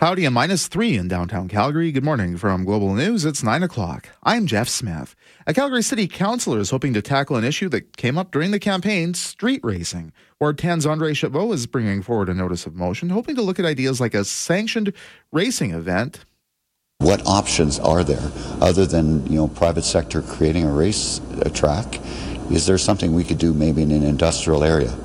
[0.00, 1.92] Cloudy and minus three in downtown Calgary.
[1.92, 3.26] Good morning from Global News.
[3.26, 4.08] It's nine o'clock.
[4.22, 5.14] I'm Jeff Smith.
[5.46, 8.58] A Calgary City councillor is hoping to tackle an issue that came up during the
[8.58, 10.14] campaign street racing.
[10.40, 13.66] Ward 10's Andre Chabot is bringing forward a notice of motion, hoping to look at
[13.66, 14.94] ideas like a sanctioned
[15.32, 16.24] racing event.
[17.00, 22.00] What options are there other than you know private sector creating a race a track?
[22.50, 24.96] Is there something we could do maybe in an industrial area?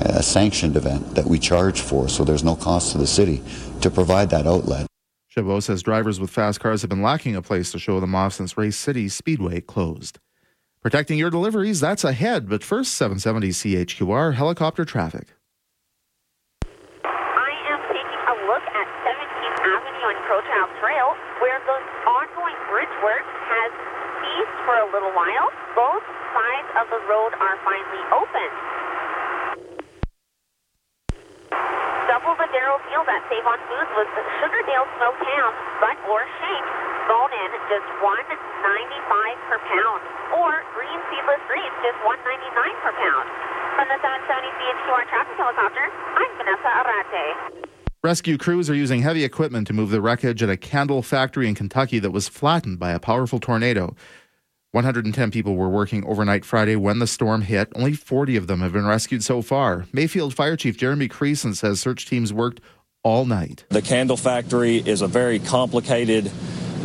[0.00, 3.42] A sanctioned event that we charge for so there's no cost to the city
[3.80, 4.86] to provide that outlet.
[5.28, 8.34] Chabot says drivers with fast cars have been lacking a place to show them off
[8.34, 10.18] since Race City Speedway closed.
[10.82, 15.36] Protecting your deliveries, that's ahead, but first 770 CHQR helicopter traffic.
[16.64, 21.08] I am taking a look at 17th Avenue and Crowchild Trail,
[21.44, 23.70] where the ongoing bridge work has
[24.24, 25.52] ceased for a little while.
[25.76, 28.48] Both sides of the road are finally open.
[32.10, 34.08] Double the Darrow Field that Save on Foods was
[34.42, 36.66] Sugardale smoked ham, butt or shank,
[37.06, 40.02] bone in, just one ninety-five per pound.
[40.34, 43.26] Or green seedless greens, just one ninety-nine per pound.
[43.78, 45.86] From the 770 CHQR traffic helicopter,
[46.18, 47.70] I'm Vanessa Arate.
[48.02, 51.54] Rescue crews are using heavy equipment to move the wreckage at a candle factory in
[51.54, 53.94] Kentucky that was flattened by a powerful tornado.
[54.72, 57.72] 110 people were working overnight Friday when the storm hit.
[57.74, 59.86] Only 40 of them have been rescued so far.
[59.92, 62.60] Mayfield Fire Chief Jeremy Creason says search teams worked
[63.02, 63.64] all night.
[63.70, 66.30] The candle factory is a very complicated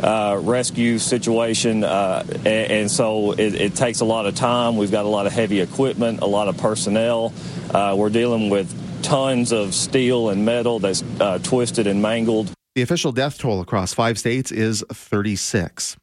[0.02, 4.78] uh, rescue situation, uh, and, and, so it, it, takes a lot of time.
[4.78, 7.34] We've got a lot of heavy equipment, a lot of personnel.
[7.72, 12.52] Uh, we're dealing with tons of steel and metal that's uh, twisted and mangled.
[12.74, 15.96] The official death toll across five states is 36.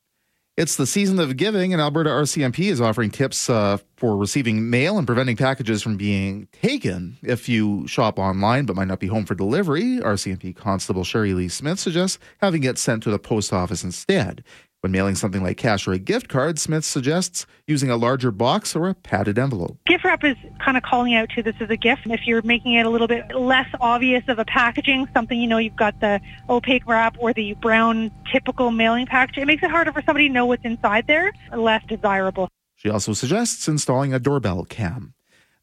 [0.55, 4.99] It's the season of giving, and Alberta RCMP is offering tips uh, for receiving mail
[4.99, 9.25] and preventing packages from being taken if you shop online but might not be home
[9.25, 9.99] for delivery.
[9.99, 14.45] RCMP Constable Sherry Lee Smith suggests having it sent to the post office instead.
[14.83, 18.75] When mailing something like cash or a gift card, Smith suggests using a larger box
[18.75, 19.79] or a padded envelope.
[19.87, 22.03] Gift wrap is kind of calling out to this as a gift.
[22.07, 25.59] If you're making it a little bit less obvious of a packaging, something you know
[25.59, 26.21] you've got the
[26.51, 30.35] opaque wrap or the brown typical mailing package, it makes it harder for somebody to
[30.35, 32.49] know what's inside there, less desirable.
[32.75, 35.15] She also suggests installing a doorbell cam.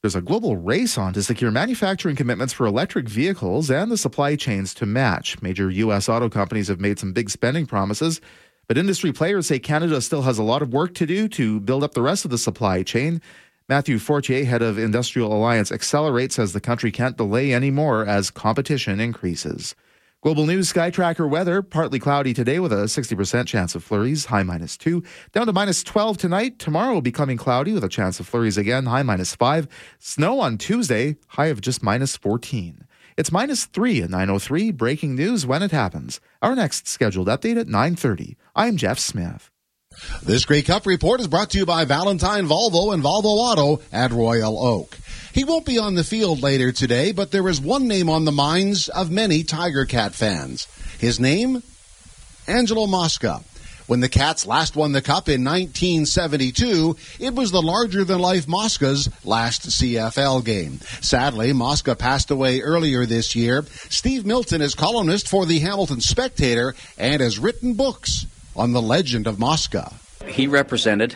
[0.02, 4.38] There's a global race on to secure manufacturing commitments for electric vehicles and the supply
[4.38, 5.42] chains to match.
[5.42, 6.08] Major U.S.
[6.08, 8.22] auto companies have made some big spending promises.
[8.70, 11.84] But industry players say Canada still has a lot of work to do to build
[11.84, 13.20] up the rest of the supply chain.
[13.68, 19.00] Matthew Fortier, head of Industrial Alliance Accelerate, says the country can't delay anymore as competition
[19.00, 19.74] increases.
[20.22, 24.44] Global News Sky Tracker weather partly cloudy today with a 60% chance of flurries, high
[24.44, 25.02] minus 2.
[25.32, 26.60] Down to minus 12 tonight.
[26.60, 29.68] Tomorrow will becoming cloudy with a chance of flurries again, high minus 5.
[29.98, 32.86] Snow on Tuesday, high of just minus 14.
[33.20, 34.72] It's minus 3 at 903.
[34.72, 36.22] Breaking news when it happens.
[36.42, 38.38] Our next scheduled update at 930.
[38.56, 39.52] I'm Jeff Smith.
[40.24, 44.14] This Grey Cup report is brought to you by Valentine Volvo and Volvo Auto at
[44.14, 44.98] Royal Oak.
[45.34, 48.32] He won't be on the field later today, but there is one name on the
[48.32, 50.70] minds of many Tiger Cat fans.
[50.98, 51.62] His name?
[52.48, 53.42] Angelo Mosca.
[53.90, 58.48] When the Cats last won the Cup in 1972, it was the larger than life
[58.48, 60.80] Mosca's last CFL game.
[61.02, 63.66] Sadly, Mosca passed away earlier this year.
[63.90, 69.26] Steve Milton is columnist for the Hamilton Spectator and has written books on the legend
[69.26, 69.92] of Mosca.
[70.28, 71.14] He represented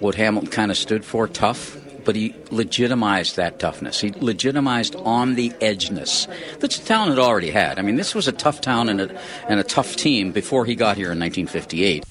[0.00, 4.00] what Hamilton kind of stood for tough, but he legitimized that toughness.
[4.00, 6.26] He legitimized on the edgeness
[6.58, 7.78] that the town had already had.
[7.78, 10.74] I mean, this was a tough town and a, and a tough team before he
[10.74, 12.04] got here in 1958.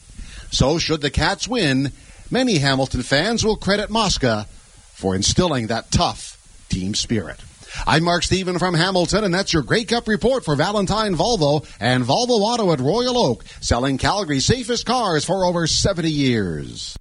[0.51, 1.91] So, should the Cats win,
[2.29, 4.45] many Hamilton fans will credit Mosca
[4.93, 6.37] for instilling that tough
[6.69, 7.39] team spirit.
[7.87, 12.03] I'm Mark Stephen from Hamilton, and that's your Grey Cup report for Valentine Volvo and
[12.03, 16.97] Volvo Auto at Royal Oak, selling Calgary's safest cars for over 70 years.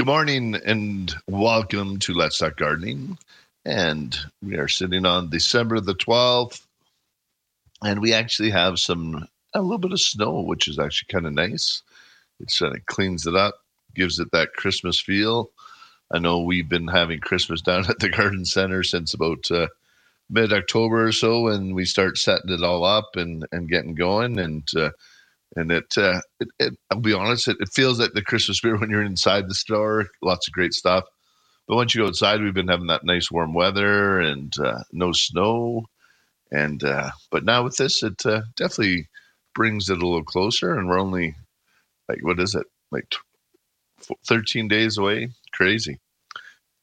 [0.00, 3.18] Good morning and welcome to Let's Talk Gardening.
[3.66, 6.62] And we are sitting on December the 12th,
[7.84, 11.34] and we actually have some, a little bit of snow, which is actually kind of
[11.34, 11.82] nice.
[12.40, 13.56] It kind of cleans it up,
[13.94, 15.50] gives it that Christmas feel.
[16.10, 19.66] I know we've been having Christmas down at the garden center since about uh,
[20.30, 24.38] mid October or so, and we start setting it all up and, and getting going.
[24.38, 24.92] And uh,
[25.56, 28.80] and it, uh, it, it, I'll be honest, it, it feels like the Christmas spirit
[28.80, 30.06] when you're inside the store.
[30.22, 31.04] Lots of great stuff,
[31.68, 35.12] but once you go outside, we've been having that nice warm weather and uh, no
[35.12, 35.86] snow,
[36.52, 39.08] and uh, but now with this, it uh, definitely
[39.54, 40.74] brings it a little closer.
[40.74, 41.34] And we're only
[42.08, 43.18] like what is it like t-
[44.26, 45.30] 13 days away?
[45.52, 45.98] Crazy.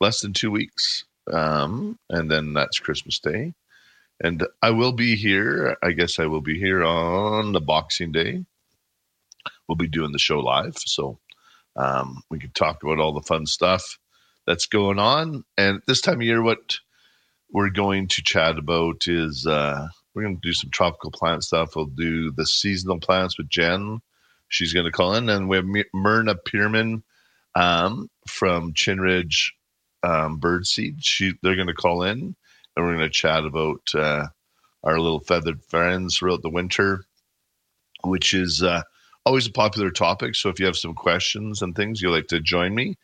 [0.02, 3.54] less than two weeks, um, and then that's Christmas Day.
[4.22, 5.78] And I will be here.
[5.84, 8.46] I guess I will be here on the Boxing Day.
[9.68, 11.20] We'll be doing the show live, so
[11.76, 14.00] um, we can talk about all the fun stuff
[14.46, 15.44] that's going on.
[15.58, 16.78] And this time of year, what
[17.52, 21.76] we're going to chat about is uh, we're going to do some tropical plant stuff.
[21.76, 24.00] We'll do the seasonal plants with Jen.
[24.50, 27.04] She's going to call in, and we have Myrna Pearman
[27.56, 29.52] um, from Chinridge
[30.04, 30.98] um, Birdseed.
[31.00, 32.36] She they're going to call in,
[32.76, 34.28] and we're going to chat about uh,
[34.84, 37.04] our little feathered friends throughout the winter,
[38.04, 38.84] which is uh,
[39.28, 40.36] always a popular topic.
[40.36, 42.96] So if you have some questions and things you'd like to join me,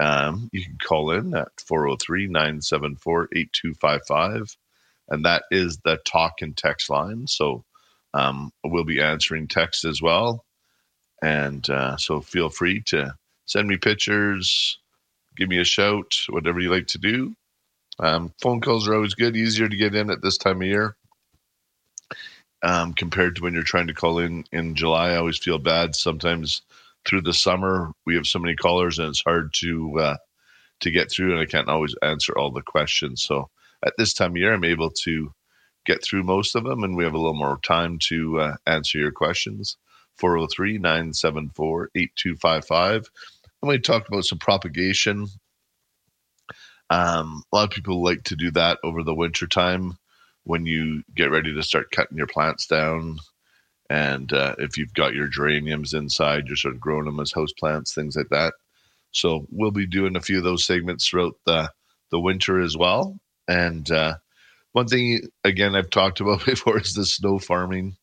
[0.00, 4.56] um, you can call in at 403 974 8255.
[5.08, 7.26] And that is the talk and text line.
[7.26, 7.64] So
[8.14, 10.44] um, we'll be answering text as well.
[11.22, 13.12] And uh, so feel free to
[13.46, 14.78] send me pictures,
[15.36, 17.34] give me a shout, whatever you like to do.
[17.98, 20.96] Um, phone calls are always good, easier to get in at this time of year
[22.64, 25.10] um, compared to when you're trying to call in in July.
[25.10, 26.62] I always feel bad sometimes
[27.06, 27.92] through the summer.
[28.06, 30.16] We have so many callers and it's hard to uh,
[30.80, 33.22] to get through, and I can't always answer all the questions.
[33.22, 33.50] So
[33.84, 35.32] at this time of year, I'm able to
[35.84, 38.98] get through most of them, and we have a little more time to uh, answer
[38.98, 39.76] your questions.
[40.16, 43.10] 403 974 8255.
[43.62, 45.26] And we talked about some propagation.
[46.88, 49.98] Um, a lot of people like to do that over the winter time
[50.44, 53.18] when you get ready to start cutting your plants down.
[53.90, 57.52] And uh, if you've got your geraniums inside, you're sort of growing them as house
[57.52, 58.54] plants, things like that.
[59.10, 61.70] So we'll be doing a few of those segments throughout the,
[62.10, 63.18] the winter as well.
[63.46, 64.16] And uh,
[64.72, 67.96] one thing, again, I've talked about before is the snow farming.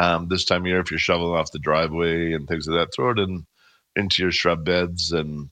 [0.00, 2.94] Um, this time of year, if you're shoveling off the driveway and things like that,
[2.94, 3.46] throw it in
[3.96, 5.50] into your shrub beds and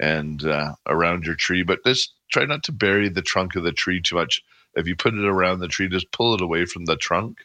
[0.00, 1.62] and uh, around your tree.
[1.62, 4.42] But just try not to bury the trunk of the tree too much.
[4.74, 7.44] If you put it around the tree, just pull it away from the trunk,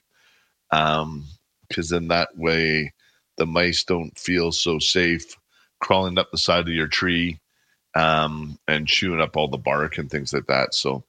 [0.69, 1.25] because um,
[1.69, 2.94] then that way
[3.38, 5.35] the mice don't feel so safe
[5.79, 7.39] crawling up the side of your tree
[7.95, 10.74] um, and chewing up all the bark and things like that.
[10.74, 11.03] So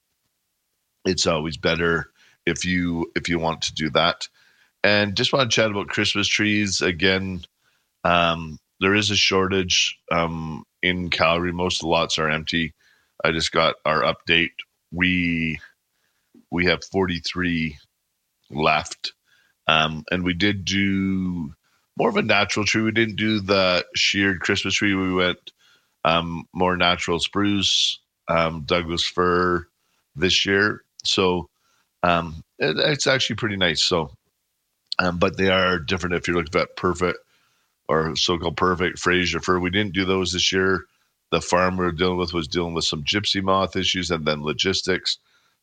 [1.04, 2.10] it's always better
[2.46, 4.28] if you if you want to do that.
[4.84, 7.42] And just want to chat about Christmas trees again.
[8.04, 11.52] Um, there is a shortage um, in Calgary.
[11.52, 12.74] Most of the lots are empty.
[13.24, 14.52] I just got our update.
[14.92, 15.60] We
[16.50, 17.76] we have 43
[18.50, 19.12] left,
[19.66, 21.54] um, and we did do
[21.96, 22.82] more of a natural tree.
[22.82, 24.94] We didn't do the sheared Christmas tree.
[24.94, 25.52] We went
[26.04, 27.98] um, more natural spruce,
[28.28, 29.66] um, Douglas fir
[30.14, 30.82] this year.
[31.04, 31.48] So
[32.02, 33.82] um, it, it's actually pretty nice.
[33.82, 34.10] So,
[34.98, 37.18] um, but they are different if you're looking at perfect
[37.88, 39.58] or so-called perfect Fraser fir.
[39.58, 40.84] We didn't do those this year.
[41.30, 44.42] The farm we were dealing with was dealing with some gypsy moth issues and then
[44.42, 45.18] logistics.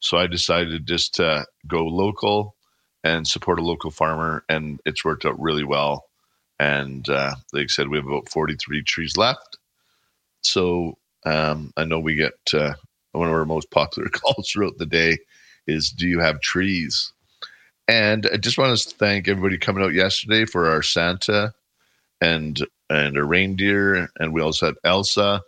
[0.05, 2.55] So I decided just to go local
[3.03, 6.05] and support a local farmer, and it's worked out really well.
[6.59, 9.57] And uh, like I said, we have about 43 trees left.
[10.43, 12.75] So um, I know we get uh,
[13.13, 15.17] one of our most popular calls throughout the day
[15.65, 17.11] is, "Do you have trees?"
[17.87, 21.51] And I just want to thank everybody coming out yesterday for our Santa
[22.21, 25.41] and and a reindeer, and we also had Elsa.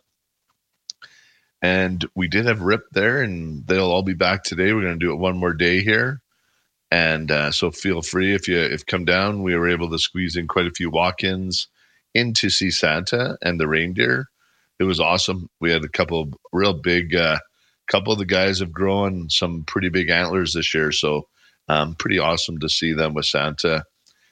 [1.61, 4.73] And we did have Rip there, and they'll all be back today.
[4.73, 6.21] We're going to do it one more day here,
[6.91, 9.41] and uh, so feel free if you if come down.
[9.41, 11.67] We were able to squeeze in quite a few walk-ins
[12.13, 14.27] in to see Santa and the reindeer.
[14.79, 15.49] It was awesome.
[15.59, 17.15] We had a couple of real big.
[17.15, 17.39] Uh,
[17.87, 21.27] couple of the guys have grown some pretty big antlers this year, so
[21.69, 23.83] um, pretty awesome to see them with Santa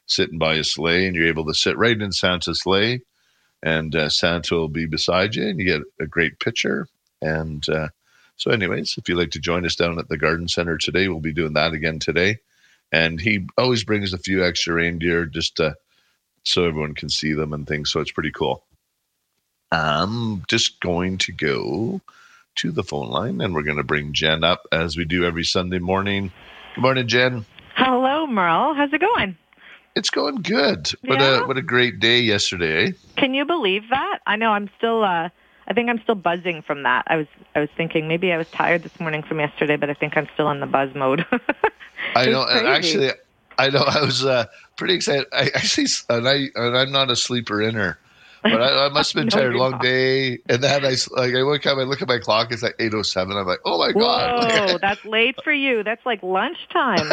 [0.08, 3.02] sitting by a sleigh, and you're able to sit right in Santa's sleigh,
[3.64, 6.88] and uh, Santa will be beside you, and you get a great picture.
[7.22, 7.90] And uh,
[8.36, 11.20] so, anyways, if you'd like to join us down at the garden center today, we'll
[11.20, 12.40] be doing that again today.
[12.92, 15.76] And he always brings a few extra reindeer just to,
[16.44, 17.92] so everyone can see them and things.
[17.92, 18.64] So it's pretty cool.
[19.72, 22.02] I'm just going to go
[22.58, 25.44] to the phone line and we're going to bring Jen up as we do every
[25.44, 26.32] Sunday morning.
[26.76, 27.46] Good morning, Jen.
[27.76, 28.74] Hello, Merle.
[28.76, 29.38] How's it going?
[29.96, 30.92] It's going good.
[31.06, 31.44] What Yeah?
[31.44, 32.88] a what a great day yesterday.
[32.88, 32.92] eh?
[33.18, 34.20] Can you believe that?
[34.28, 35.30] I know I'm still uh
[35.68, 37.06] I think I'm still buzzing from that.
[37.08, 39.94] I was I was thinking maybe I was tired this morning from yesterday, but I
[39.94, 41.26] think I'm still in the buzz mode.
[42.16, 43.12] I It's know, and actually,
[43.58, 44.46] I know I was uh,
[44.78, 45.26] pretty excited.
[45.34, 47.98] I actually, and I, and I'm not a sleeper inner,
[48.52, 49.82] but I, I must have been tired, long not.
[49.82, 50.40] day.
[50.50, 52.76] And then I s- like I wake up, I look at my clock, it's like
[52.80, 53.36] eight oh seven.
[53.38, 54.70] I'm like, oh my god!
[54.70, 55.84] Whoa, that's late for you.
[55.84, 57.08] That's like lunchtime.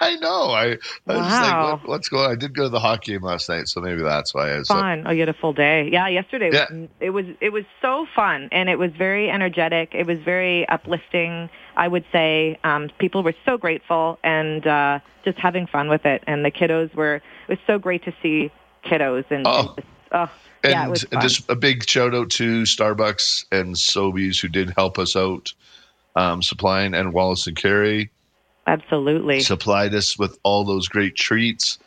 [0.00, 0.50] I know.
[0.50, 1.70] I, I was just like, Wow.
[1.82, 2.24] what, what's going?
[2.26, 2.32] on?
[2.32, 4.70] I did go to the hockey game last night, so maybe that's why I was.
[4.70, 4.76] up.
[5.06, 5.88] Oh, you had a full day.
[5.90, 6.66] Yeah, yesterday Yeah.
[6.70, 9.94] was it was it was so fun and it was very energetic.
[9.94, 11.50] It was very uplifting.
[11.76, 16.24] I would say um, people were so grateful and uh, just having fun with it.
[16.26, 17.16] And the kiddos were.
[17.16, 18.50] It was so great to see
[18.84, 19.46] kiddos and.
[19.46, 19.74] Oh.
[19.76, 20.30] and oh
[20.64, 24.48] And, yeah, it was and just a big shout out to Starbucks and Sobeys who
[24.48, 25.52] did help us out,
[26.16, 28.10] um, supplying and Wallace and Carey
[28.66, 29.40] Absolutely.
[29.40, 31.78] supplied us with all those great treats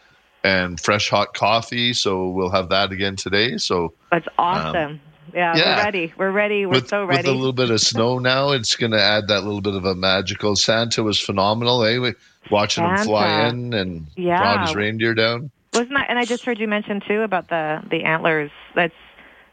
[0.43, 1.93] and fresh hot coffee.
[1.93, 3.57] So we'll have that again today.
[3.57, 4.99] So That's awesome.
[5.33, 5.75] yeah, um, yeah.
[5.77, 6.13] we're ready.
[6.17, 6.65] We're ready.
[6.65, 7.29] We're with, so with ready.
[7.29, 9.93] a little bit of snow now, it's going to add that little bit of a
[9.93, 10.55] magical.
[10.55, 11.83] Santa was phenomenal.
[11.83, 12.13] Anyway,
[12.49, 14.39] watching him fly in and Yeah.
[14.39, 15.51] brought his reindeer down.
[15.73, 16.07] Wasn't that?
[16.09, 18.51] And I just heard you mention too about the the antlers.
[18.75, 18.93] That's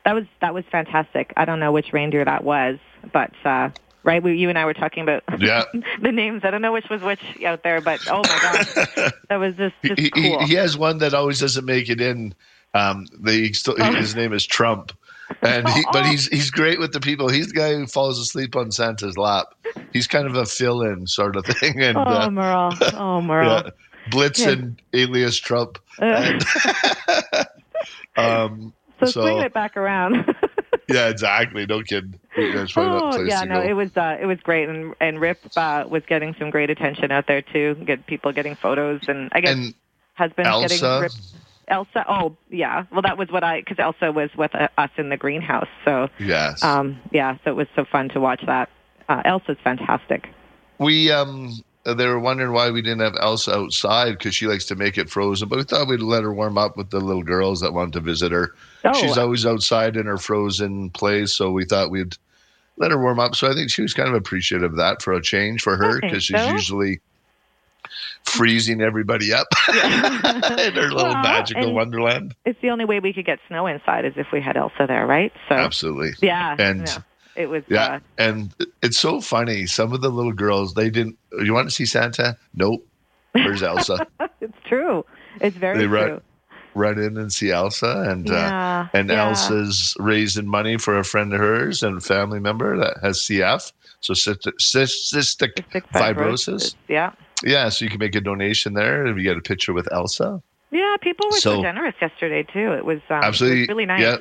[0.04, 1.32] that was that was fantastic.
[1.36, 2.78] I don't know which reindeer that was,
[3.12, 3.70] but uh,
[4.02, 5.64] right, we, you and I were talking about Yeah.
[6.02, 6.42] the names.
[6.44, 8.74] I don't know which was which out there, but oh my gosh,
[9.28, 10.44] that was just just he, he- cool.
[10.46, 12.34] he has one that always doesn't make it in.
[12.74, 13.94] Um, Oh.
[13.94, 14.92] his name is Trump,
[15.40, 17.28] and he, but he's he's great with the people.
[17.30, 19.46] He's the guy who falls asleep on Santa's lap.
[19.92, 22.74] He's kind of a fill-in sort of thing, and oh, uh, Merle.
[22.94, 23.62] Oh, Merle.
[23.64, 23.70] yeah,
[24.10, 24.50] Blitz Yeah.
[24.50, 25.78] and alias Trump.
[26.00, 27.44] Uh,
[28.16, 30.34] um, so, so- swinging it back around.
[30.88, 31.66] yeah, exactly.
[31.66, 32.18] No kidding.
[32.36, 33.68] That's probably not the Oh yeah, no, go.
[33.68, 37.10] it was uh, it was great, and and Rip uh, was getting some great attention
[37.10, 37.76] out there too.
[37.84, 39.74] Get people getting photos, and I guess and
[40.14, 40.68] husband Elsa?
[40.68, 41.12] getting Rip.
[41.68, 45.10] Elsa, oh yeah, well that was what I because Elsa was with uh, us in
[45.10, 48.70] the greenhouse, so yes, um, yeah, so it was so fun to watch that.
[49.08, 50.28] Uh, Elsa's fantastic.
[50.78, 51.52] we um
[51.88, 54.98] Uh, they were wondering why we didn't have Elsa outside because she likes to make
[54.98, 55.48] it frozen.
[55.48, 58.00] But we thought we'd let her warm up with the little girls that want to
[58.00, 58.52] visit her.
[58.84, 62.16] Oh, She's uh always outside in her frozen place, so we thought we'd
[62.76, 63.34] let her warm up.
[63.34, 66.00] So I think she was kind of appreciative of that for a change for her
[66.00, 66.50] because she's so.
[66.50, 67.00] usually
[68.24, 72.34] freezing everybody up in her little Well, magical wonderland.
[72.44, 75.06] it's the only way we could get snow inside is if we had Elsa there,
[75.06, 75.32] right?
[75.48, 76.10] So Absolutely.
[76.20, 76.98] yeah, And- yeah,
[77.38, 77.62] it was.
[77.68, 79.66] Yeah, Uh, and it's so funny.
[79.66, 81.16] Some of the little girls, they didn't.
[81.42, 82.36] You want to see Santa?
[82.54, 82.86] Nope.
[83.32, 84.06] Where's Elsa?
[84.40, 85.04] it's true.
[85.40, 86.20] It's very They run- true.
[86.74, 89.28] Run in and see Elsa, and uh, yeah, and yeah.
[89.28, 94.12] Elsa's raising money for a friend of hers and family member that has CF, so
[94.12, 96.74] cystic, cystic Cystic fibrosis.
[96.88, 97.12] Yeah.
[97.42, 100.40] Yeah, so you can make a donation there, and you get a picture with Elsa.
[100.70, 102.72] Yeah, people were so, So- generous yesterday too.
[102.74, 104.00] It was um, Absolutely, it was really nice.
[104.02, 104.16] Yeah,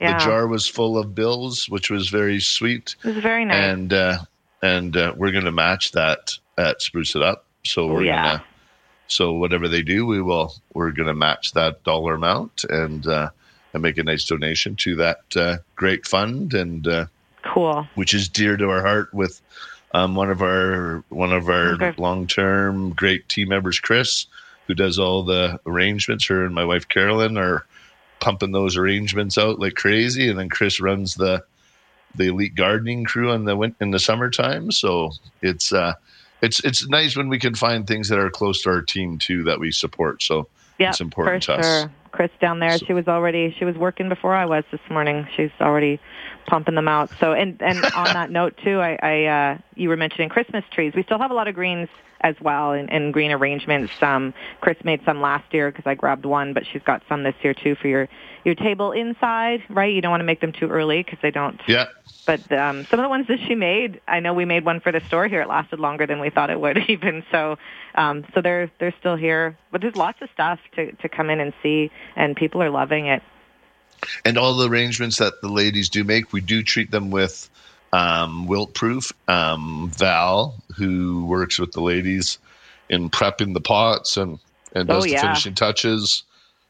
[0.00, 2.96] Yeah, the jar was full of bills, which was very sweet.
[3.04, 3.56] it was very nice.
[3.56, 4.18] and uh,
[4.62, 7.46] and uh, we're going to match that at Spruce It Up.
[7.64, 8.22] So Oh, we're yeah.
[8.22, 8.44] gonna
[9.08, 13.30] so whatever they do, we will we're going to match that dollar amount and uh,
[13.72, 17.06] and make a nice donation to that uh, great fund and uh,
[17.44, 17.86] cool.
[17.94, 19.40] which is dear to our heart with
[19.94, 21.94] um, one of our one of our Okay.
[21.96, 24.26] long term great team members, Chris,
[24.66, 26.26] who does all the arrangements.
[26.26, 27.64] Her and my wife Carolyn are
[28.26, 31.44] pumping those arrangements out like crazy, and then Chris runs the
[32.16, 34.72] the elite gardening crew in the in the summertime.
[34.72, 35.94] So it's uh,
[36.42, 39.44] it's it's nice when we can find things that are close to our team too
[39.44, 40.24] that we support.
[40.24, 40.48] So
[40.80, 41.88] Yeah, it's important to us.
[42.10, 45.28] Chris down there, So- she was already she was working before I was this morning.
[45.36, 46.00] She's already
[46.46, 47.10] pumping them out.
[47.20, 50.94] So and and on that note too, I, I uh, you were mentioning Christmas trees.
[50.96, 51.88] We still have a lot of greens
[52.26, 53.92] as well and, and green arrangements.
[54.02, 57.34] Um, Chris made some last year because I grabbed one, but she's got some this
[57.42, 58.08] year too for your
[58.44, 59.62] your table inside.
[59.68, 61.86] Right, you don't want to make them too early because they don't Yeah,
[62.26, 64.90] but um, some of the ones that she made, I know we made one for
[64.90, 65.42] the store here.
[65.42, 67.24] It lasted longer than we thought it would, even.
[67.30, 67.56] So,
[67.94, 69.56] um, so they're they're still here.
[69.70, 73.06] But there's lots of stuff to to come in and see, and people are loving
[73.06, 73.22] it.
[74.24, 77.48] and all the arrangements that the ladies do make, we do treat them with
[77.96, 79.12] um, wilt proof.
[79.26, 82.38] Um, Val, who works with the ladies
[82.90, 84.38] in prepping the pots and
[84.74, 86.24] and does Oh, the finishing touches,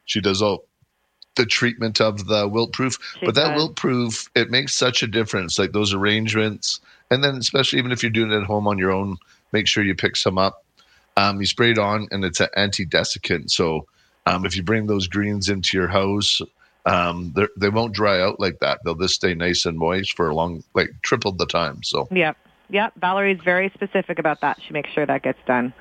[0.05, 0.65] she does all
[1.35, 2.99] the treatment of the wilt proof.
[3.19, 3.57] She But that does.
[3.57, 5.59] wilt proof, it makes such a difference.
[5.59, 6.81] Like those arrangements,
[7.11, 9.17] and then especially even if you're doing it at home on your own,
[9.53, 10.65] make sure you pick some up.
[11.17, 13.51] Um, you spray it on, and it's an anti-desiccant.
[13.51, 13.87] So
[14.27, 16.41] um, if you bring those greens into your house,
[16.87, 18.81] um, they won't dry out like that.
[18.85, 21.83] They'll just stay nice and moist for a long, like triple the time.
[21.83, 22.37] So Yep,
[22.71, 22.93] yep.
[23.01, 24.59] Valerie's very specific about that.
[24.63, 25.75] She makes sure that gets done.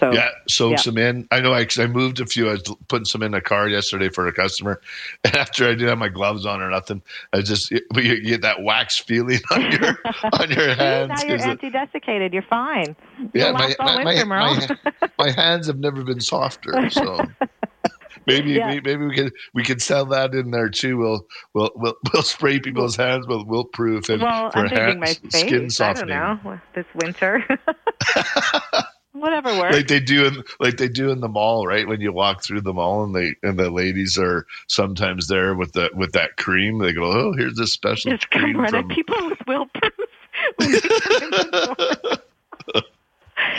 [0.00, 0.76] So yeah, soak yeah.
[0.76, 1.26] some in.
[1.32, 2.48] I know I, I moved a few.
[2.48, 4.80] I was putting some in a car yesterday for a customer,
[5.24, 8.42] and after I didn't have my gloves on or nothing, I just you, you get
[8.42, 9.98] that wax feeling on your
[10.32, 11.22] on your hands.
[11.22, 12.32] now you're anti-desiccated.
[12.32, 12.94] You're fine.
[13.34, 14.68] yeah, my my, winter, my,
[15.00, 16.90] my, my hands have never been softer.
[16.90, 17.26] So
[18.28, 18.66] maybe, Yeah.
[18.68, 20.96] maybe maybe we can we can sell that in there too.
[20.98, 25.00] We'll we'll we'll, we'll spray people's hands with wilt proof and well, for I'm hand-
[25.00, 25.80] my skin face.
[25.80, 26.60] I don't know.
[26.74, 27.44] This winter.
[29.12, 29.74] Whatever works.
[29.74, 31.88] like they do in like they do in the mall, right?
[31.88, 35.72] When you walk through the mall and they and the ladies are sometimes there with
[35.72, 36.78] the with that cream.
[36.78, 39.92] They go, "Oh, here's this special Just come cream run from." people with wilt proof.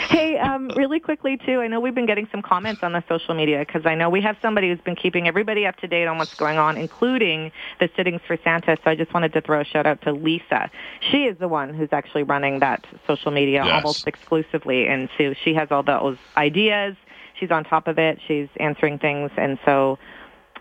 [0.08, 1.60] Hey, um, really quickly too.
[1.60, 4.20] I know we've been getting some comments on the social media because I know we
[4.22, 7.88] have somebody who's been keeping everybody up to date on what's going on, including the
[7.96, 8.76] sittings for Santa.
[8.84, 10.70] So I just wanted to throw a shout out to Lisa.
[11.00, 13.74] She is the one who's actually running that social media Yes.
[13.84, 16.96] almost exclusively, and so she has all those ideas.
[17.38, 18.20] She's on top of it.
[18.26, 19.98] She's answering things, and so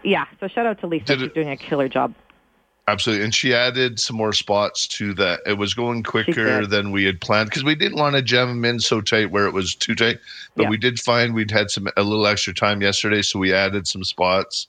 [0.03, 0.25] yeah.
[0.39, 1.05] So shout out to Lisa.
[1.05, 2.13] Did She's it- doing a killer job.
[2.89, 3.24] Absolutely.
[3.24, 5.41] And she added some more spots to that.
[5.46, 8.65] It was going quicker than we had planned because we didn't want to jam them
[8.65, 10.17] in so tight where it was too tight.
[10.55, 10.69] But Yeah.
[10.69, 14.03] we did find we'd had some a little extra time yesterday, so we added some
[14.03, 14.67] spots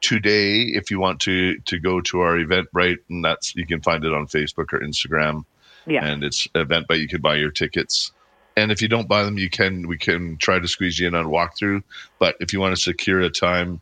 [0.00, 0.62] today.
[0.62, 4.12] If you want to to go to our Eventbrite, and that's you can find it
[4.12, 5.44] on Facebook or Instagram,
[5.86, 6.04] Yeah.
[6.04, 7.00] and it's Eventbrite.
[7.00, 8.10] You can buy your tickets.
[8.56, 11.14] And if you don't buy them, you can we can try to squeeze you in
[11.14, 11.84] on walkthrough.
[12.18, 13.80] But if you want to secure a time,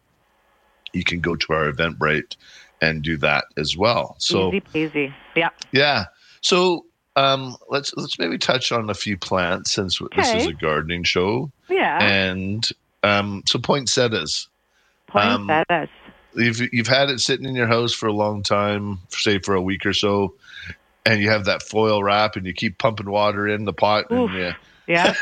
[0.93, 2.37] you can go to our Eventbrite
[2.81, 4.17] and do that as well.
[4.19, 5.15] So Easy.
[5.35, 5.51] Yeah.
[5.73, 6.07] yeah.
[6.41, 6.85] So
[7.17, 11.51] um, let's let's maybe touch on a few plants since this is a gardening show.
[11.69, 12.03] Yeah.
[12.03, 12.69] And
[13.03, 14.49] um, so poinsettias.
[15.15, 15.89] um, Poinsettias.
[16.35, 19.63] You've you've had it sitting in your house for a long time, say for a
[19.63, 20.35] week or so,
[21.05, 24.05] and you have that foil wrap, and you keep pumping water in the pot.
[24.13, 24.31] Oof.
[24.31, 24.55] And yeah,
[24.87, 25.15] Yeah.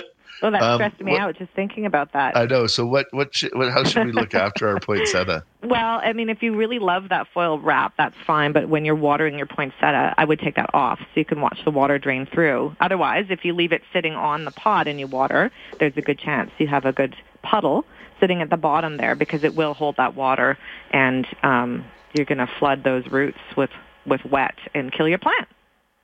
[0.44, 2.36] Oh, that Um, stressed me what- out just thinking about that.
[2.36, 2.66] I know.
[2.66, 5.42] So what what, should, what how should we look after our poinsettia?
[5.62, 8.52] well, I mean, if you really love that foil wrap, that's fine.
[8.52, 11.64] But when you're watering your poinsettia, I would take that off so you can watch
[11.64, 12.76] the water drain through.
[12.78, 16.18] Otherwise, if you leave it sitting on the pot and you water, there's a good
[16.18, 17.86] chance you have a good puddle
[18.20, 20.58] sitting at the bottom there because it will hold that water,
[20.90, 23.70] and um, you're going to flood those roots with
[24.04, 25.48] with wet and kill your plant.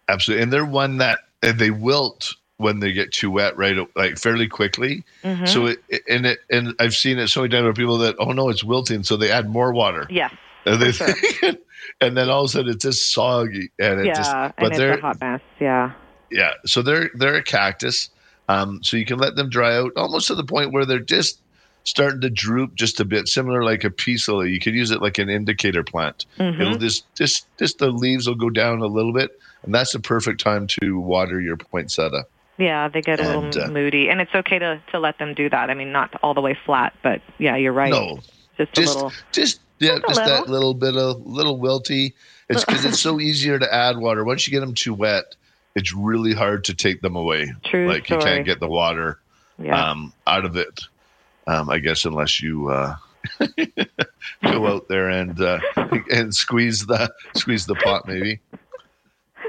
[0.09, 3.77] Absolutely, and they're one that they wilt when they get too wet, right?
[3.97, 5.03] Like fairly quickly.
[5.25, 5.49] Mhm.
[5.49, 8.33] So it and it and I've seen it so many times where people that oh
[8.33, 10.31] no, it's wilting, so they add more water, yeah
[10.67, 11.09] and, they, sure.
[12.01, 14.35] and then all of a sudden it's just soggy, and it yeah, just.
[14.35, 15.41] and But it's they're a hot mess.
[15.59, 15.93] Yeah.
[16.31, 18.11] yeah, so they're they're a cactus,
[18.49, 21.41] um, so you can let them dry out almost to the point where they're just
[21.85, 24.51] starting to droop just a bit, similar like a peace lily.
[24.51, 26.27] You could use it like an indicator plant.
[26.39, 26.61] Mhm.
[26.61, 29.31] It'll just just just the leaves will go down a little bit,
[29.63, 32.25] and that's the perfect time to water your poinsettia.
[32.61, 35.35] Yeah, they get a And, little uh, moody, and it's okay to to let them
[35.35, 35.71] do that.
[35.71, 37.91] I mean, not all the way flat, but yeah, you're right.
[37.91, 38.19] No,
[38.59, 39.13] just, just a little.
[39.33, 40.53] just yeah, Just just that little.
[40.53, 42.13] little bit of little wilty.
[42.51, 44.25] It's because it's so easier to add water.
[44.25, 45.37] Once you get them too wet,
[45.75, 47.51] it's really hard to take them away.
[47.65, 49.19] True like you can't get the water
[49.59, 49.91] Yeah.
[49.91, 50.81] um, out of it.
[51.47, 52.97] Um, I guess unless you uh,
[54.43, 55.61] go out there and uh,
[56.13, 58.41] and squeeze the squeeze the pot, maybe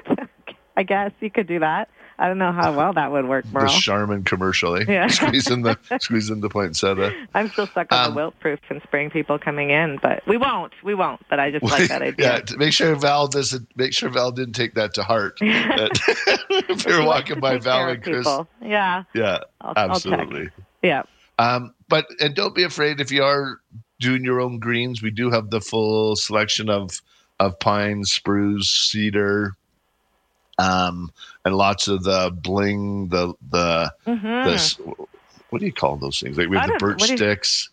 [0.77, 1.89] I guess you could do that.
[2.21, 3.67] I don't know how well that would work, the Merle.
[3.67, 4.85] Charmin commercial, eh?
[4.87, 5.07] Yeah.
[5.07, 7.11] squeezing the squeezing the poinsettia.
[7.33, 10.37] I'm still stuck on Um, the wilt proof and spraying people coming in, but we
[10.37, 10.71] won't.
[10.83, 11.19] We won't.
[11.29, 12.33] But I just like that idea.
[12.33, 15.39] yeah, to make sure Val doesn't make sure Val didn't take that to heart.
[15.41, 15.99] That-
[16.69, 18.47] if you're walking by Val and Chris, people.
[18.61, 19.03] Yeah.
[19.15, 20.49] yeah, I'll, I'll absolutely.
[20.83, 21.03] Yeah.
[21.39, 23.59] Um, but and don't be afraid if you are
[23.99, 25.01] doing your own greens.
[25.01, 27.01] We do have the full selection of
[27.39, 29.55] of pine, spruce, cedar,
[30.61, 31.11] um,
[31.45, 34.45] and lots of the bling, the the Mhm.
[34.45, 34.77] this
[35.49, 36.37] what do you call those things?
[36.37, 37.69] Like we have the birch do you- sticks,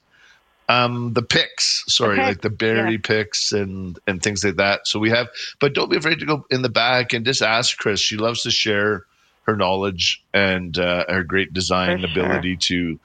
[0.68, 1.85] um, the picks.
[1.88, 2.98] Sorry, like the berry yeah.
[3.03, 4.87] picks and and things like that.
[4.87, 5.29] So we have,
[5.61, 8.01] but don't be afraid to go in the back and just ask Chris.
[8.01, 9.05] She loves to share
[9.46, 12.24] her knowledge and uh, her great design For sure.
[12.24, 12.98] ability to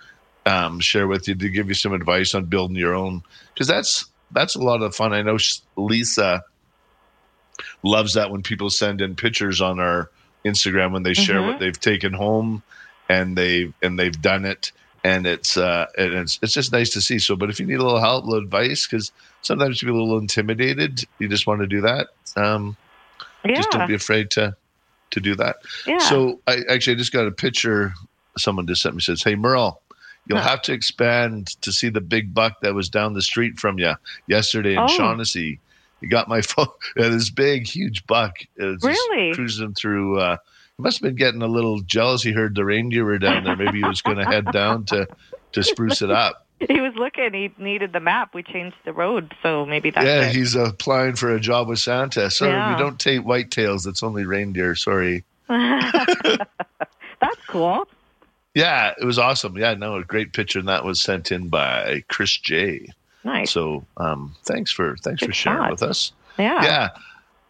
[0.46, 3.22] um, share with you to give you some advice on building your own
[3.54, 5.14] because that's that's a lot of fun.
[5.14, 5.38] I know
[5.78, 6.44] Lisa
[7.84, 10.10] loves that when people send in pictures on our
[10.46, 11.48] Instagram when they share Mhm.
[11.48, 12.64] what they've taken home
[13.10, 14.72] and they and they've done it
[15.06, 17.20] and it's uh and it's it's just nice to see.
[17.20, 19.12] So, but if you need a little help, a little advice, because
[19.42, 22.08] sometimes you be a little intimidated, you just want to do that.
[22.36, 22.76] Um,
[23.46, 23.56] Yeah.
[23.56, 24.56] just don't be afraid to
[25.12, 25.58] to do that.
[25.86, 26.00] yeah.
[26.10, 27.94] So I actually I just got a picture.
[28.38, 29.80] Someone just sent me says, "Hey Merle,
[30.28, 30.50] you'll Huh.
[30.50, 33.94] have to expand to see the big buck that was down the street from you
[34.28, 34.88] yesterday in Oh.
[34.88, 35.60] Shaughnessy.
[36.10, 36.68] Got my phone.
[36.98, 39.34] Yeah, this big, huge buck is Really?
[39.34, 40.20] cruising through.
[40.20, 40.38] Uh,
[40.78, 42.24] he must have been getting a little jealous.
[42.24, 43.56] He heard the reindeer were down there.
[43.56, 45.08] Maybe he was going to head down to
[45.54, 46.46] to spruce it up.
[46.60, 47.34] he was looking.
[47.34, 48.34] He needed the map.
[48.34, 50.36] We changed the road, so maybe that's yeah, it.
[50.36, 52.30] he's applying for a job with Santa.
[52.32, 52.74] Sorry, Yeah.
[52.76, 53.86] we don't take whitetails.
[53.88, 54.74] It's only reindeer.
[54.76, 55.24] Sorry.
[55.48, 57.88] that's cool.
[58.56, 59.58] Yeah, it was awesome.
[59.58, 62.88] Yeah, no, a great picture, and that was sent in by Chris J.
[63.24, 63.52] Nice.
[63.52, 65.72] So um, thanks for thanks Good for sharing shot.
[65.72, 66.12] with us.
[66.38, 66.64] Yeah.
[66.64, 66.90] Yeah.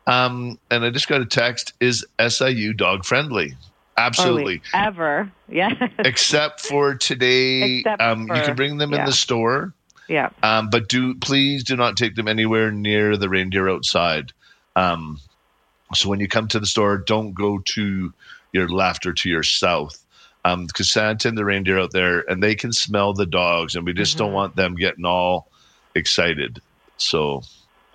[0.06, 3.56] Um, and I just got a text: Is SIU dog friendly?
[3.98, 4.62] Absolutely.
[4.74, 5.32] Are ever.
[5.50, 5.88] Yeah.
[6.00, 9.74] Except for today, Except um, you can bring them in the store.
[10.08, 10.30] yeah.
[10.42, 14.32] Um, but do please do not take them anywhere near the reindeer outside.
[14.76, 15.20] Um,
[15.94, 18.12] so when you come to the store, don't go to
[18.52, 20.00] your left or to your south.
[20.46, 23.86] Um, because Santa and the reindeer out there, and they can smell the dogs, and
[23.86, 24.34] we just don't Mhm.
[24.34, 25.48] want them getting all
[25.96, 26.62] excited.
[26.98, 27.44] So,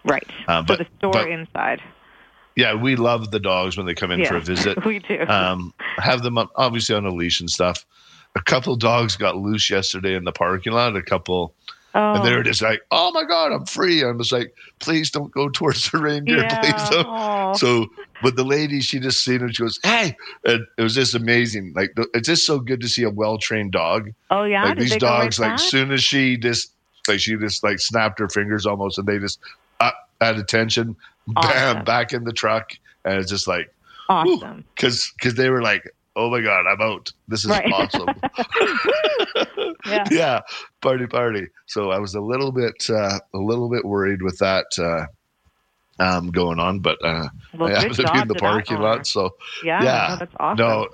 [0.04, 0.26] Right.
[0.46, 1.82] uh, so the store but- inside.
[2.56, 4.84] yeah, we love the dogs when they come in for a visit.
[4.84, 5.20] we do.
[5.28, 7.84] Um, have them up, obviously on a leash and stuff.
[8.36, 10.94] A couple dogs got loose yesterday in the parking lot.
[10.96, 11.54] A couple
[11.94, 12.14] oh.
[12.14, 15.32] and they were just like, "Oh my god, I'm free!" I'm just like, "Please don't
[15.32, 16.60] go towards the reindeer, yeah.
[16.60, 17.86] please don't." So,
[18.22, 19.56] but the lady, she just seen it.
[19.56, 21.72] She goes, "Hey!" And it was just amazing.
[21.74, 24.10] Like it's just so good to see a well trained dog.
[24.30, 24.64] oh yeah.
[24.64, 25.58] like these they go right dogs, like back?
[25.60, 26.72] soon as she just
[27.08, 29.38] like she just like snapped her fingers almost, and they just
[29.80, 29.90] uh,
[30.20, 32.72] at attention, bam, back in the truck,
[33.04, 33.72] and it's just like
[34.08, 34.64] awesome.
[34.74, 35.82] because because they were like,
[36.16, 37.10] "Oh my god, I'm out.
[37.28, 37.72] This is Right.
[37.72, 38.08] awesome."
[39.86, 40.04] Yeah.
[40.10, 40.40] yeah,
[40.82, 41.46] party, party.
[41.66, 45.06] So I was a little bit, uh, a little bit worried with that uh,
[46.02, 49.06] um, going on, but uh, Well, I happened to be in the parking lot.
[49.06, 49.30] So
[49.62, 49.82] Yeah.
[49.82, 50.06] Yeah.
[50.10, 50.58] No, that's awesome.
[50.58, 50.88] no,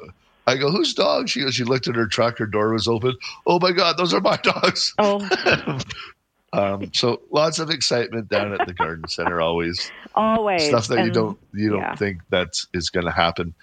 [0.47, 1.55] I go, "Whose dog?" She goes.
[1.55, 2.39] She looked at her truck.
[2.39, 3.17] Her door was open.
[3.47, 4.95] Oh my god, those are my dogs.
[4.99, 5.27] Oh,
[6.53, 9.41] um, so lots of excitement down at the garden center.
[9.41, 11.97] Always always stuff that you don't you don't yeah.
[11.97, 13.55] think that is going to happen.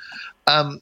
[0.48, 0.82] Um,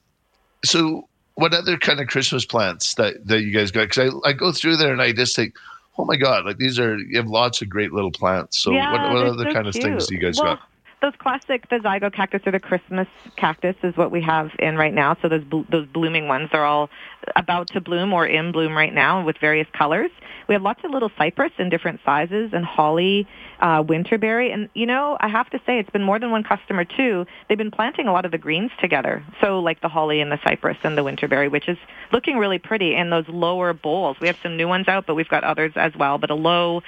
[0.64, 3.88] so what other kind of Christmas plants that that you guys got?
[3.88, 5.54] Because I I go through there and I just think,
[5.98, 8.58] oh my god, like these are you have lots of great little plants.
[8.58, 10.69] So yeah, what what other so kind of things do you guys well, got?
[11.02, 14.92] Those classic, the zygo cactus or the Christmas cactus is what we have in right
[14.92, 15.16] now.
[15.22, 16.90] So those bl- those blooming ones are all
[17.36, 20.10] about to bloom or in bloom right now with various colors.
[20.46, 23.26] We have lots of little cypress in different sizes and holly,
[23.60, 26.84] uh, winterberry, and you know I have to say it's been more than one customer
[26.84, 27.24] too.
[27.48, 29.24] They've been planting a lot of the greens together.
[29.40, 31.78] So like the holly and the cypress and the winterberry, which is
[32.12, 34.18] looking really pretty in those lower bowls.
[34.20, 36.18] We have some new ones out, but we've got others as well.
[36.18, 36.82] But a low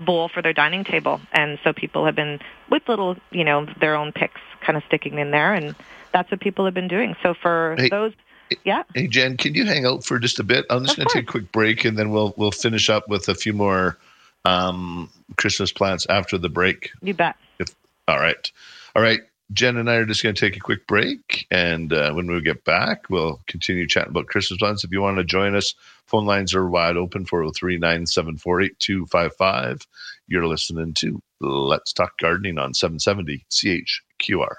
[0.00, 1.20] bowl for their dining table.
[1.32, 5.18] And so people have been with little, you know, their own picks kind of sticking
[5.18, 5.74] in there and
[6.12, 7.16] that's what people have been doing.
[7.22, 8.12] So for Hey, those
[8.64, 10.64] yeah, Hey Jen, can you hang out for just a bit?
[10.70, 13.28] I'm just going to take a quick break and then we'll we'll finish up with
[13.28, 13.98] a few more
[14.44, 16.90] um, Christmas plants after the break.
[17.02, 17.36] you bet.
[18.06, 18.50] All right.
[18.96, 19.20] All right.
[19.52, 21.46] Jen and I are just going to take a quick break.
[21.50, 24.84] And uh, when we get back, we'll continue chatting about Christmas plans.
[24.84, 25.74] If you want to join us,
[26.08, 29.86] phone lines are wide open 403 974 8255.
[30.26, 34.54] You're listening to Let's Talk Gardening on 770 CHQR.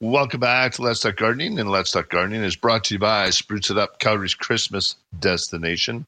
[0.00, 1.60] Welcome back to Let's Talk Gardening.
[1.60, 6.04] And Let's Talk Gardening is brought to you by Spruce It Up, Calgary's Christmas destination.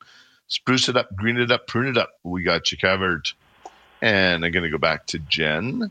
[0.49, 2.11] Spruce it up, green it up, prune it up.
[2.25, 3.29] We got you covered.
[4.03, 5.91] And I'm going to go back to Jen.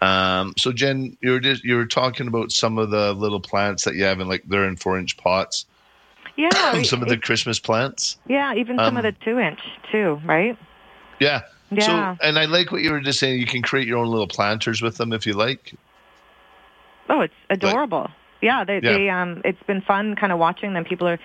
[0.00, 3.84] Um, so Jen, you were just you were talking about some of the little plants
[3.84, 5.66] that you have in like they're in four inch pots.
[6.36, 6.82] Yeah.
[6.82, 8.16] some of the Christmas plants.
[8.26, 9.60] yeah, even some of um, the 2 inch
[9.92, 10.56] too, right?
[11.20, 11.42] Yeah.
[11.70, 12.16] Yeah.
[12.16, 13.38] So and I like what you were just saying.
[13.38, 15.74] You can create your own little planters with them if you like.
[17.08, 18.08] Oh, it's adorable.
[18.42, 18.92] Yeah, they, Yeah.
[18.92, 20.84] they um, it's been fun kind of watching them.
[20.84, 21.18] People are,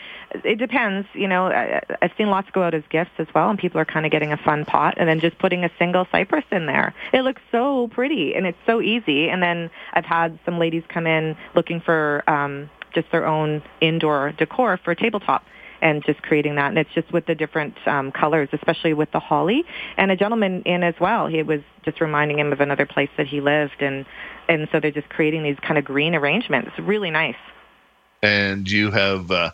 [0.43, 1.47] it depends, you know.
[1.47, 4.11] I, I've seen lots go out as gifts as well, and people are kind of
[4.11, 6.93] getting a fun pot and then just putting a single cypress in there.
[7.13, 9.29] It looks so pretty and it's so easy.
[9.29, 14.31] And then I've had some ladies come in looking for um, just their own indoor
[14.37, 15.43] decor for a tabletop
[15.85, 16.69] and just creating that.
[16.69, 19.63] And it's just with the different um, colors, especially with the holly.
[19.97, 21.27] And a gentleman in as well.
[21.27, 24.03] He was just reminding him of another place that he lived, and
[24.49, 26.71] and so they're just creating these kind of green arrangements.
[26.79, 27.37] Really nice.
[28.23, 29.51] And you have, uh,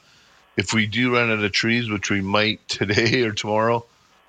[0.56, 3.86] if we do run out of trees, which we might today or tomorrow,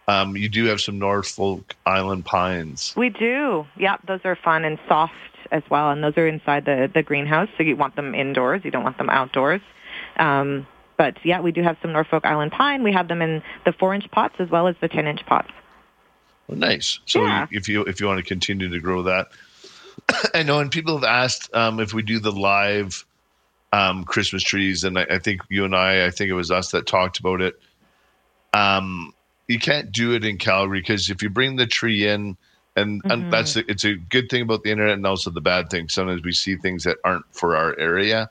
[0.08, 2.94] um, you do have some Norfolk Island pines.
[2.96, 3.64] We do.
[3.78, 5.14] Yeah, those are fun and soft
[5.52, 7.48] as well, and those are inside the the greenhouse.
[7.56, 8.62] So you want them indoors.
[8.64, 9.60] You don't want them outdoors.
[10.16, 10.66] Um,
[11.02, 12.84] but yeah, we do have some Norfolk Island pine.
[12.84, 15.50] We have them in the four inch pots as well as the ten inch pots.
[16.46, 17.00] Well, nice.
[17.06, 17.48] So Yeah.
[17.50, 19.26] if you if you want to continue to grow that,
[20.34, 23.04] I know, and people have asked um, if we do the live
[23.72, 26.70] um, Christmas trees, and I, I think you and I, I think it was us
[26.70, 27.54] that talked about it.
[28.54, 29.12] Um,
[29.48, 32.36] you can't do it in Calgary because if you bring the tree in,
[32.76, 33.12] and, Mhm.
[33.12, 35.88] and that's it's a good thing about the internet, and also the bad thing.
[35.88, 38.30] Sometimes we see things that aren't for our area.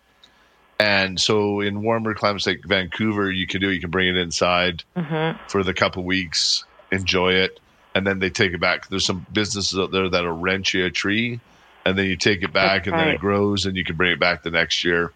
[0.81, 4.83] And so, in warmer climates like Vancouver, you can do you can bring it inside,
[4.97, 7.59] hmm for the couple weeks, enjoy it,
[7.93, 8.89] and then they take it back.
[8.89, 11.39] There's some businesses out there that'll rent you a tree,
[11.85, 14.11] and then you take it back, That's and then it grows, and you can bring
[14.11, 15.13] it back the next year.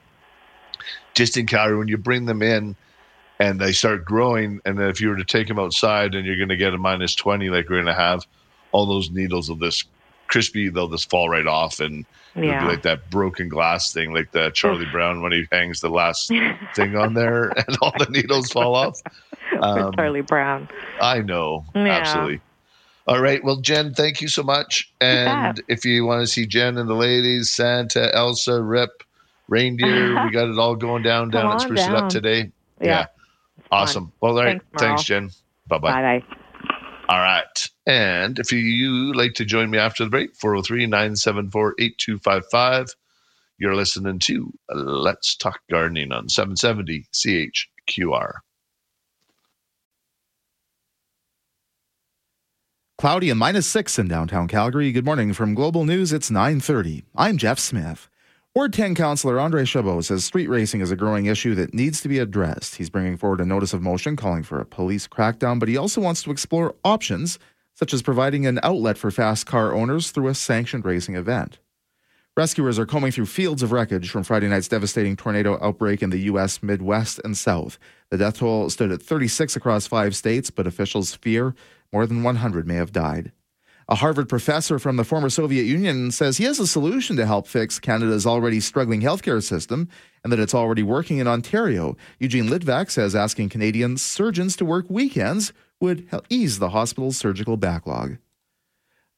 [1.16, 2.76] just in Calgary, when you bring them in
[3.40, 6.38] and they start growing, and then if you were to take them outside and you're
[6.38, 8.28] going to get a minus 20 like we're going to have,
[8.72, 9.84] all those needles of this
[10.28, 12.68] crispy, they'll just fall right off and Yeah.
[12.68, 16.28] like that broken glass thing, like the Charlie Brown when he hangs the last
[16.76, 19.00] thing on there and all the needles fall off.
[19.62, 20.68] Um, Charlie Brown.
[21.00, 21.64] I know.
[21.76, 21.86] Yeah.
[21.88, 22.42] Absolutely.
[23.08, 23.42] All right.
[23.44, 24.92] Well, Jen, thank you so much.
[25.00, 29.04] And if you want to see Jen and the ladies, Santa, Elsa, Rip,
[29.48, 32.52] Reindeer, we got it all going down down on Spruce It Up today.
[32.82, 33.06] Yeah.
[33.72, 34.12] Awesome.
[34.20, 34.60] Well, all right.
[34.74, 35.30] Thanks, Thanks, Jen.
[35.68, 35.92] Bye bye.
[35.92, 36.36] Bye bye.
[37.08, 37.70] All right.
[37.86, 42.88] And if you like to join me after the break, 403 974 8255,
[43.60, 48.32] you're listening to Let's Talk Gardening on 770 CHQR.
[52.98, 54.92] Cloudy and minus six in downtown Calgary.
[54.92, 56.12] Good morning from Global News.
[56.12, 57.04] It's 9:30.
[57.16, 58.10] I'm Jeff Smith.
[58.56, 62.08] Ward 10 Councillor Andre Chabot says street racing is a growing issue that needs to
[62.08, 62.76] be addressed.
[62.76, 66.00] He's bringing forward a notice of motion calling for a police crackdown, but he also
[66.00, 67.38] wants to explore options
[67.74, 71.60] such as providing an outlet for fast car owners through a sanctioned racing event.
[72.38, 76.20] Rescuers are combing through fields of wreckage from Friday night's devastating tornado outbreak in the
[76.20, 76.64] U.S.
[76.64, 77.78] Midwest and South.
[78.10, 81.56] The death toll stood at 36 across five states, but officials fear
[81.92, 83.34] more than 100 may have died.
[83.88, 87.48] A Harvard professor from the former Soviet Union says he has a solution to help
[87.48, 89.90] fix Canada's already struggling healthcare system
[90.24, 91.96] and that it's already working in Ontario.
[92.18, 98.18] Eugene Litvak says asking Canadian surgeons to work weekends would ease the hospital's surgical backlog.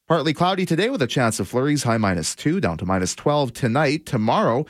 [0.05, 3.53] Partly cloudy today with a chance of flurries, high minus 2 down to minus 12
[3.53, 4.05] tonight.
[4.05, 4.65] Tomorrow,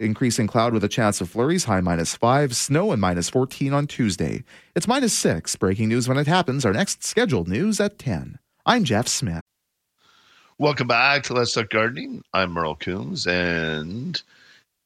[0.00, 3.86] increasing cloud with a chance of flurries, high minus 5, snow and minus 14 on
[3.86, 4.42] Tuesday.
[4.74, 5.54] It's minus 6.
[5.56, 6.64] Breaking news when it happens.
[6.64, 8.40] Our next scheduled news at 10.
[8.68, 9.40] I'm Jeff Smith.
[10.58, 12.22] Welcome back to Let's Talk Gardening.
[12.34, 14.22] I'm Merle Coombs, and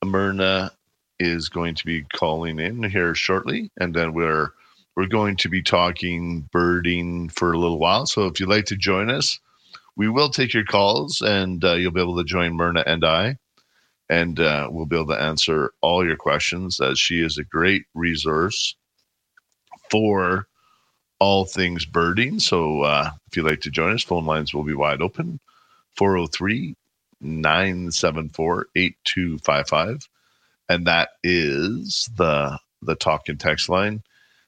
[0.04, 0.70] Myrna
[1.18, 4.50] is going to be calling in here shortly, and then we're
[4.94, 8.06] we're going to be talking birding for a little while.
[8.06, 9.40] So if you'd like to join us,
[9.96, 13.36] we will take your calls, and uh, you'll be able to join Myrna and I,
[14.08, 16.80] and uh, we'll be able to answer all your questions.
[16.80, 18.76] As she is a great resource
[19.90, 20.46] for
[21.22, 22.40] all things birding.
[22.40, 25.38] So uh, if you'd like to join us, phone lines will be wide open
[25.96, 26.74] 403
[27.20, 30.08] 974 8255.
[30.68, 34.02] And that is the the talk and text line.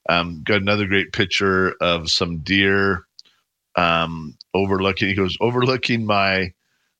[0.08, 3.04] Um, got another great picture of some deer
[3.76, 5.06] um, overlooking.
[5.06, 6.52] He goes overlooking my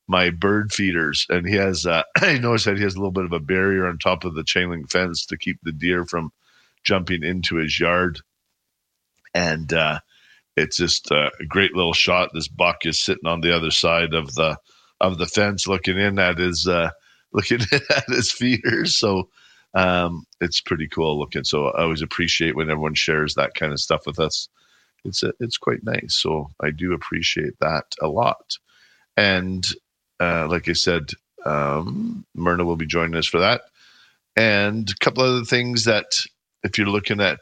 [0.07, 1.85] my bird feeders, and he has.
[1.85, 4.37] Uh, I noticed that he has a little bit of a barrier on top of
[4.37, 6.31] the chain link fence to keep the deer from
[6.85, 8.21] jumping into his yard
[9.35, 9.99] and uh,
[10.57, 12.31] it's just a great little shot.
[12.33, 14.57] This buck is sitting on the other side of the
[15.01, 16.91] of the fence, looking in at his uh,
[17.33, 18.97] looking at his feeders.
[18.97, 19.29] So
[19.75, 21.45] um, it's pretty cool looking.
[21.45, 24.49] So I always appreciate when everyone shares that kind of stuff with us.
[25.05, 26.15] It's a, it's quite nice.
[26.15, 28.57] So I do appreciate that a lot.
[29.17, 29.67] And
[30.21, 31.11] uh, like I said,
[31.45, 33.63] um, Myrna will be joining us for that.
[34.37, 36.07] And a couple other things that
[36.63, 37.41] if you're looking at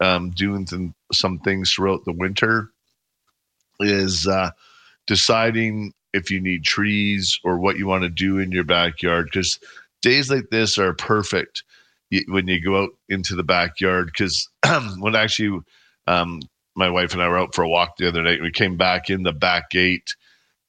[0.00, 2.70] um, doing th- some things throughout the winter
[3.80, 4.50] is uh,
[5.06, 9.58] deciding if you need trees or what you want to do in your backyard because
[10.02, 11.64] days like this are perfect
[12.28, 14.48] when you go out into the backyard because
[14.98, 15.60] when actually
[16.06, 16.40] um,
[16.76, 19.10] my wife and I were out for a walk the other night we came back
[19.10, 20.14] in the back gate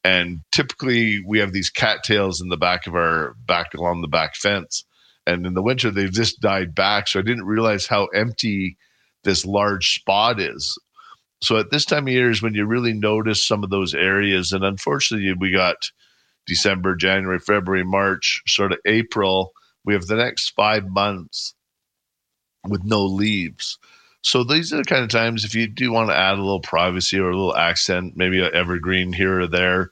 [0.04, 4.36] and typically we have these cattails in the back of our back along the back
[4.36, 4.86] fence
[5.28, 8.78] and in the winter they've just died back so i didn't realize how empty
[9.26, 10.80] this large spot is.
[11.42, 14.54] So at this time of year is when you really notice some of those areas
[14.54, 15.76] and unfortunately we got
[16.48, 19.52] december january february march sort of april.
[19.84, 21.54] We have the next five months
[22.68, 23.78] with no leaves.
[24.22, 26.62] So these are the kind of times if you do want to add a little
[26.62, 29.92] privacy or a little accent maybe an evergreen here or there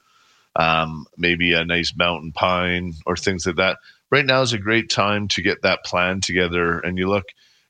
[0.56, 3.78] um, maybe a nice mountain pine or things like that
[4.14, 6.80] right now is a great time to get that plan together.
[6.80, 7.26] And you look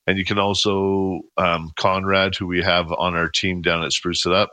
[0.06, 4.26] and you can also um, conrad who we have on our team down at spruce
[4.26, 4.52] it up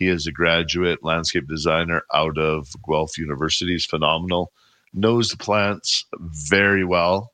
[0.00, 3.72] he is a graduate landscape designer out of guelph university.
[3.72, 4.50] He's phenomenal.
[4.94, 7.32] Knows the plants very well.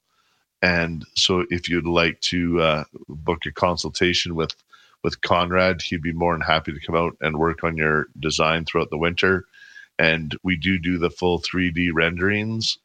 [0.62, 4.54] And so if you'd like to uh, book a consultation with
[5.04, 8.64] with conrad he'd be more than happy to come out and work on your design
[8.64, 9.44] throughout the winter.
[10.00, 12.78] And we do do the full 3d renderings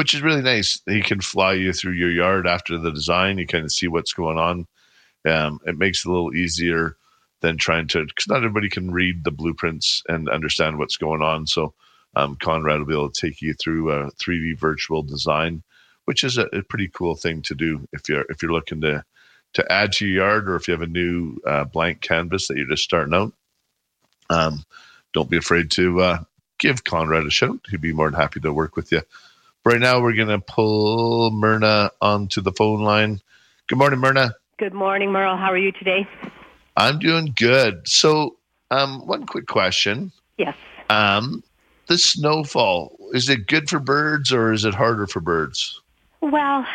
[0.00, 0.80] which is really nice.
[0.86, 3.36] He can fly you through your yard after the design.
[3.36, 4.66] You kind of see what's going on.
[5.28, 6.96] Um, it makes it a little easier
[7.42, 11.46] than trying to, because not everybody can read the blueprints and understand what's going on.
[11.46, 11.74] So
[12.16, 15.62] um, Conrad will be able to take you through a 3D virtual design,
[16.06, 19.04] which is a, a, pretty cool thing to do if you're if you're looking to
[19.52, 22.56] to add to your yard or if you have a new uh, blank canvas that
[22.56, 23.34] you're just starting out.
[24.30, 24.64] Um,
[25.12, 26.18] don't be afraid to uh,
[26.58, 27.60] give Conrad a shout.
[27.70, 29.02] He'd be more than happy to work with you.
[29.64, 33.20] Right now, we're going to pull Myrna onto the phone line.
[33.66, 34.34] Good morning, Myrna.
[34.58, 35.36] Good morning, Merle.
[35.36, 36.08] How are you today?
[36.76, 37.86] I'm doing good.
[37.86, 38.36] So,
[38.70, 40.12] um, one quick question.
[40.38, 40.56] Yes.
[40.88, 41.42] Um,
[41.88, 45.80] the snowfall is it good for birds or is it harder for birds?
[46.20, 46.66] Well,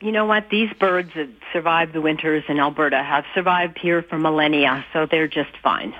[0.00, 0.48] you know what?
[0.50, 5.28] These birds that survived the winters in Alberta have survived here for millennia, so they're
[5.28, 5.94] just fine.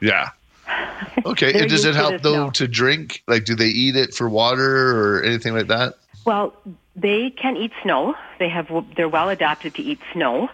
[0.00, 0.30] Yeah.
[1.26, 1.60] Okay.
[1.60, 3.22] And does it help though to drink?
[3.28, 5.94] Like, do they eat it for water or anything like that?
[6.24, 6.54] Well,
[6.96, 8.14] they can eat snow.
[8.38, 10.48] They have they're well adapted to eat snow,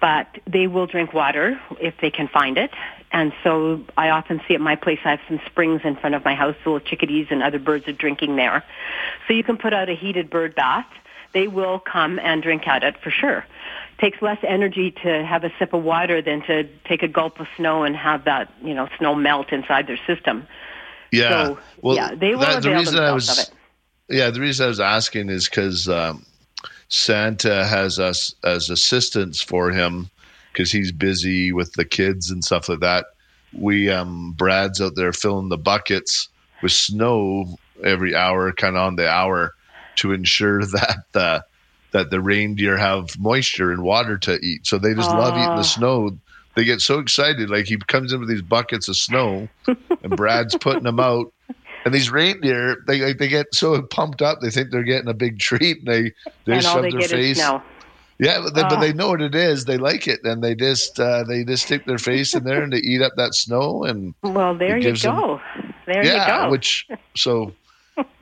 [0.00, 2.70] but they will drink water if they can find it.
[3.12, 6.24] And so I often see at my place I have some springs in front of
[6.24, 8.64] my house, little chickadees and other birds are drinking there.
[9.26, 10.86] So you can put out a heated bird bath.
[11.36, 13.44] They will come and drink at it for sure
[13.98, 17.46] takes less energy to have a sip of water than to take a gulp of
[17.56, 20.46] snow and have that you know snow melt inside their system.
[21.12, 23.50] Yeah, so, well, yeah, they will that, the reason I was, of it.
[24.08, 26.24] Yeah, the reason I was asking is because um,
[26.88, 30.10] Santa has us as assistants for him
[30.52, 33.06] because he's busy with the kids and stuff like that.
[33.52, 36.28] We um, Brad's out there filling the buckets
[36.62, 39.54] with snow every hour, kind of on the hour,
[39.96, 41.44] to ensure that the
[41.92, 44.66] that the reindeer have moisture and water to eat.
[44.66, 46.16] So they just love eating the snow.
[46.54, 47.48] They get so excited.
[47.48, 51.32] Like he comes in with these buckets of snow, and Brad's putting them out.
[51.84, 55.38] And these reindeer, they they get so pumped up, they think they're getting a big
[55.38, 56.12] treat, and they
[56.44, 57.40] they and shove they their face.
[58.18, 59.66] Yeah, but they, but they know what it is.
[59.66, 62.72] They like it, and they just uh, they just stick their face in there and
[62.72, 63.84] they eat up that snow.
[63.84, 65.38] And well, there you go.
[65.54, 66.50] Them, there yeah, you go.
[66.50, 67.52] Which so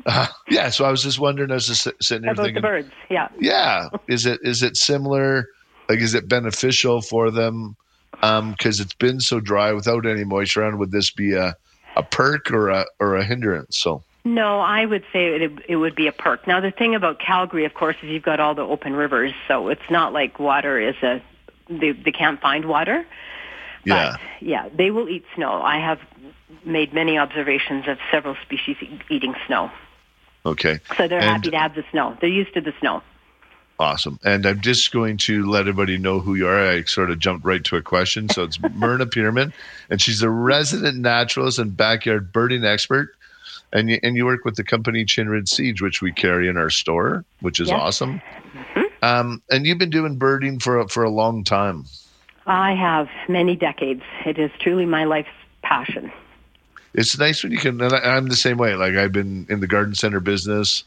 [0.06, 2.68] uh, yeah, so I was just wondering, I was just sitting there about thinking, the
[2.68, 2.90] birds.
[3.10, 3.88] Yeah, yeah.
[4.08, 5.46] Is it is it similar?
[5.88, 7.76] Like, is it beneficial for them?
[8.12, 10.78] Because um, it's been so dry without any moisture around.
[10.78, 11.54] Would this be a
[11.96, 13.78] a perk or a or a hindrance?
[13.78, 14.02] So.
[14.26, 16.46] No, I would say it, it would be a perk.
[16.46, 19.68] Now, the thing about Calgary, of course, is you've got all the open rivers, so
[19.68, 21.20] it's not like water is a
[21.68, 23.06] they, they can't find water.
[23.84, 24.12] Yeah.
[24.12, 25.60] But, yeah, they will eat snow.
[25.60, 26.00] I have
[26.64, 28.76] made many observations of several species
[29.08, 29.70] eating snow.
[30.46, 30.80] Okay.
[30.96, 32.16] So they're and, happy to have the snow.
[32.20, 33.02] They're used to the snow.
[33.78, 34.20] Awesome.
[34.22, 36.68] And I'm just going to let everybody know who you are.
[36.68, 38.28] I sort of jumped right to a question.
[38.28, 39.52] So it's Myrna Pearman,
[39.90, 43.14] and she's a resident naturalist and backyard birding expert.
[43.72, 46.70] And you, and you work with the company Chinridge Seeds, which we carry in our
[46.70, 47.80] store, which is yes.
[47.80, 48.22] awesome.
[48.52, 48.80] Mm-hmm.
[49.02, 51.84] Um, and you've been doing birding for for a long time.
[52.46, 54.02] I have many decades.
[54.24, 55.28] It is truly my life's
[55.64, 56.12] passion
[56.94, 57.80] it's nice when you can.
[57.80, 58.74] And I, am the same way.
[58.74, 60.84] Like I've been in the garden center business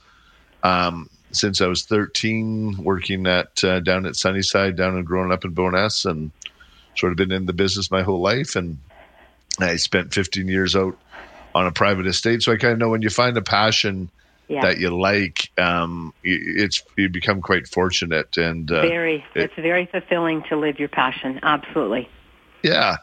[0.64, 5.44] um, since I was 13, working at uh, down at Sunnyside, down and growing up
[5.44, 6.32] in Bowness, and
[6.96, 8.56] sort of been in the business my whole life.
[8.56, 8.78] And
[9.60, 10.98] I spent 15 years out
[11.54, 14.10] on a private estate, so I kind of know when you find a passion.
[14.50, 14.62] Yeah.
[14.62, 19.26] that you like, um, it's you become quite fortunate and uh, very.
[19.36, 21.42] It, it's very fulfilling to live your passion.
[21.44, 22.08] Absolutely.
[22.64, 22.96] Yeah.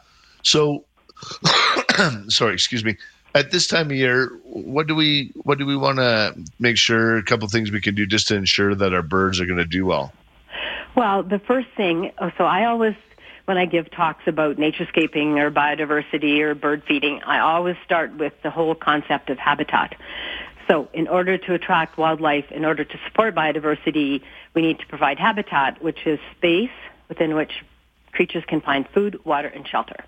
[0.42, 0.86] So
[2.28, 2.96] sorry, excuse me.
[3.34, 7.16] At this time of year, what do we what do we want to make sure?
[7.16, 9.64] A couple things we can do just to ensure that our birds are going to
[9.64, 10.12] do well.
[10.96, 12.12] Well, the first thing.
[12.18, 12.94] Oh, so I always
[13.46, 18.32] when I give talks about naturescaping or biodiversity or bird feeding, I always start with
[18.42, 19.96] the whole concept of habitat.
[20.68, 24.22] So in order to attract wildlife, in order to support biodiversity,
[24.54, 26.70] we need to provide habitat, which is space
[27.08, 27.52] within which
[28.12, 30.04] creatures can find food, water, and shelter.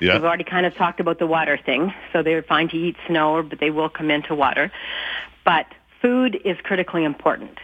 [0.00, 0.14] Yeah.
[0.14, 1.92] We've already kind of talked about the water thing.
[2.12, 4.70] So they're fine to eat snow, but they will come into water.
[5.44, 5.66] But
[6.02, 7.58] food is critically important.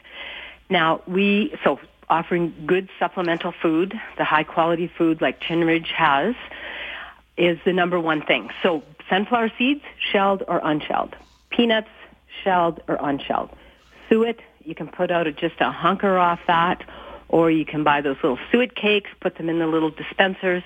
[0.70, 6.34] Now, we, so offering good supplemental food, the high quality food like Chinridge has,
[7.36, 8.50] is the number one thing.
[8.62, 11.16] So sunflower seeds, shelled or unshelled.
[11.50, 11.88] Peanuts,
[12.42, 13.50] shelled or unshelled.
[14.08, 16.84] Suet, you can put out just a hunker off that,
[17.28, 20.62] or you can buy those little suet cakes, put them in the little dispensers,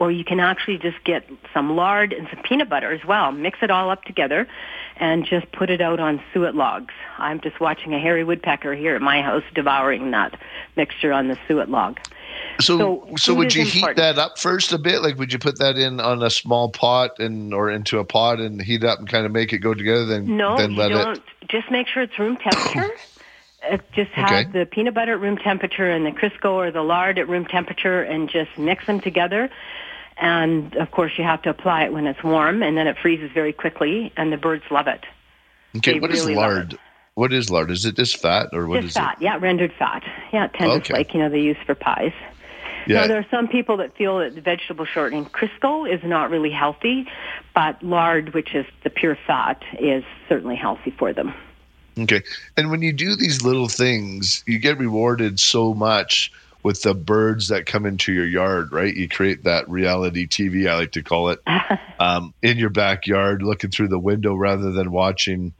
[0.00, 3.30] or you can actually just get some lard and some peanut butter as well.
[3.32, 4.48] Mix it all up together
[4.96, 6.94] and just put it out on suet logs.
[7.18, 10.40] I'm just watching a hairy woodpecker here at my house devouring that
[10.74, 12.00] mixture on the suet log.
[12.60, 13.88] So, so, so would you important.
[13.88, 15.02] heat that up first a bit?
[15.02, 18.40] Like, would you put that in on a small pot and or into a pot
[18.40, 20.06] and heat up and kind of make it go together?
[20.06, 21.16] Then, no, then let you don't.
[21.18, 21.22] It...
[21.48, 22.90] Just make sure it's room temperature.
[23.70, 24.58] Uh, just have okay.
[24.58, 28.02] the peanut butter at room temperature and the Crisco or the lard at room temperature,
[28.02, 29.50] and just mix them together
[30.20, 33.30] and of course you have to apply it when it's warm and then it freezes
[33.32, 35.04] very quickly and the birds love it
[35.76, 36.78] okay they what really is lard
[37.14, 37.70] what is lard?
[37.70, 40.02] Is it just fat or what Just is fat, yeah, rendered fat.
[40.32, 40.94] Yeah, tender Okay.
[40.94, 42.12] like, you know, they use for pies.
[42.86, 42.90] it?
[42.90, 43.02] Yeah.
[43.02, 46.50] Now, there are some people that feel that the vegetable shortening Crisco is not really
[46.50, 47.06] healthy,
[47.54, 51.34] but lard, which is the pure fat, is certainly healthy for them.
[51.98, 52.22] Okay.
[52.56, 56.32] And when you do these little things, you get rewarded so much
[56.62, 58.94] with the birds that come into your yard, right?
[58.94, 61.40] You create that reality TV, I like to call it,
[61.98, 65.52] um, in your backyard, looking through the window rather than watching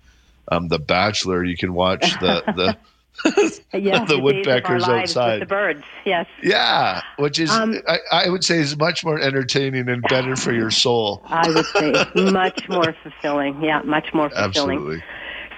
[0.48, 1.44] um, The Bachelor.
[1.44, 2.76] You can watch the, the
[3.24, 5.42] Yes, The days of our woodpeckers outside.
[5.42, 6.26] The birds, yes.
[6.42, 10.52] yeah, which is, Um, I, I would say, is much more entertaining and better for
[10.52, 11.22] your soul.
[11.26, 13.62] I would say much more fulfilling.
[13.62, 14.78] Yeah, much more fulfilling.
[14.78, 15.02] Absolutely.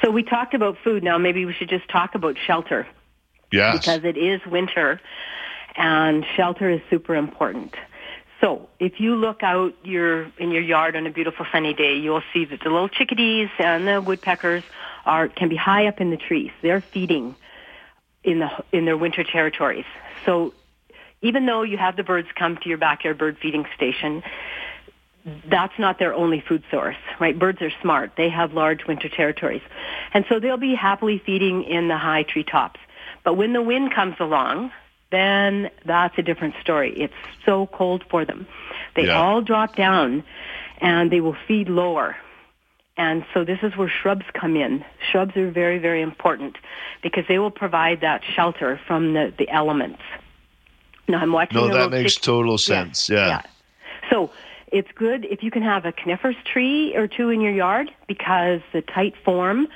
[0.02, 1.02] So we talked about food.
[1.02, 2.86] Now maybe we should just talk about shelter
[3.52, 3.78] Yes.
[3.78, 5.00] because it is winter
[5.76, 7.74] and shelter is super important.
[8.40, 12.24] So if you look out your in your yard on a beautiful sunny day, you'll
[12.32, 14.64] see that the little chickadees and the woodpeckers
[15.06, 16.50] are can be high up in the trees.
[16.60, 17.36] They're feeding
[18.24, 19.84] in the in their winter territories.
[20.26, 20.54] So
[21.20, 24.24] even though you have the birds come to your backyard bird feeding station,
[25.48, 27.38] that's not their only food source, right?
[27.38, 28.12] Birds are smart.
[28.16, 29.62] They have large winter territories.
[30.12, 32.80] And so they'll be happily feeding in the high treetops.
[33.24, 34.72] But when the wind comes along,
[35.10, 36.92] then that's a different story.
[36.96, 37.14] It's
[37.44, 38.46] so cold for them.
[38.96, 39.20] They Yeah.
[39.20, 40.24] all drop down
[40.80, 42.16] and they will feed lower.
[42.96, 44.84] And so this is where shrubs come in.
[45.10, 46.56] Shrubs are very, very important
[47.02, 50.00] because they will provide that shelter from the, the elements.
[51.08, 53.08] Now I'm watching no, that makes chick- total Yeah, sense.
[53.08, 53.42] Yeah.
[54.10, 54.30] So
[54.68, 58.60] it's good if you can have a coniferous tree or two in your yard because
[58.72, 59.68] the tight form,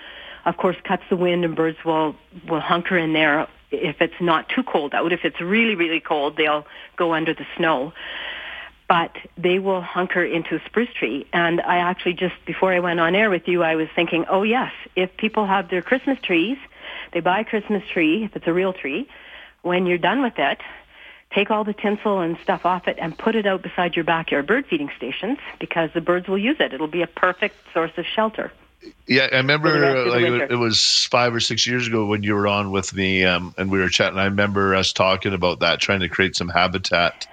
[0.47, 2.14] of course, cuts the wind and birds will,
[2.49, 5.12] will hunker in there if it's not too cold out.
[5.12, 6.64] If it's really, really cold, they'll
[6.97, 7.92] go under the snow.
[8.88, 11.26] But they will hunker into a spruce tree.
[11.32, 14.44] And I actually just, before I went on air with you, I was thinking, oh
[14.44, 16.59] yes, if people have their Christmas trees,
[17.12, 19.09] they buy a Christmas tree, if it's a real tree,
[19.62, 20.61] when you're done with it,
[21.34, 24.47] take all the tinsel and stuff off it and put it out beside your backyard
[24.47, 26.72] bird feeding stations because the birds will use it.
[26.72, 28.53] It'll be a perfect source of shelter.
[29.07, 30.47] Yeah, I remember uh, like winter.
[30.51, 33.70] it was five or six years ago when you were on with me, um, and
[33.70, 34.18] we were chatting.
[34.18, 37.26] I remember us talking about that, trying to create some habitat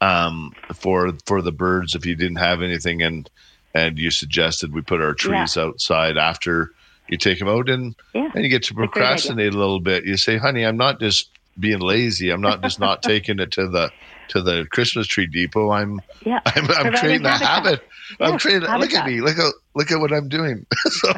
[0.00, 3.28] um, for for the birds if you didn't have anything, and
[3.74, 6.72] and you suggested we put our trees outside after
[7.08, 8.30] you take them out, and Yeah.
[8.34, 10.04] and you get to procrastinate a little bit.
[10.04, 12.30] You say, "Honey, I'm not just being lazy.
[12.30, 13.90] I'm not just not taking it to the
[14.28, 15.70] to the Christmas tree depot.
[15.70, 16.40] I'm Yeah.
[16.46, 17.80] I'm, I'm creating a habit.
[18.20, 18.68] I'm Yeah, creating.
[18.68, 19.20] Look at me.
[19.20, 20.66] Look at look at what I'm doing.
[20.86, 21.12] so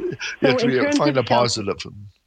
[0.00, 1.76] you So have to be, find a positive.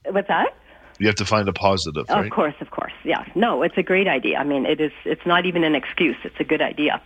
[0.05, 0.53] What's that?
[0.99, 2.25] You have to find a positive, right?
[2.25, 2.91] Of course, of course.
[3.05, 3.23] Yeah.
[3.33, 4.37] No, it's a great idea.
[4.37, 4.91] I mean, it is.
[5.05, 6.17] It's not even an excuse.
[6.25, 7.01] It's a good idea.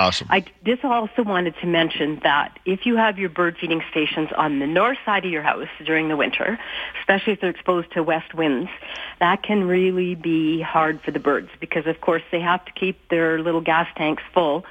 [0.00, 0.28] Awesome.
[0.30, 4.58] I just also wanted to mention that if you have your bird feeding stations on
[4.58, 6.58] the north side of your house during the winter,
[7.00, 8.70] especially if they're exposed to west winds,
[9.18, 13.10] that can really be hard for the birds because, of course, they have to keep
[13.10, 14.64] their little gas tanks full.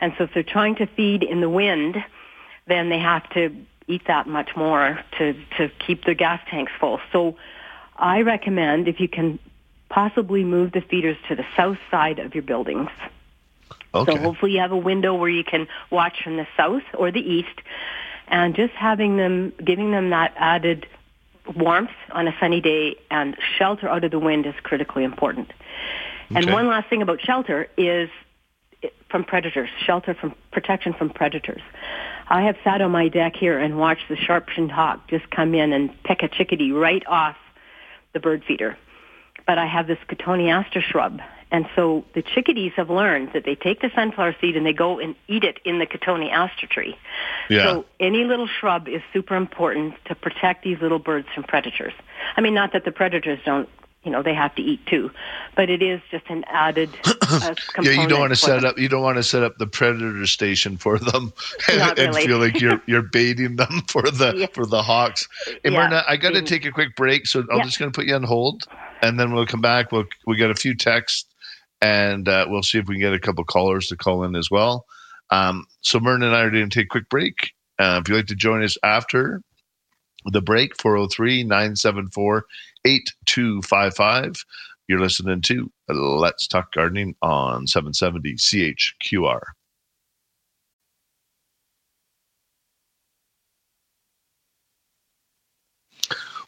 [0.00, 1.96] And so if they're trying to feed in the wind,
[2.68, 3.52] then they have to
[3.88, 7.00] eat that much more to, to keep their gas tanks full.
[7.10, 7.36] So
[7.96, 9.40] I recommend if you can
[9.88, 12.90] possibly move the feeders to the south side of your buildings.
[13.94, 14.14] Okay.
[14.14, 17.20] So hopefully you have a window where you can watch from the south or the
[17.20, 17.60] east
[18.26, 20.86] and just having them, giving them that added
[21.56, 25.50] warmth on a sunny day and shelter out of the wind is critically important.
[26.30, 28.10] And one last thing about shelter is
[29.10, 31.62] from predators, shelter from protection from predators.
[32.28, 35.72] I have sat on my deck here and watched the sharp-shinned hawk just come in
[35.72, 37.36] and pick a chickadee right off
[38.12, 38.76] the bird feeder.
[39.46, 41.20] But I have this cotoneaster shrub.
[41.50, 44.98] And so the chickadees have learned that they take the sunflower seed and they go
[44.98, 46.96] and eat it in the cotoneaster tree.
[47.48, 47.64] Yeah.
[47.64, 51.94] So any little shrub is super important to protect these little birds from predators.
[52.36, 53.68] I mean, not that the predators don't,
[54.04, 55.10] you know, they have to eat too,
[55.56, 56.90] but it is just an added
[57.30, 58.70] uh, yeah, you don't want to set them.
[58.70, 58.78] up.
[58.78, 61.32] You don't want to set up the predator station for them
[61.68, 64.46] and, Not and feel like you're you're baiting them for the Yeah.
[64.52, 65.26] for the hawks.
[65.46, 67.64] Hey, Yeah, I got to take a quick break, so I'm Yeah.
[67.64, 68.64] just going to put you on hold,
[69.02, 69.90] and then we'll come back.
[69.92, 71.26] We'll we got a few texts,
[71.80, 74.50] and uh, we'll see if we can get a couple callers to call in as
[74.50, 74.86] well.
[75.30, 77.52] Um, so Myrna and I are going to take a quick break.
[77.78, 79.42] Uh, if you'd like to join us after
[80.26, 82.44] the break, 403 974
[82.84, 84.44] 8255.
[84.88, 89.40] You're listening to Let's Talk Gardening on 770 CHQR.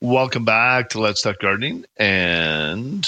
[0.00, 1.84] Welcome back to Let's Talk Gardening.
[1.98, 3.06] And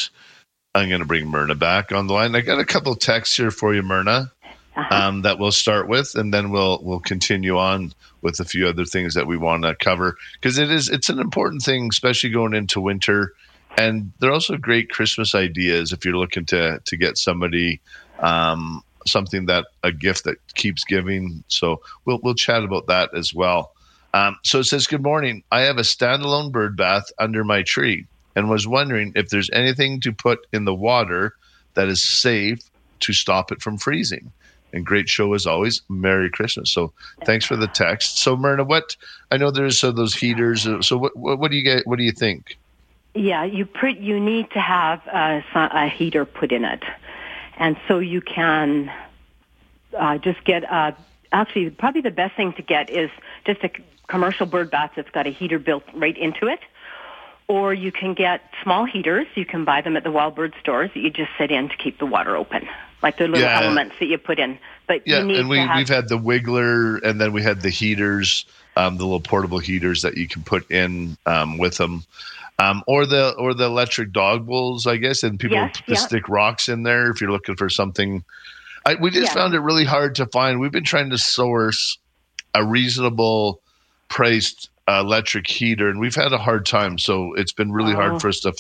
[0.75, 2.35] I'm going to bring Myrna back on the line.
[2.35, 4.33] I got a couple texts here for you, Myrna.
[4.77, 4.95] uh-huh.
[4.95, 7.93] um, that we'll start with, and then we'll we'll continue on
[8.23, 11.19] with a few other things that we want to cover because it is it's an
[11.19, 13.33] important thing, especially going into winter.
[13.79, 17.81] And they're also great Christmas ideas if you're looking to to get somebody
[18.21, 21.45] um, something that a gift that keeps giving.
[21.49, 23.73] So we'll we'll chat about that as well.
[24.15, 25.43] Um, so it says, "Good morning.
[25.51, 30.01] I have a standalone bird bath under my tree, and was wondering if there's anything
[30.01, 31.35] to put in the water
[31.75, 32.61] that is safe
[33.01, 34.33] to stop it from freezing."
[34.75, 35.83] And great show as always.
[35.91, 36.71] Merry Christmas.
[36.71, 36.93] So
[37.25, 38.19] thanks for the text.
[38.19, 38.97] So Myrna, what
[39.31, 40.67] I know there's uh, those heaters.
[40.67, 41.87] Uh, so what, what, what do you get?
[41.87, 42.57] What do you think?
[43.15, 46.83] Yeah, you pre- you need to have a, a heater put in it,
[47.59, 48.91] and so you can
[49.99, 50.97] uh, just get a.
[51.33, 53.11] Actually, probably the best thing to get is
[53.47, 53.71] just a
[54.07, 56.61] commercial bird bath that's got a heater built right into it.
[57.49, 59.27] Or you can get small heaters.
[59.35, 61.77] You can buy them at the wild bird stores that you just sit in to
[61.77, 62.69] keep the water open,
[63.03, 63.61] like the little yeah.
[63.61, 64.59] elements that you put in.
[64.87, 65.77] But yeah, and we, have...
[65.77, 70.03] we've had the wiggler, and then we had the heaters, um, the little portable heaters
[70.03, 72.05] that you can put in um, with them.
[72.59, 75.97] Um, or the or the electric dog bowls, I guess, and people yes, yeah.
[75.97, 78.23] stick rocks in there if you're looking for something.
[78.85, 79.35] I, we just yeah.
[79.35, 80.61] found it really hard to find.
[80.61, 81.99] We've been trying to source
[82.55, 83.61] a reasonable
[84.09, 86.99] priced electric heater, and we've had a hard time.
[86.99, 87.97] So it's been really oh.
[87.97, 88.53] hard for us to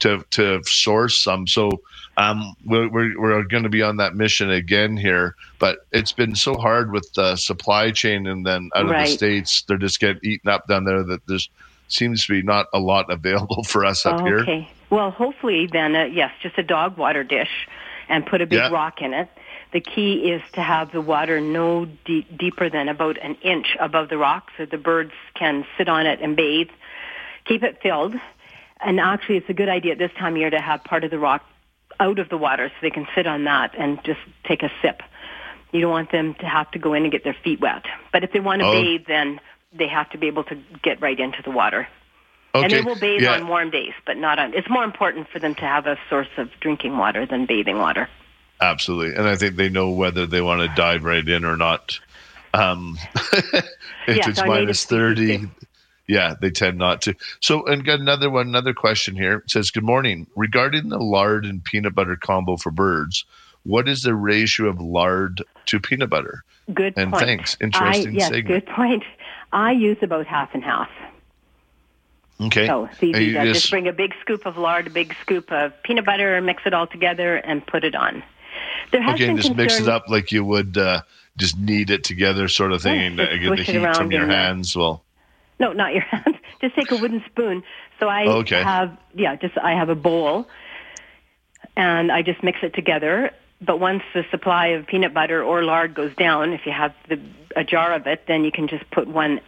[0.00, 1.46] to to source some.
[1.46, 1.70] So
[2.16, 6.34] um, we're we're, we're going to be on that mission again here, but it's been
[6.34, 10.20] so hard with the supply chain, and then out of the states, they're just getting
[10.24, 11.02] eaten up down there.
[11.02, 11.48] That there's
[11.88, 14.40] seems to be not a lot available for us up oh, here.
[14.40, 14.68] Okay.
[14.90, 17.68] Well, hopefully then, uh, yes, just a dog water dish,
[18.08, 18.70] and put a big yeah.
[18.70, 19.28] rock in it
[19.72, 24.08] the key is to have the water no deep, deeper than about an inch above
[24.08, 26.70] the rock so the birds can sit on it and bathe.
[27.46, 28.14] Keep it filled.
[28.80, 31.10] And actually, it's a good idea at this time of year to have part of
[31.10, 31.44] the rock
[31.98, 35.02] out of the water so they can sit on that and just take a sip.
[35.72, 37.84] You don't want them to have to go in and get their feet wet.
[38.12, 38.72] But if they want to oh.
[38.72, 39.40] bathe, then
[39.72, 41.86] they have to be able to get right into the water.
[42.54, 42.64] Okay.
[42.64, 43.34] And they will bathe yeah.
[43.34, 44.54] on warm days, but not on.
[44.54, 48.08] It's more important for them to have a source of drinking water than bathing water.
[48.60, 51.98] Absolutely, and I think they know whether they want to dive right in or not.
[52.52, 52.98] Um,
[53.32, 55.48] if yes, it's minus thirty,
[56.06, 57.14] yeah, they tend not to.
[57.40, 59.38] So, and got another one, another question here.
[59.38, 60.26] It says, "Good morning.
[60.36, 63.24] Regarding the lard and peanut butter combo for birds,
[63.62, 66.44] what is the ratio of lard to peanut butter?"
[66.74, 67.24] Good and point.
[67.24, 67.56] thanks.
[67.60, 68.46] Interesting I, yes, segment.
[68.46, 69.04] good point.
[69.52, 70.90] I use about half and half.
[72.40, 72.66] Okay.
[72.66, 73.56] So easy Uh, to yes.
[73.56, 76.72] just bring a big scoop of lard, a big scoop of peanut butter, mix it
[76.72, 78.22] all together, and put it on.
[78.92, 81.02] There has Okay, been and just mix it up like you would uh,
[81.36, 84.26] just knead it together, sort of thing, Yeah, and uh, get the heat from your
[84.26, 84.76] hands.
[84.76, 85.02] Well,
[85.58, 86.36] No, not your hands.
[86.60, 87.62] just take a wooden spoon.
[87.98, 88.62] So I Okay.
[88.62, 90.48] have yeah, just I have a bowl,
[91.76, 93.30] and I just mix it together.
[93.62, 97.20] But once the supply of peanut butter or lard goes down, if you have the,
[97.54, 99.38] a jar of it, then you can just put one,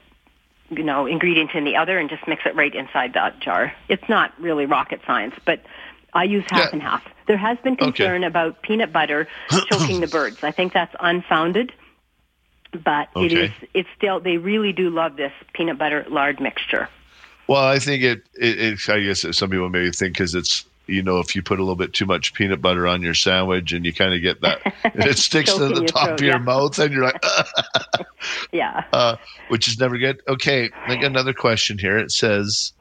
[0.68, 3.72] you know, ingredient in the other and just mix it right inside that jar.
[3.88, 5.62] It's not really rocket science, but
[6.14, 6.68] I use half Yeah.
[6.72, 7.02] and half.
[7.26, 7.84] There has been Okay.
[7.86, 9.28] concern about peanut butter
[9.70, 10.38] choking the birds.
[10.42, 11.72] I think that's unfounded,
[12.72, 13.44] but it Okay.
[13.46, 13.50] is.
[13.74, 14.20] It's still.
[14.20, 16.88] They really do love this peanut butter lard mixture.
[17.46, 18.22] well, I think it.
[18.34, 21.58] it, it I guess some people maybe think because it's you know if you put
[21.60, 24.40] a little bit too much peanut butter on your sandwich and you kind of get
[24.40, 26.38] that it sticks to the top throat, of your yeah.
[26.38, 27.22] mouth and you're like
[28.52, 28.84] Yeah.
[28.92, 29.16] uh,
[29.48, 30.20] which is never good.
[30.28, 31.98] Okay, I got another question here.
[31.98, 32.72] It says,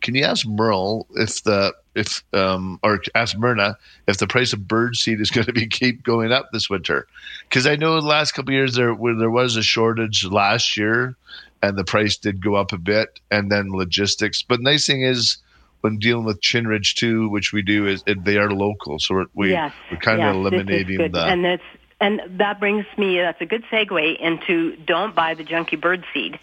[0.00, 4.68] "Can you ask Merle if the if um or ask Myrna if the price of
[4.68, 7.06] bird seed is going to be keep going up this winter?
[7.48, 10.76] Because I know the last couple of years there where there was a shortage last
[10.76, 11.16] year,
[11.62, 14.42] and the price did go up a bit, and then logistics.
[14.42, 15.38] But the nice thing is."
[15.80, 19.26] When dealing with Chinridge too, which we do, is it, they are local, so we're
[19.34, 19.72] we, yes.
[19.92, 21.24] we're kind yes, of eliminating the.
[21.24, 21.62] and that's
[22.00, 23.18] and that brings me.
[23.18, 26.38] That's a good segue into don't buy the junky bird seed.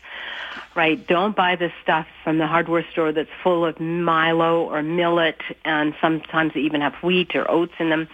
[0.75, 5.39] Right, don't buy the stuff from the hardware store that's full of Milo or millet,
[5.63, 8.07] and sometimes they even have wheat or oats in them.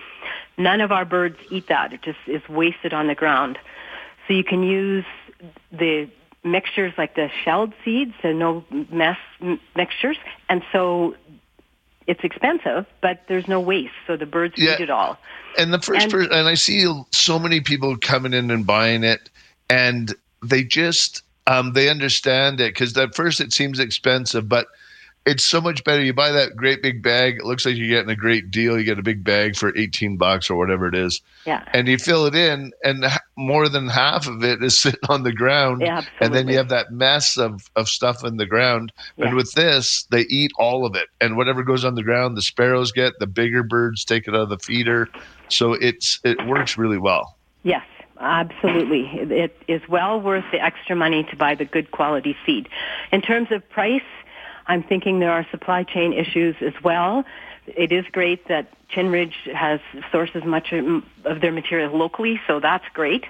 [0.58, 3.58] None of our birds eat that; it just is wasted on the ground.
[4.28, 5.06] So you can use
[5.72, 6.08] the
[6.44, 10.18] mixtures like the shelled seeds, so no mess m- mixtures,
[10.50, 11.16] and so
[12.08, 14.74] it's expensive, but there's no waste, so the birds Yeah.
[14.74, 15.18] eat it all.
[15.58, 19.04] And the first And- person, and I see so many people coming in and buying
[19.04, 19.30] it,
[19.70, 20.14] and
[20.44, 24.68] they just um, they understand it because at first it seems expensive, but
[25.26, 26.02] it's so much better.
[26.02, 27.36] You buy that great big bag.
[27.36, 28.78] It looks like you're getting a great deal.
[28.78, 31.22] You get a big bag for 18 bucks or whatever it is.
[31.46, 31.64] Yeah.
[31.74, 35.34] And you fill it in, and more than half of it is sitting on the
[35.34, 35.82] ground.
[35.82, 38.94] Yeah, and then you have that mess of, of stuff in the ground.
[39.18, 39.28] Yeah.
[39.28, 41.10] And with this, they eat all of it.
[41.20, 44.42] And whatever goes on the ground, the sparrows get, the bigger birds take it out
[44.42, 45.10] of the feeder.
[45.50, 47.36] So it's it works really well.
[47.64, 47.84] Yes,
[48.22, 49.08] absolutely.
[49.14, 52.70] It, is well worth the extra money to buy the good quality seed.
[53.12, 54.02] In terms of price,
[54.68, 57.26] I'm thinking there are supply chain issues as well.
[57.68, 59.80] It is great that Chinridge has
[60.12, 63.26] sources much of their material locally, so that's great.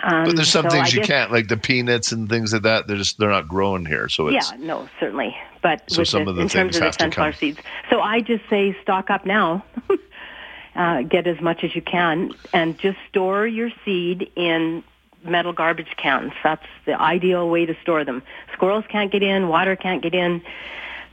[0.00, 2.52] Um, But there's some so things I you guess- can't, like the peanuts and things
[2.52, 2.86] like that.
[2.86, 4.08] They're just they're not growing here.
[4.08, 5.36] So it's yeah, no, certainly.
[5.60, 7.32] But So with some the, of the in terms things of the have to sunflower
[7.32, 7.38] come.
[7.38, 7.58] seeds,
[7.90, 9.64] so I just say stock up now.
[10.74, 14.82] uh, get as much as you can, and just store your seed in
[15.24, 16.32] metal garbage cans.
[16.44, 18.22] That's the ideal way to store them.
[18.52, 20.42] Squirrels can't get in, water can't get in.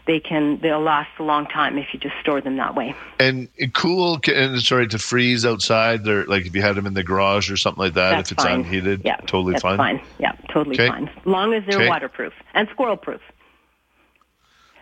[0.08, 0.60] They can.
[0.62, 2.94] They'll last a long time if you just store them that way.
[3.20, 6.04] and cool and sorry to freeze outside.
[6.04, 8.12] They're like if you had them in the garage or something like that.
[8.12, 8.60] That's if it's fine.
[8.60, 9.78] unheated, Yeah, totally that's fine.
[9.78, 10.02] fine.
[10.20, 10.88] Yeah, totally Okay.
[10.90, 11.08] fine.
[11.08, 11.90] As long as they're Okay.
[11.90, 13.22] waterproof and squirrel proof.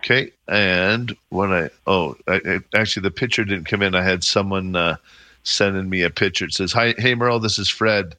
[0.03, 3.95] Okay, and when I oh, I, I, actually the picture didn't come in.
[3.95, 4.97] I had someone uh,
[5.43, 6.43] sending me a picture.
[6.45, 8.15] It says, "Hi, hey Merle, this is Fred.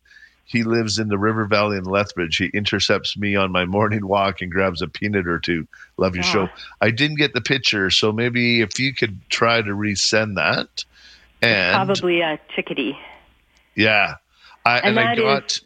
[0.46, 2.36] He lives in the River Valley in Lethbridge.
[2.38, 5.66] He intercepts me on my morning walk and grabs a peanut or two.
[5.98, 6.28] Love your Aw.
[6.32, 6.48] show.
[6.80, 10.84] I didn't get the picture, so maybe if you could try to resend that.
[11.42, 12.98] And Probably a chickadee.
[13.74, 14.14] yeah,
[14.64, 15.60] I And and, I that is- got.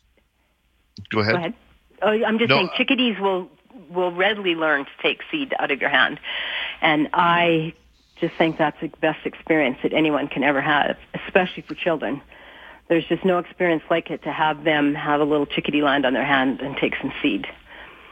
[1.11, 1.33] Go ahead.
[1.35, 1.55] Go ahead.
[2.03, 3.49] Oh, I'm just No, saying chickadees will
[3.91, 6.21] will readily learn to take seed out of your hand,
[6.81, 7.75] and I
[8.21, 12.21] just think that's the best experience that anyone can ever have, especially for children.
[12.89, 16.15] There's just no experience like it to have them have a little chickadee land on
[16.15, 17.47] their hand and take some seed.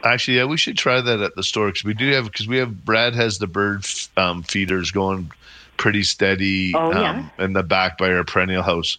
[0.03, 2.57] Actually, yeah, we should try that at the store because we do have because we
[2.57, 5.31] have Brad has the bird f- um, feeders going
[5.77, 8.97] pretty steady Oh, um, in the back by our perennial house.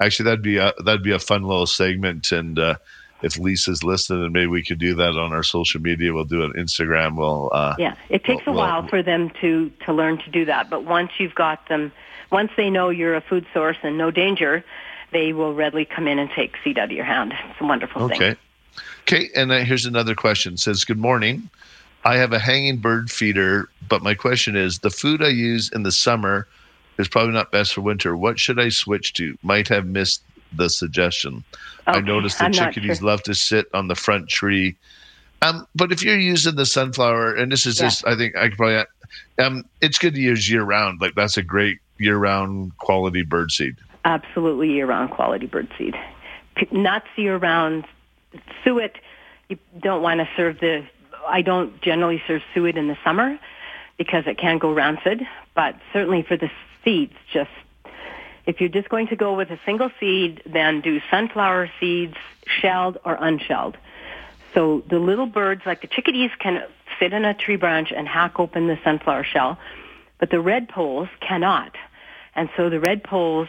[0.00, 2.74] Actually, that'd be a that'd be a fun little segment, and uh,
[3.22, 6.12] if Lisa's listening, and maybe we could do that on our social media.
[6.12, 7.16] We'll do it on Instagram.
[7.16, 10.30] We'll uh, Yeah, it takes well- a while well- for them to to learn to
[10.30, 11.92] do that, but once you've got them,
[12.30, 14.64] once they know you're a food source and no danger,
[15.12, 17.32] they will readily come in and take seed out of your hand.
[17.50, 18.16] It's a wonderful thing.
[18.22, 18.36] Okay.
[19.02, 20.54] Okay, and uh, here's another question.
[20.54, 21.50] It says, "Good morning.
[22.04, 25.82] I have a hanging bird feeder, but my question is, the food I use in
[25.82, 26.46] the summer
[26.98, 28.16] is probably not best for winter.
[28.16, 29.36] What should I switch to?
[29.42, 30.22] Might have missed
[30.52, 31.44] the suggestion.
[31.86, 33.06] I noticed the I'm chickadees sure.
[33.06, 34.76] love to sit on the front tree.
[35.42, 37.86] Um, but if you're using the sunflower, and this is Yeah.
[37.86, 38.84] just, I think I could probably,
[39.38, 41.00] um, it's good to use year round.
[41.00, 43.76] Like that's a great year round quality bird seed.
[44.04, 45.94] Absolutely year-round quality bird seed.
[46.70, 47.84] Nuts year-round.
[48.64, 48.96] Suet,
[49.50, 50.86] you don't want to serve the.
[51.28, 53.38] I don't generally serve suet in the summer
[53.98, 55.26] because it can go rancid.
[55.54, 56.50] But certainly for the
[56.82, 57.50] seeds, just
[58.46, 62.16] if you're just going to go with a single seed, then do sunflower seeds,
[62.46, 63.76] shelled or unshelled.
[64.54, 66.64] So the little birds, like the chickadees, can
[66.98, 69.58] sit in a tree branch and hack open the sunflower shell,
[70.18, 71.76] but the redpolls cannot.
[72.34, 73.48] And so the redpolls,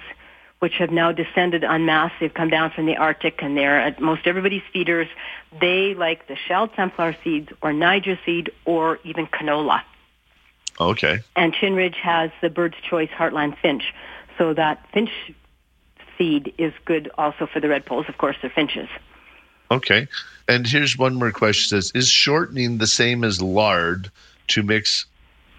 [0.59, 3.99] which have now descended en masse, they've come down from the Arctic and they're at
[3.99, 5.07] most everybody's feeders.
[5.59, 9.81] They like the shelled sunflower seeds or Niger seed or even canola.
[10.79, 11.19] Okay.
[11.35, 13.83] And Chinridge has the Bird's Choice Heartland Finch.
[14.41, 15.11] So that finch
[16.17, 18.09] seed is good also for the redpolls.
[18.09, 18.89] Of course, they're finches.
[19.69, 20.07] Okay.
[20.47, 21.77] And here's one more question.
[21.77, 24.09] It says, is shortening the same as lard
[24.47, 25.05] to mix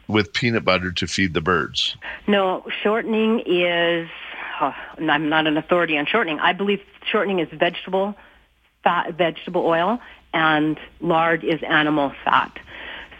[0.08, 1.96] with peanut butter to feed the birds?
[2.26, 4.08] No, shortening is.
[4.60, 6.40] Oh, I'm not an authority on shortening.
[6.40, 8.16] I believe shortening is vegetable
[8.82, 10.00] fat, vegetable oil,
[10.34, 12.58] and lard is animal fat.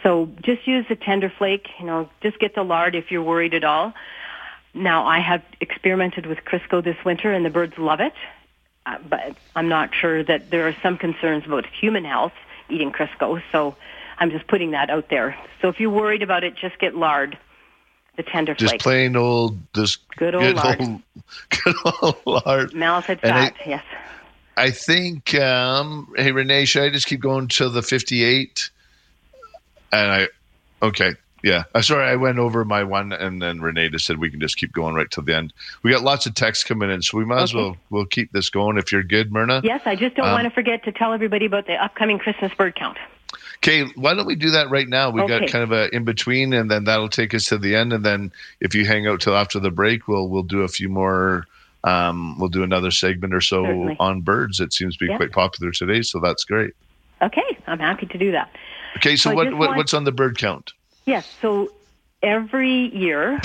[0.03, 1.69] So just use the Tenderflake.
[1.79, 3.95] You know, just get the lard if you're worried at all.
[4.75, 8.15] Now, I have experimented with Crisco this winter, and the birds love it.
[8.87, 12.33] Uh, but I'm not sure that there are some concerns about human health
[12.69, 13.41] eating Crisco.
[13.53, 13.77] So
[14.19, 15.37] I'm just putting that out there.
[15.61, 17.39] So if you're worried about it, just get lard,
[18.17, 18.81] the tender Just flake.
[18.81, 20.81] plain old, just Good old lard.
[20.81, 21.03] old,
[21.65, 22.75] good old lard.
[22.75, 23.85] Melted And I- yes.
[24.57, 28.69] I think, um, hey, Renee, should I just keep going till the 58?
[29.93, 30.29] And I,
[30.83, 31.15] okay.
[31.43, 31.65] Yeah.
[31.75, 32.07] I'm sorry.
[32.09, 34.95] I went over my one and then Renee just said we can just keep going
[34.95, 35.53] right till the end.
[35.83, 38.49] We got lots of texts coming in, so we might as well, we'll keep this
[38.49, 39.61] going if you're good, Myrna.
[39.65, 42.53] Yes, I just don't Um, want to forget to tell everybody about the upcoming Christmas
[42.55, 42.97] bird count.
[43.59, 45.11] Okay, why don't we do that right now?
[45.11, 45.41] We Okay.
[45.41, 47.93] got kind of a in between, and then that'll take us to the end.
[47.93, 50.89] And then if you hang out till after the break, we'll we'll do a few
[50.89, 51.47] more.
[51.85, 53.97] Um, we'll do another segment or so Certainly.
[53.99, 54.61] on birds.
[54.61, 56.75] It seems to be quite popular today, so that's great.
[57.21, 58.51] Okay, I'm happy to do that.
[58.97, 60.73] Okay, so I what, what want- what's on the bird count?
[61.05, 61.29] Yes.
[61.41, 61.73] So
[62.23, 63.41] every year,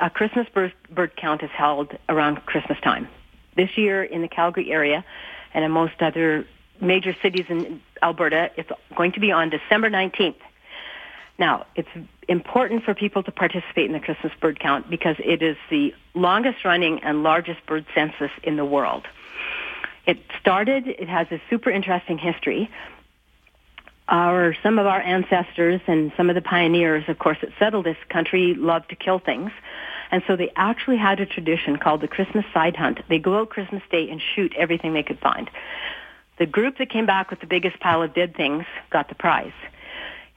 [0.00, 3.08] a Christmas bird, bird count is held around Christmas time.
[3.56, 5.04] This year in the Calgary area
[5.54, 6.46] and in most other
[6.80, 10.36] major cities in Alberta, it's going to be on December 19th.
[11.38, 11.88] Now, it's
[12.28, 16.64] important for people to participate in the Christmas bird count because it is the longest
[16.64, 19.06] running and largest bird census in the world.
[20.06, 22.70] It started, it has a super interesting history.
[24.08, 27.96] Our, some of our ancestors and some of the pioneers, of course, that settled this
[28.08, 29.50] country loved to kill things.
[30.12, 33.00] And so they actually had a tradition called the Christmas side hunt.
[33.08, 35.50] They go out Christmas Day and shoot everything they could find.
[36.38, 39.52] The group that came back with the biggest pile of dead things got the prize.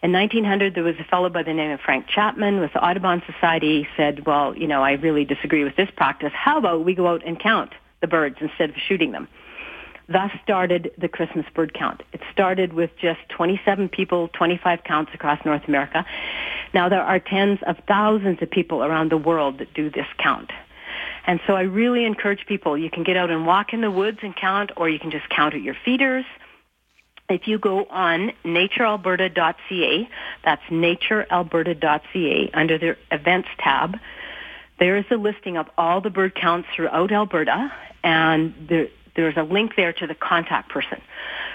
[0.02, 3.22] In 1900, there was a fellow by the name of Frank Chapman with the Audubon
[3.32, 6.32] Society said, well, you know, I really disagree with this practice.
[6.34, 9.28] How about we go out and count the birds instead of shooting them?
[10.12, 12.02] Thus started the Christmas bird count.
[12.14, 16.06] It started with just 27 people, 25 counts across North America.
[16.74, 20.52] Now there are tens of thousands of people around the world that do this count.
[21.28, 24.20] And so I really encourage people, you can get out and walk in the woods
[24.24, 26.26] and count, or you can just count at your feeders
[27.30, 30.10] if you go on naturealberta.ca,
[30.44, 33.98] that's naturealberta.ca, under the events tab,
[34.80, 37.72] there is a listing of all the bird counts throughout Alberta,
[38.04, 38.88] and there,
[39.22, 41.02] there's a link there to the contact person.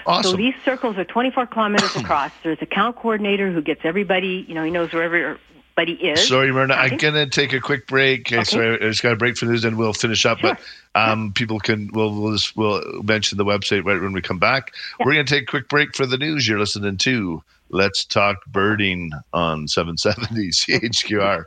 [0.05, 0.31] Awesome.
[0.31, 2.31] So these circles are 24 kilometers across.
[2.43, 6.27] There's a count coordinator who gets everybody, you know, he knows where everybody is.
[6.27, 8.31] Sorry, Myrna, I'm going to take a quick break.
[8.31, 8.43] Okay.
[8.43, 10.39] Sorry, I just got a break for news and we'll finish up.
[10.39, 10.53] Sure.
[10.53, 10.61] But
[10.99, 14.73] um, people can, we'll, we'll, just, we'll mention the website right when we come back.
[14.99, 16.47] We're going to take a quick break for the news.
[16.47, 21.45] You're listening to Let's Talk Birding on 770 CHQR.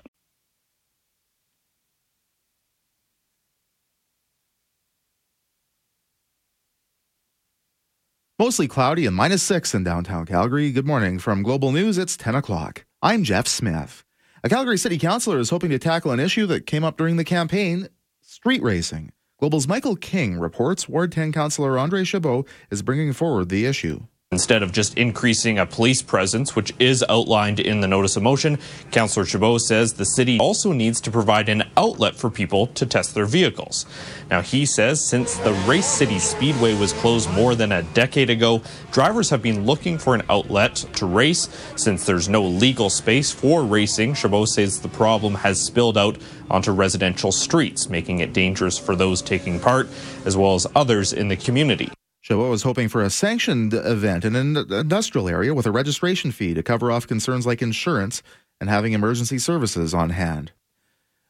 [8.41, 10.71] Mostly cloudy and minus six in downtown Calgary.
[10.71, 11.99] Good morning from Global News.
[11.99, 12.85] It's 10 o'clock.
[13.03, 14.05] I'm Jeff Smith.
[14.45, 17.25] A Calgary City Councilor is hoping to tackle an issue that came up during the
[17.25, 17.89] campaign
[18.23, 19.11] street racing.
[19.41, 24.03] Global's Michael King reports Ward 10 Councilor Andre Chabot is bringing forward the issue.
[24.31, 28.59] Instead of just increasing a police presence, which is outlined in the notice of motion,
[28.91, 33.15] Councillor Chabot says the city also needs to provide an outlet for people to test
[33.15, 33.87] their vehicles.
[34.31, 38.61] Now, he says since the Race City Speedway was closed more than a decade ago,
[38.93, 41.49] drivers have been looking for an outlet to race.
[41.77, 46.19] Since there's no legal space for racing, Chabot says the problem has spilled out
[46.51, 49.89] onto residential streets, making it dangerous for those taking part,
[50.27, 51.91] as well as others in the community.
[52.29, 56.53] Chabot was hoping for a sanctioned event in an industrial area with a registration fee
[56.53, 58.23] to cover off concerns like insurance
[58.61, 60.53] and having emergency services on hand.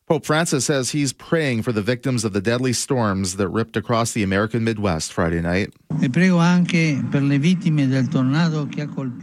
[0.09, 4.13] Pope Francis says he's praying for the victims of the deadly storms that ripped across
[4.13, 5.75] the American Midwest Friday night.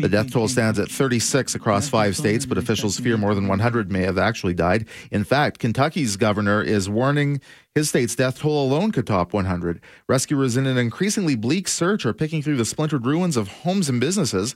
[0.03, 3.91] The death toll stands at 36 across five states, but officials fear more than 100
[3.91, 4.85] may have actually died.
[5.09, 7.41] In fact, Kentucky's governor is warning
[7.73, 9.81] his state's death toll alone could top 100.
[10.07, 13.99] Rescuers in an increasingly bleak search are picking through the splintered ruins of homes and
[13.99, 14.53] businesses,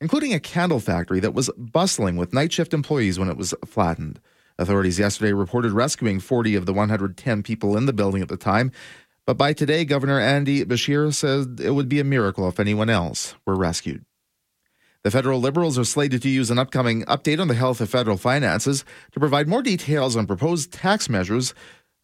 [0.00, 4.20] including a candle factory that was bustling with night shift employees when it was flattened.
[4.58, 8.70] Authorities yesterday reported rescuing 40 of the 110 people in the building at the time.
[9.26, 13.34] But by today, Governor Andy Beshear said it would be a miracle if anyone else
[13.46, 14.04] were rescued.
[15.04, 18.16] The federal Liberals are slated to use an upcoming update on the health of federal
[18.16, 21.54] finances to provide more details on proposed tax measures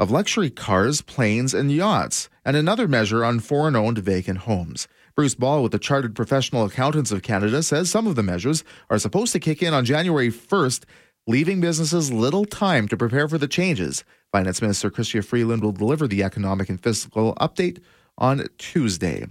[0.01, 4.86] of luxury cars, planes, and yachts, and another measure on foreign owned vacant homes.
[5.16, 8.99] Bruce Ball with the Chartered Professional Accountants of Canada says some of the measures are
[8.99, 10.84] supposed to kick in on January 1st
[11.29, 14.03] leaving businesses little time to prepare for the changes.
[14.33, 17.81] Finance Minister Chrystia Freeland will deliver the economic and fiscal update
[18.16, 19.26] on Tuesday.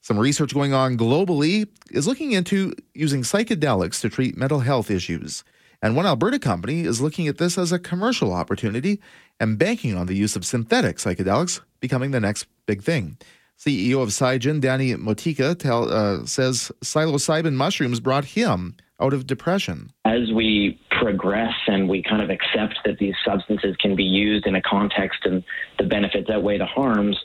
[0.00, 5.44] Some research going on globally is looking into using psychedelics to treat mental health issues.
[5.82, 8.98] And one Alberta company is looking at this as a commercial opportunity
[9.38, 13.18] and banking on the use of synthetic psychedelics becoming the next big thing.
[13.58, 19.90] CEO of Psygen, Danny Motika, tell, uh, says psilocybin mushrooms brought him out of depression.
[20.04, 24.54] As we progress and we kind of accept that these substances can be used in
[24.54, 25.44] a context and
[25.78, 27.16] the benefits outweigh the harms,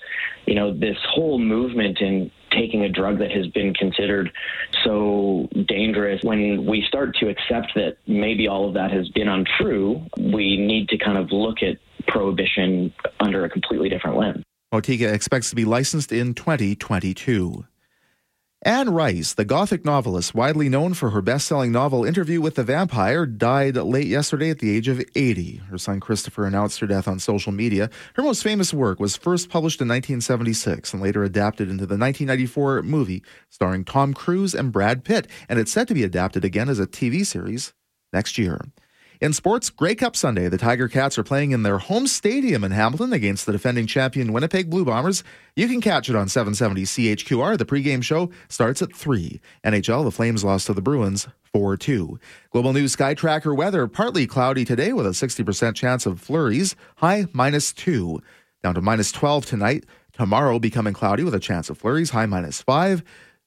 [0.46, 4.32] you know, this whole movement in taking a drug that has been considered
[4.84, 10.06] so dangerous, when we start to accept that maybe all of that has been untrue,
[10.18, 14.44] we need to kind of look at prohibition under a completely different lens.
[14.74, 17.66] Motika expects to be licensed in 2022.
[18.66, 22.64] Anne Rice, the Gothic novelist widely known for her best selling novel Interview with the
[22.64, 25.58] Vampire, died late yesterday at the age of 80.
[25.70, 27.90] Her son Christopher announced her death on social media.
[28.14, 32.84] Her most famous work was first published in 1976 and later adapted into the 1994
[32.84, 36.80] movie starring Tom Cruise and Brad Pitt, and it's set to be adapted again as
[36.80, 37.74] a TV series
[38.14, 38.62] next year.
[39.24, 42.72] In sports, Grey Cup Sunday, the Tiger Cats are playing in their home stadium in
[42.72, 45.24] Hamilton against the defending champion Winnipeg Blue Bombers.
[45.56, 47.58] You can catch it on 770 CHQR.
[47.58, 49.40] The pregame show starts at 3.
[49.64, 52.20] NHL, the Flames lost to the Bruins 4 2.
[52.52, 57.26] Global News Sky Tracker weather partly cloudy today with a 60% chance of flurries, high
[57.32, 58.20] minus 2.
[58.62, 59.86] Down to minus 12 tonight.
[60.12, 63.02] Tomorrow becoming cloudy with a chance of flurries, high minus 5.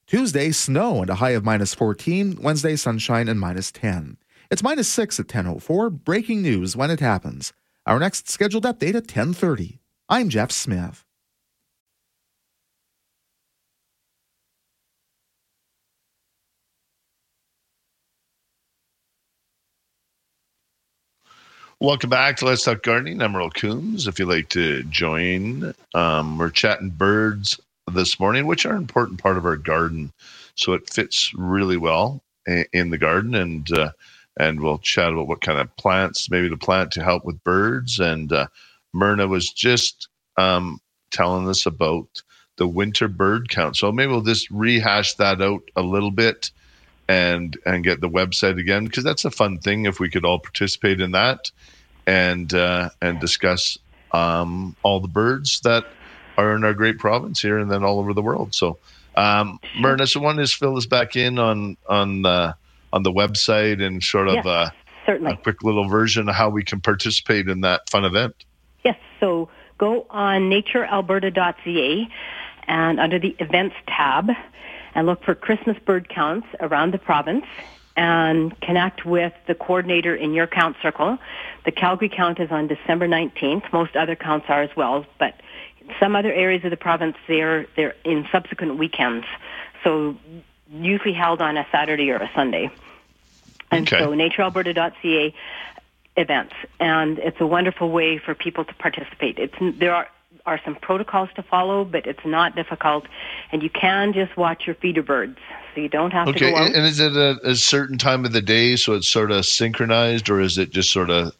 [0.07, 2.39] Tuesday, snow and a high of minus 14.
[2.41, 4.17] Wednesday, sunshine and minus 10.
[4.49, 5.91] It's minus 6 at 10.04.
[5.91, 7.51] Breaking news when it happens.
[7.85, 9.79] Our next scheduled update at 10.30.
[10.07, 11.03] I'm Jeff Smith.
[21.79, 23.21] Welcome back to Let's Talk Gardening.
[23.21, 24.07] I'm Earl Coombs.
[24.07, 27.59] If you'd like to join, um, we're chatting birds
[27.93, 30.11] this morning, which are an important part of our garden.
[30.55, 32.23] So it fits really well
[32.71, 33.35] in the garden.
[33.35, 33.91] And uh,
[34.39, 37.99] and we'll chat about what kind of plants maybe to plant to help with birds.
[37.99, 38.47] And uh,
[38.93, 40.07] Myrna was just
[40.37, 40.79] um,
[41.11, 42.21] telling us about
[42.57, 43.77] the winter bird count.
[43.77, 46.51] So maybe we'll just rehash that out a little bit
[47.09, 50.39] and and get the website again because that's a fun thing if we could all
[50.39, 51.51] participate in that
[52.05, 53.77] and uh, and discuss
[54.11, 55.85] um, all the birds that
[56.37, 58.53] are in our great province here and then all over the world.
[58.53, 58.77] So
[59.15, 62.53] um, Myrna, so one is fill us back in on on uh,
[62.93, 64.69] on the website and sort of yes, uh,
[65.05, 65.33] certainly.
[65.33, 68.35] a quick little version of how we can participate in that fun event?
[68.83, 72.07] Yes, so go on naturealberta.ca
[72.67, 74.29] and under the events tab
[74.95, 77.45] and look for Christmas bird counts around the province
[77.95, 81.17] and connect with the coordinator in your count circle.
[81.65, 83.71] The Calgary count is on December 19th.
[83.73, 85.33] Most other counts are as well, but
[85.99, 89.25] some other areas of the province they're they're in subsequent weekends.
[89.83, 90.17] So
[90.71, 92.69] usually held on a Saturday or a Sunday.
[93.71, 93.99] And Okay.
[93.99, 95.33] so naturealberta.ca
[96.15, 99.37] events, and it's a wonderful way for people to participate.
[99.39, 100.07] It's there are
[100.45, 103.05] are some protocols to follow, but it's not difficult,
[103.51, 105.37] and you can just watch your feeder birds,
[105.75, 106.67] so you don't have to Okay, go out.
[106.73, 110.29] and is it a, a certain time of the day so it's sort of synchronized,
[110.29, 111.33] or is it just sort of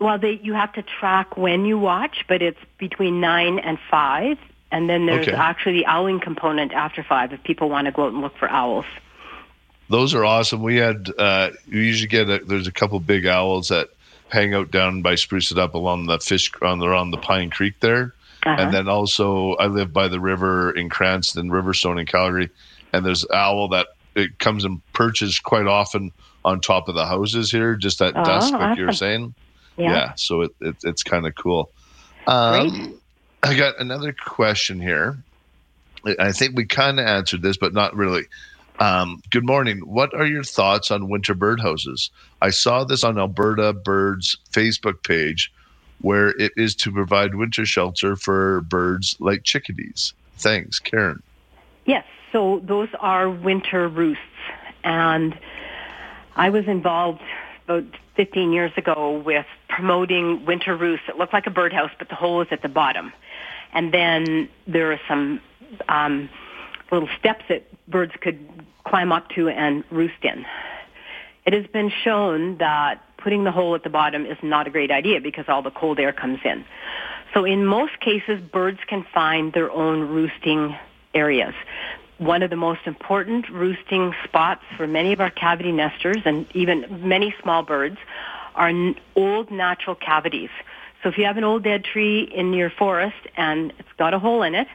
[0.00, 4.38] Well, they, you have to track when you watch, but it's between nine and five,
[4.72, 5.36] and then there's Okay.
[5.36, 8.48] actually the owling component after five if people want to go out and look for
[8.50, 8.84] owls.
[9.88, 10.62] Those are awesome.
[10.62, 13.88] We had uh, you usually get a, there's a couple big owls that
[14.28, 17.50] hang out down by Spruce It Up along the fish on the around the Pine
[17.50, 18.14] Creek there,
[18.46, 18.56] Uh-huh.
[18.62, 22.48] and then also I live by the river in Cranston, Riverstone in Calgary,
[22.92, 26.12] and there's owl that it comes and perches quite often
[26.44, 29.34] on top of the houses here, just at Oh, dusk, like you were saying.
[29.76, 30.14] Yeah.
[30.14, 31.70] so it, it it's kind of cool.
[32.28, 32.94] Um,
[33.42, 35.18] I got another question here.
[36.18, 38.24] I- think we kind of answered this, but not really.
[38.78, 39.78] Um, good morning.
[39.80, 42.10] What are your thoughts on winter birdhouses?
[42.40, 45.52] I saw this on Alberta Birds Facebook page
[46.00, 50.14] where it is to provide winter shelter for birds like chickadees.
[50.38, 51.22] Thanks, Karen.
[51.84, 54.22] Yes, so those are winter roosts.
[54.82, 55.38] And
[56.36, 57.20] I was involved
[57.64, 57.84] about
[58.16, 61.06] 15 years ago with promoting winter roosts.
[61.08, 63.12] It looked like a birdhouse, but the hole is at the bottom.
[63.72, 65.40] And then there are some
[65.88, 66.28] um,
[66.90, 68.38] little steps that birds could
[68.86, 70.44] climb up to and roost in.
[71.46, 74.90] It has been shown that putting the hole at the bottom is not a great
[74.90, 76.64] idea because all the cold air comes in.
[77.34, 80.76] So in most cases, birds can find their own roosting
[81.14, 81.54] areas.
[82.18, 87.08] One of the most important roosting spots for many of our cavity nesters and even
[87.08, 87.96] many small birds
[88.54, 88.72] are
[89.16, 90.50] old natural cavities.
[91.02, 94.18] So if you have an old dead tree in your forest and it's got a
[94.18, 94.68] hole in it,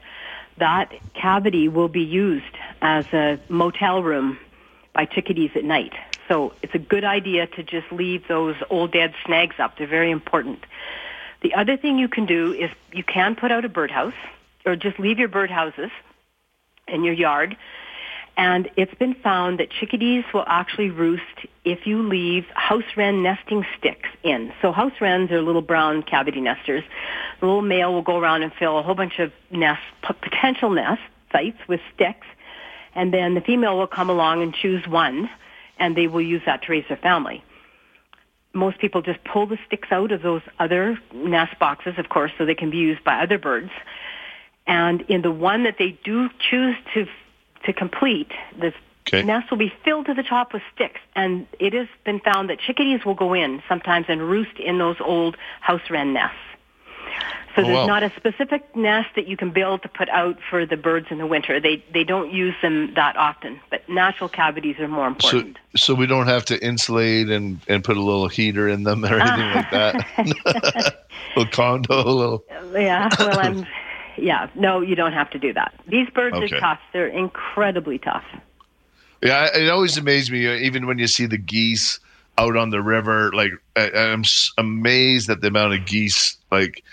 [0.57, 4.39] that cavity will be used as a motel room
[4.93, 5.93] by chickadees at night.
[6.28, 9.78] So it's a good idea to just leave those old dead snags up.
[9.78, 10.65] They're very important.
[11.41, 14.13] The other thing you can do is you can put out a birdhouse
[14.65, 15.91] or just leave your birdhouses
[16.88, 17.55] in your yard.
[18.38, 21.23] And it's been found that chickadees will actually roost
[21.63, 24.51] if you leave house wren nesting sticks in.
[24.61, 26.83] So house wrens are little brown cavity nesters.
[27.39, 31.01] The little male will go around and fill a whole bunch of nests, potential nest
[31.31, 32.27] sites with sticks.
[32.93, 35.29] And then the female will come along and choose one,
[35.79, 37.43] and they will use that to raise their family
[38.55, 42.45] most people just pull the sticks out of those other nest boxes, of course, so
[42.45, 43.69] they can be used by other birds.
[44.65, 47.05] And in the one that they do choose to
[47.66, 48.74] to complete, the
[49.07, 49.22] Okay.
[49.22, 50.99] nest will be filled to the top with sticks.
[51.16, 54.95] And it has been found that chickadees will go in sometimes and roost in those
[54.99, 56.38] old house wren nests.
[57.55, 57.86] So Oh, there's wow.
[57.86, 61.20] not a specific nest that you can build to put out for the birds in
[61.20, 61.59] the winter.
[61.59, 65.57] They they don't use them that often, but natural cavities are more important.
[65.76, 69.05] so so we don't have to insulate and, and put a little heater in them
[69.05, 69.95] or anything like that.
[71.36, 72.43] little condo, a little.
[72.74, 73.66] yeah, well, I'm.
[74.18, 75.74] Yeah, no, you don't have to do that.
[75.88, 76.55] These birds Okay.
[76.55, 76.80] are tough.
[76.93, 78.24] They're incredibly tough.
[79.22, 81.99] Yeah, it always amazes me, uh, even when you see the geese
[82.38, 83.32] out on the river.
[83.34, 84.24] Like, I, I'm
[84.57, 86.84] amazed at the amount of geese, like,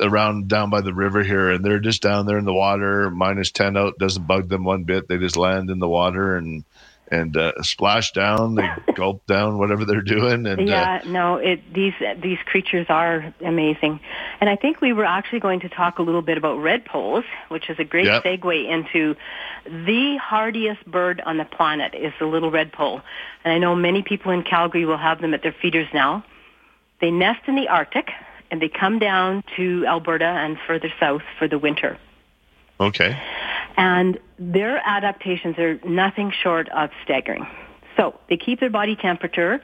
[0.00, 1.50] around down by the river here.
[1.50, 4.84] And they're just down there in the water, minus 10 out, doesn't bug them one
[4.84, 5.08] bit.
[5.08, 6.64] They just land in the water and,
[7.10, 8.54] and uh, splash down.
[8.56, 10.46] They gulp down whatever they're doing.
[10.46, 14.00] And, uh, yeah, no, it these these creatures are amazing,
[14.40, 17.70] and I think we were actually going to talk a little bit about redpolls, which
[17.70, 18.24] is a great Yep.
[18.24, 19.16] segue into
[19.64, 23.02] the hardiest bird on the planet is the little red redpoll,
[23.44, 26.24] and I know many people in Calgary will have them at their feeders now.
[27.00, 28.10] They nest in the Arctic,
[28.50, 31.98] and they come down to Alberta and further south for the winter.
[32.80, 33.18] okay.
[33.76, 37.46] And their adaptations are nothing short of staggering.
[37.96, 39.62] So they keep their body temperature,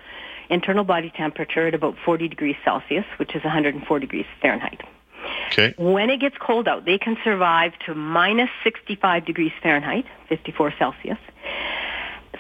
[0.48, 4.80] internal body temperature at about 40 degrees Celsius, which is 104 degrees Fahrenheit.
[5.52, 5.74] Okay.
[5.78, 11.18] When it gets cold out, they can survive to minus 65 degrees Fahrenheit, 54 Celsius.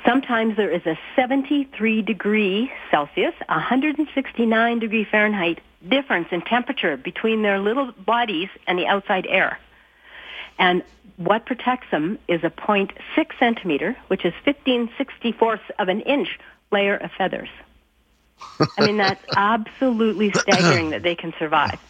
[0.04, 7.60] Sometimes there is a 73 degree Celsius, 169 degree Fahrenheit difference in temperature between their
[7.60, 9.58] little bodies and the outside air.
[10.62, 10.84] And
[11.16, 12.92] what protects them is a 0.6
[13.40, 16.38] centimeter, which is 15 64ths of an inch
[16.70, 17.48] layer of feathers.
[18.78, 21.80] I mean, that's absolutely staggering that they can survive.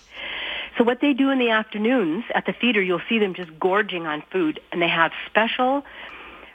[0.78, 4.06] So what they do in the afternoons at the feeder, you'll see them just gorging
[4.06, 5.84] on food, and they have special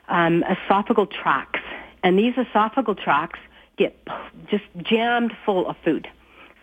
[0.08, 1.62] um, esophageal tracts,
[2.02, 3.40] and these esophageal tracts
[3.78, 3.96] get
[4.50, 6.08] just jammed full of food.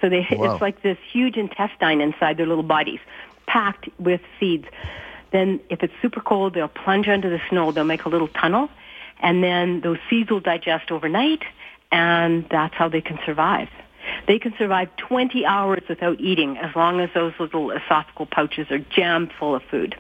[0.01, 0.55] So they Wow.
[0.55, 2.99] it's like this huge intestine inside their little bodies,
[3.47, 4.67] packed with seeds.
[5.35, 7.73] Then, if it's super cold, they'll plunge under the snow.
[7.73, 8.71] They'll make a little tunnel,
[9.19, 11.43] and then those seeds will digest overnight,
[11.91, 13.69] and that's how they can survive.
[14.29, 18.79] They can survive 20 hours without eating as long as those little esophageal pouches are
[18.79, 19.97] jammed full of food.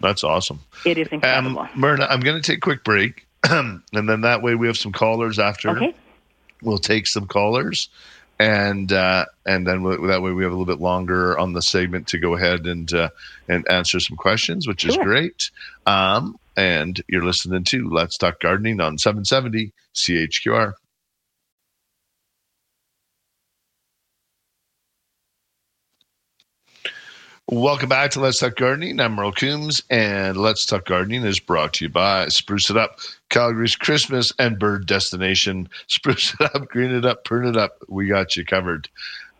[0.00, 0.58] That's awesome.
[0.84, 1.60] It is incredible.
[1.60, 4.76] Um, Myrna, I'm going to take a quick break, and then that way we have
[4.76, 5.70] some callers after.
[5.70, 5.94] Okay.
[6.60, 7.88] We'll take some callers,
[8.38, 11.62] and uh, and then we, that way we have a little bit longer on the
[11.62, 13.10] segment to go ahead and uh,
[13.48, 15.04] and answer some questions, which is Sure.
[15.04, 15.50] great.
[15.86, 20.72] Um, and you're listening to Let's Talk Gardening on 770 CHQR.
[27.48, 28.98] Welcome back to Let's Talk Gardening.
[28.98, 32.98] I'm Merle Coombs, and Let's Talk Gardening is brought to you by Spruce It Up,
[33.28, 35.68] Calgary's Christmas and bird destination.
[35.86, 37.76] Spruce it up, green it up, prune it up.
[37.86, 38.88] We got you covered.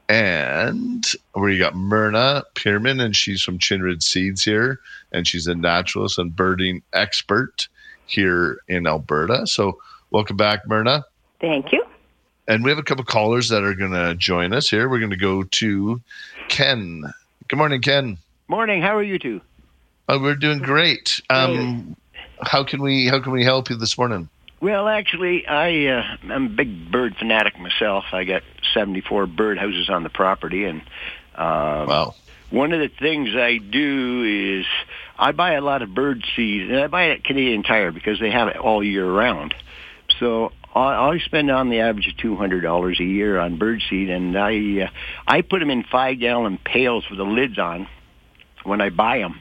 [0.09, 1.04] And
[1.34, 4.78] we got Myrna Pearman, and she's from Chinridge Seeds here,
[5.11, 7.66] and she's a naturalist and birding expert
[8.07, 9.48] here in Alberta.
[9.48, 9.80] So,
[10.12, 11.04] welcome back, Myrna.
[11.40, 11.84] Thank you.
[12.46, 14.88] And we have a couple callers that are going to join us here.
[14.88, 16.00] We're going to go to
[16.48, 17.12] Ken.
[17.49, 18.18] Good morning, Ken.
[18.49, 18.82] Morning.
[18.82, 19.40] How are you two?
[20.09, 21.20] Oh, we're doing great.
[21.30, 21.97] Um,
[22.42, 24.28] how can we how can we help you this morning?
[24.61, 28.05] Well, actually, I uh, I'm a big bird fanatic myself.
[28.12, 28.42] I got
[28.74, 30.80] 74 bird houses on the property, and
[31.36, 32.14] um, wow.
[32.51, 34.66] One of the things I do is
[35.16, 38.18] I buy a lot of bird seed, and I buy it at Canadian Tire because
[38.18, 39.55] they have it all year round.
[40.18, 43.83] So I I spend on the average of two hundred dollars a year on bird
[43.89, 44.91] seed, and I uh,
[45.27, 47.89] I put them in five gallon pails with the lids on
[48.64, 49.41] when I buy them,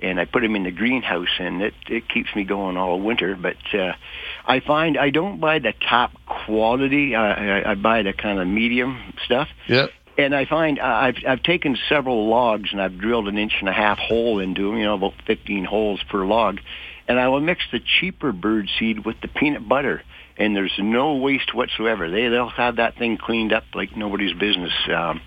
[0.00, 3.36] and I put them in the greenhouse, and it it keeps me going all winter.
[3.36, 3.92] But uh,
[4.46, 7.14] I find I don't buy the top quality.
[7.14, 9.48] Uh, I, I buy the kind of medium stuff.
[9.68, 9.90] Yep.
[10.16, 13.68] And I find uh, I've I've taken several logs and I've drilled an inch and
[13.68, 16.58] a half hole into them, you know, about 15 holes per log,
[17.06, 20.02] and I will mix the cheaper bird seed with the peanut butter,
[20.40, 22.10] and there's no waste whatsoever.
[22.10, 24.72] They they'll have that thing cleaned up like nobody's business.
[24.92, 25.20] Um,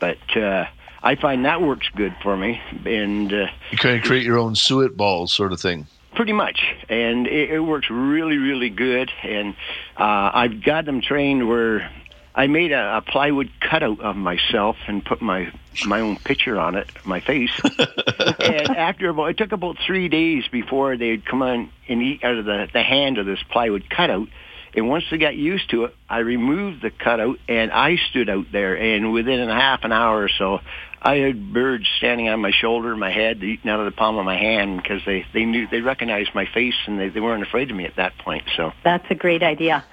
[0.00, 0.64] but uh,
[1.02, 4.54] I find that works good for me, and uh, You kind of create your own
[4.56, 5.86] suet balls, sort of thing.
[6.16, 9.10] Pretty much, and it, it works really, really good.
[9.22, 9.54] And
[9.96, 11.90] uh, I've got them trained where
[12.34, 15.52] I made a, a plywood cutout of myself and put my
[15.86, 17.50] my own picture on it, my face.
[17.78, 22.36] and after about, it took about three days before they'd come on and eat out
[22.36, 24.28] of the, the hand of this plywood cutout.
[24.74, 28.46] And once they got used to it, I removed the cutout and I stood out
[28.52, 28.76] there.
[28.76, 30.60] And within a half an hour or so,
[31.02, 34.24] I had birds standing on my shoulder, my head, eating out of the palm of
[34.24, 37.70] my hand because they they knew they recognized my face and they, they weren't afraid
[37.70, 38.44] of me at that point.
[38.56, 39.84] So That's a great idea.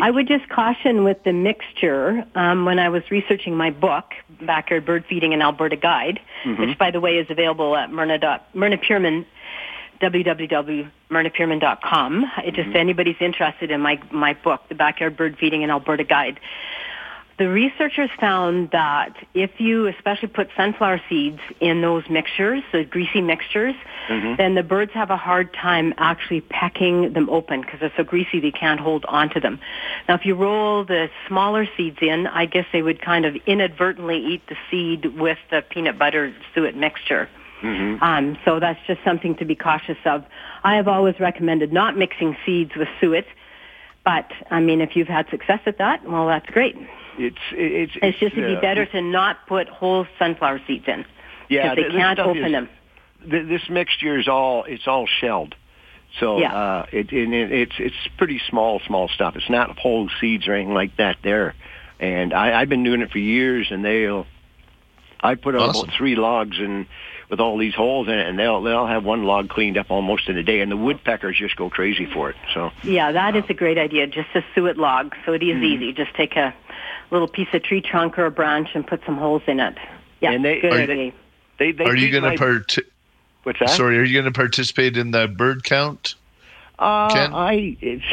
[0.00, 4.84] I would just caution with the mixture um, when I was researching my book Backyard
[4.84, 6.58] Bird Feeding in Alberta Guide, Mhm.
[6.58, 9.24] which, by the way, is available at Myrna, dot, Myrna Pearman,
[10.00, 12.30] www.myrnapearman.com.
[12.44, 16.38] It just anybody's interested in my my book, The Backyard Bird Feeding in Alberta Guide.
[17.38, 23.20] The researchers found that if you especially put sunflower seeds in those mixtures, the greasy
[23.20, 23.74] mixtures,
[24.08, 24.36] Mhm.
[24.36, 28.38] then the birds have a hard time actually pecking them open because they're so greasy
[28.40, 29.58] they can't hold onto them.
[30.08, 34.18] Now, if you roll the smaller seeds in, I guess they would kind of inadvertently
[34.18, 37.28] eat the seed with the peanut butter suet mixture.
[37.62, 38.02] Mm-hmm.
[38.02, 40.24] Um, so that's just something to be cautious of.
[40.64, 43.26] I have always recommended not mixing seeds with suet,
[44.04, 46.76] but I mean, if you've had success at that, well, that's great.
[47.18, 51.04] It's it's It's just it'd be uh, better to not put whole sunflower seeds in.
[51.48, 52.68] Yeah, because they th- can't open is- them.
[53.30, 55.54] th- this mixture is all it's all shelled.
[56.20, 56.54] So Yeah.
[56.54, 59.36] uh, it, and it it's it's pretty small small stuff.
[59.36, 61.54] It's not whole seeds or anything like that there.
[62.00, 64.26] And I, I've been doing it for years, and they'll.
[65.24, 65.84] I put on Awesome.
[65.84, 66.86] about three logs and
[67.30, 70.28] with all these holes in it, and they'll they'll have one log cleaned up almost
[70.28, 72.36] in a day, and the woodpeckers just go crazy for it.
[72.54, 74.06] So Yeah, that is a great idea.
[74.08, 75.64] Just a suet log, so it is Mhm.
[75.64, 75.92] easy.
[75.92, 76.52] Just take a
[77.12, 79.76] little piece of tree trunk or a branch and put some holes in it.
[80.20, 81.12] Yeah, And they- good Are you- idea.
[81.58, 82.74] they they are you going to part?
[83.44, 83.70] What's that?
[83.70, 86.14] Sorry, are you going to participate in the bird count?
[86.78, 87.32] Uh, Ken?
[87.34, 88.04] I it's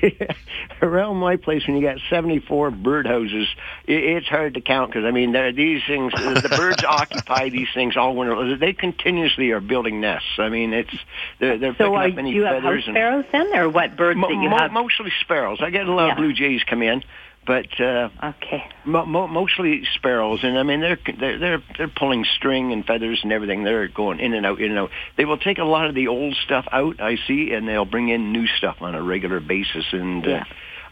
[0.82, 3.46] around my place when you got 74 birdhouses,
[3.86, 7.68] it, it's hard to count because I mean there these things the birds occupy these
[7.74, 8.56] things all winter.
[8.56, 10.38] They continuously are building nests.
[10.38, 10.94] I mean it's
[11.40, 13.54] they're, they're So picking are, up do any you have house feathers and sparrows then,
[13.56, 14.72] or what birds Mo- that you mo- have?
[14.72, 15.58] mostly sparrows.
[15.60, 16.12] I get a lot Yeah.
[16.12, 17.02] of blue jays come in,
[17.48, 20.40] but uh, okay, mo- mo- mostly sparrows.
[20.42, 23.64] And I mean they're they're they're they're pulling string and feathers and everything.
[23.64, 24.90] They're going in and out, in and out.
[25.16, 27.00] They will take a lot of the old stuff out.
[27.00, 29.86] I see, and they'll bring in new stuff on a regular basis.
[29.92, 30.26] And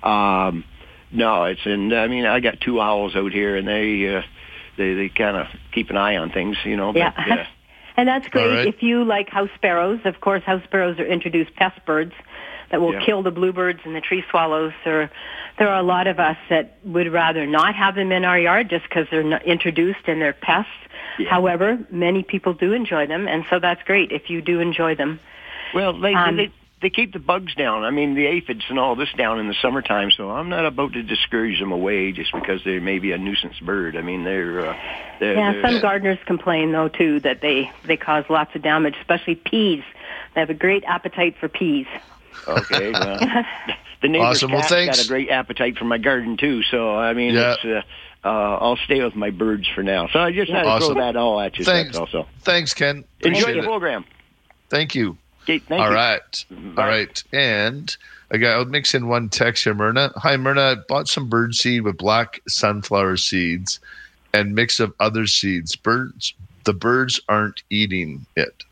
[0.03, 0.65] uh, um,
[1.13, 4.23] no, it's and I mean I got two owls out here, and they uh,
[4.79, 6.95] they they kind of keep an eye on things, you know.
[6.95, 7.13] Yeah.
[7.15, 7.45] But, uh,
[7.99, 8.67] And that's great right.
[8.69, 10.01] if you like house sparrows.
[10.05, 12.13] Of course, house sparrows are introduced pest birds
[12.71, 13.01] that will Yeah.
[13.01, 14.73] kill the bluebirds and the tree swallows.
[14.85, 15.11] Or
[15.59, 18.69] there are a lot of us that would rather not have them in our yard
[18.71, 20.71] just because they're not introduced and they're pests.
[21.29, 25.19] However, many people do enjoy them, and so that's great if you do enjoy them.
[25.75, 26.51] Well, they, Um, they
[26.83, 27.85] they keep the bugs down.
[27.85, 30.11] I mean, the aphids and all this down in the summertime.
[30.11, 33.59] So I'm not about to discourage them away just because they may be a nuisance
[33.61, 33.97] bird.
[33.97, 34.77] I mean, they're uh,
[35.19, 38.95] they're, Yeah, they're some gardeners complain though too that they they cause lots of damage,
[39.01, 39.83] especially peas.
[40.35, 41.87] They have a great appetite for peas.
[42.49, 42.93] Okay.
[42.93, 43.19] Well,
[44.03, 44.53] the neighbor's Awesome.
[44.53, 44.99] Well, thanks.
[44.99, 46.63] got a great appetite for my garden too.
[46.65, 47.55] So I mean, Yeah.
[47.55, 47.65] it's.
[47.65, 47.83] Uh,
[48.29, 50.09] uh, I'll stay with my birds for now.
[50.09, 51.65] So I just had to throw that all at you.
[51.65, 51.97] Thanks.
[51.97, 52.27] Also.
[52.41, 53.05] Thanks, Ken.
[53.21, 54.05] Enjoy Appreciate the program.
[54.69, 55.17] Thank you.
[55.45, 55.95] Okay, thank All you.
[55.95, 56.45] right.
[56.77, 57.23] All right.
[57.33, 57.97] And
[58.33, 60.11] I got, I'll mix in one text here, Myrna.
[60.17, 60.61] Hi, Myrna.
[60.61, 63.79] I bought some bird seed with black sunflower seeds
[64.35, 65.77] and mix of other seeds.
[65.77, 66.35] Birds,
[66.65, 68.65] the birds aren't eating it.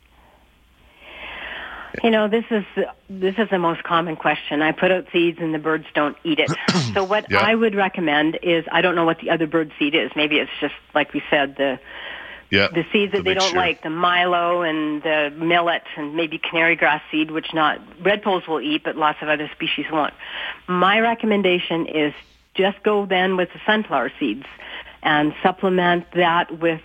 [2.03, 2.63] You know, this is
[3.09, 4.61] this is the most common question.
[4.61, 6.51] I put out seeds and the birds don't eat it.
[6.93, 7.39] so what Yeah.
[7.39, 10.11] I would recommend is I don't know what the other bird seed is.
[10.15, 11.79] Maybe it's just like we said the
[12.51, 12.67] Yeah.
[12.67, 17.01] the seeds that they don't like, the milo and the millet and maybe canary grass
[17.11, 20.13] seed, which not redpolls will eat, but lots of other species won't.
[20.67, 22.13] My recommendation is
[22.55, 24.45] just go then with the sunflower seeds
[25.03, 26.81] and supplement that with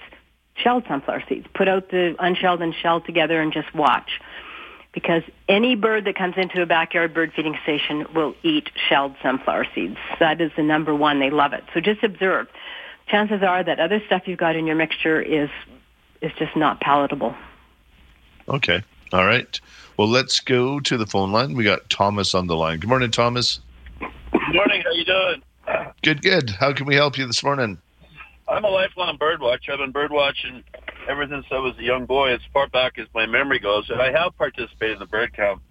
[0.57, 1.47] shelled sunflower seeds.
[1.55, 4.21] Put out the unshelled and shelled together and just watch.
[4.93, 9.67] Because any bird that comes into a backyard bird feeding station will eat shelled sunflower
[9.75, 9.99] seeds.
[10.19, 11.21] That is the number one.
[11.21, 11.63] They love it.
[11.73, 12.49] So just observe.
[13.07, 15.51] Chances are that other stuff you've got in your mixture is
[16.21, 17.35] is just not palatable.
[18.49, 18.83] Okay.
[19.13, 19.61] All right.
[19.97, 21.55] Well, let's go to the phone line.
[21.55, 22.79] We got Thomas on the line.
[22.79, 23.61] Good morning, Thomas.
[24.01, 24.83] Good morning.
[24.83, 25.43] How you doing?
[26.03, 26.51] Good, good.
[26.51, 27.79] How can we help you this morning?
[28.51, 29.73] I'm a lifelong bird watcher.
[29.73, 30.65] I've been bird watching
[31.09, 33.89] ever since I was a young boy, as far back as my memory goes.
[33.89, 35.63] And I have participated in the bird count,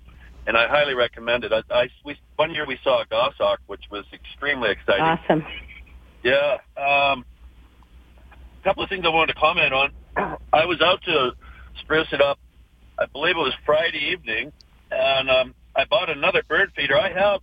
[0.47, 1.51] and I highly recommend it.
[1.51, 5.03] I, I we, one year we saw a goshawk, which was extremely exciting.
[5.03, 5.45] Awesome.
[6.23, 6.57] Yeah.
[6.77, 7.25] Um,
[8.61, 9.91] a couple of things I wanted to comment on.
[10.53, 11.31] I was out to
[11.81, 12.39] spruce it up.
[12.97, 14.51] I believe it was Friday evening,
[14.91, 16.97] and um, I bought another bird feeder.
[16.97, 17.41] I have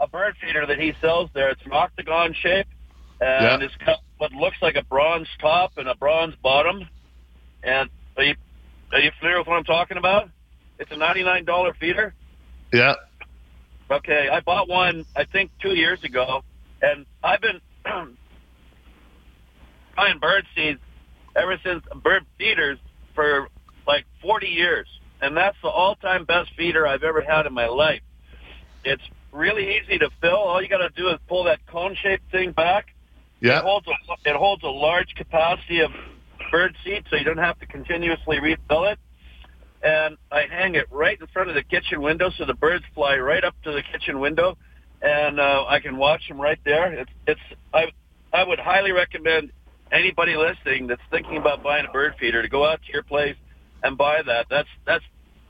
[0.00, 1.50] a bird feeder that he sells there.
[1.50, 2.66] It's an octagon shape,
[3.20, 3.66] and Yeah.
[3.66, 6.86] it's got what looks like a bronze top and a bronze bottom.
[7.62, 8.34] And are you
[8.92, 10.28] are you familiar with what I'm talking about?
[10.78, 12.14] It's a ninety-nine dollar feeder.
[12.72, 12.94] Yeah.
[13.90, 16.42] Okay, I bought one I think two years ago,
[16.82, 17.60] and I've been
[19.96, 20.80] buying bird seeds
[21.34, 22.78] ever since bird feeders
[23.14, 23.48] for
[23.86, 24.86] like 40 years,
[25.22, 28.02] and that's the all-time best feeder I've ever had in my life.
[28.84, 30.36] It's really easy to fill.
[30.36, 32.86] All you got to do is pull that cone-shaped thing back,
[33.40, 33.58] Yeah.
[33.58, 35.90] It holds a, it holds a large capacity of
[36.50, 38.98] bird seed, so you don't have to continuously refill it.
[39.82, 43.16] And I hang it right in front of the kitchen window, so the birds fly
[43.18, 44.58] right up to the kitchen window,
[45.00, 46.92] and uh, I can watch them right there.
[46.92, 47.40] It's it's
[47.72, 47.92] I
[48.32, 49.52] I would highly recommend
[49.92, 53.36] anybody listening that's thinking about buying a bird feeder to go out to your place
[53.84, 54.46] and buy that.
[54.50, 55.04] That's that's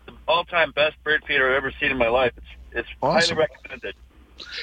[0.06, 2.32] the all-time best bird feeder I've ever seen in my life.
[2.36, 3.36] It's it's Awesome.
[3.39, 3.94] highly recommended.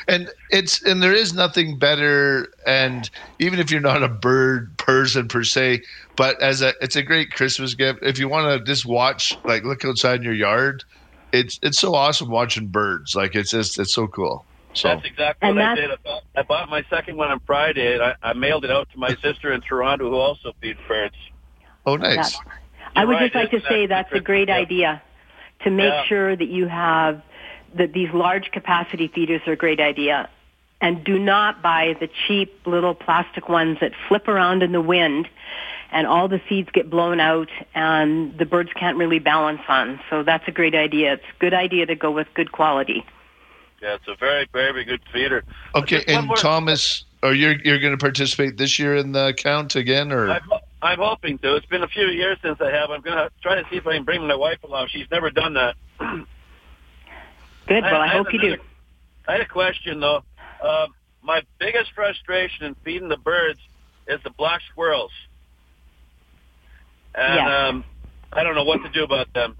[0.07, 5.27] And it's and there is nothing better and even if you're not a bird person
[5.27, 5.81] per se
[6.15, 7.99] but as a it's a great christmas gift.
[8.01, 10.83] If you want to just watch like look outside in your yard
[11.31, 13.15] it's it's so awesome watching birds.
[13.15, 14.45] Like it's just it's so cool.
[14.73, 14.89] So.
[14.89, 15.91] That's exactly And what I did.
[15.91, 18.89] I bought, I bought my second one on Friday, and I, I mailed it out
[18.91, 21.15] to my sister in Toronto, who also feeds birds.
[21.85, 22.37] oh nice.
[22.95, 25.01] I would You're just like to it's say that's a great idea
[25.63, 26.03] to make Yeah.
[26.05, 27.21] sure that you have
[27.75, 30.29] that these large capacity feeders are a great idea.
[30.81, 35.29] And do not buy the cheap little plastic ones that flip around in the wind
[35.91, 39.99] and all the seeds get blown out and the birds can't really balance on.
[40.09, 41.13] So that's a great idea.
[41.13, 43.05] It's a good idea to go with good quality.
[43.81, 45.43] Yeah, it's a very, very good feeder.
[45.75, 49.75] okay and more- thomas are you you're going to participate this year in the count
[49.75, 50.49] again or I'm,
[50.81, 51.55] I'm hoping to.
[51.55, 52.89] It's been a few years since I have.
[52.89, 54.87] I'm going to try to see if I can bring my wife along.
[54.89, 55.75] She's never done that.
[57.67, 57.83] Good.
[57.83, 58.55] Well, I, have hope you do.
[59.27, 60.23] I had a question though.
[60.61, 60.93] Um,
[61.23, 63.59] my biggest frustration in feeding the birds
[64.07, 65.11] is the black squirrels,
[67.15, 67.67] and Yeah.
[67.67, 67.83] um,
[68.31, 69.55] I don't know what to do about them.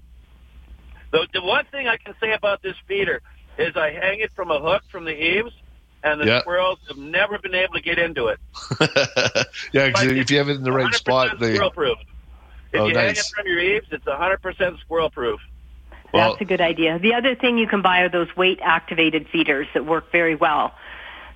[1.10, 3.22] The, the one thing I can say about this feeder
[3.58, 5.52] is I hang it from a hook from the eaves,
[6.04, 6.40] and the Yeah.
[6.42, 8.38] squirrels have never been able to get into it.
[9.72, 11.98] yeah because if you have it in the right 100% spot they squirrel proof.
[12.72, 15.40] If Oh, you hang it from your eaves, it's 100% squirrel proof.
[16.12, 16.98] Well That's a good idea.
[16.98, 20.74] The other thing you can buy are those weight activated feeders that work very well.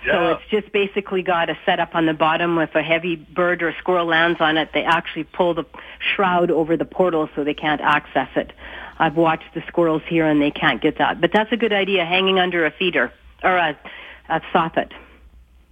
[0.07, 0.31] So Yeah.
[0.33, 2.59] it's just basically got a setup on the bottom.
[2.59, 5.65] If a heavy bird or squirrel lands on it, they actually pull the
[5.99, 8.53] shroud over the portal so they can't access it.
[8.99, 11.21] I've watched the squirrels here and they can't get that.
[11.21, 13.79] But that's a good idea, hanging under a feeder or a,
[14.31, 14.91] a soffit.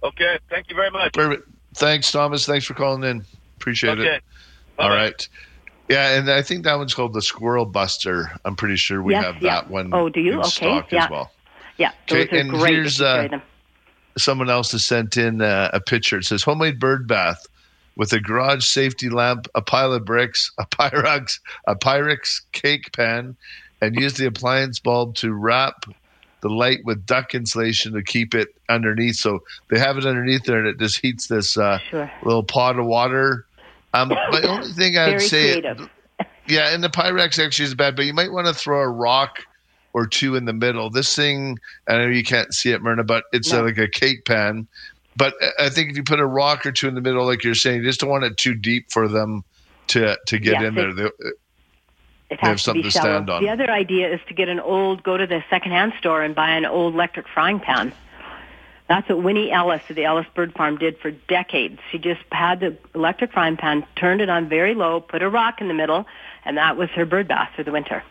[0.03, 1.13] Okay, thank you very much.
[1.13, 1.47] Perfect.
[1.75, 2.45] Thanks, Thomas.
[2.45, 3.25] Thanks for calling in.
[3.57, 4.15] Appreciate Okay.
[4.15, 4.23] it.
[4.77, 5.27] All right.
[5.89, 8.31] Yeah, and I think that one's called the Squirrel Buster.
[8.45, 9.55] I'm pretty sure we Yes, have yeah.
[9.61, 9.89] that one.
[9.93, 10.33] Oh, do you?
[10.33, 11.05] in Okay, stock yeah.
[11.05, 11.31] as well.
[11.77, 12.73] Yeah, those Okay, and great.
[12.75, 13.39] here's, if you carry uh.
[14.17, 16.17] Someone else has sent in uh, a picture.
[16.17, 17.45] It says homemade bird bath
[17.95, 23.35] with a garage safety lamp, a pile of bricks, a Pyrex, a Pyrex cake pan,
[23.81, 25.85] and use the appliance bulb to wrap
[26.41, 29.15] the light with duck insulation to keep it underneath.
[29.15, 29.39] So
[29.69, 32.11] they have it underneath there, and it just heats this uh, Sure.
[32.23, 33.45] little pot of water.
[33.93, 35.89] Um, my only thing I'd say, creative.
[36.47, 39.39] yeah, and the Pyrex actually is bad, but you might want to throw a rock
[39.93, 40.89] or two in the middle.
[40.89, 41.57] This thing,
[41.87, 43.59] I know you can't see it, Myrna, but it's No.
[43.61, 44.67] uh, like a cake pan.
[45.17, 47.43] But I- I think if you put a rock or two in the middle, like
[47.43, 49.43] you're saying, you just don't want it too deep for them
[49.87, 50.93] to to get Yeah, in they- there.
[50.93, 53.41] They, has have something to to stand on.
[53.43, 56.51] The other idea is to get an old, go to the secondhand store and buy
[56.51, 57.91] an old electric frying pan.
[58.89, 61.79] That's what Winnie Ellis of the Ellis Bird Farm did for decades.
[61.91, 65.61] She just had the electric frying pan, turned it on very low, put a rock
[65.61, 66.07] in the middle,
[66.43, 68.03] and that was her bird bath for the winter.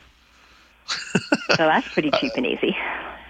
[0.86, 2.76] so that's pretty cheap and easy.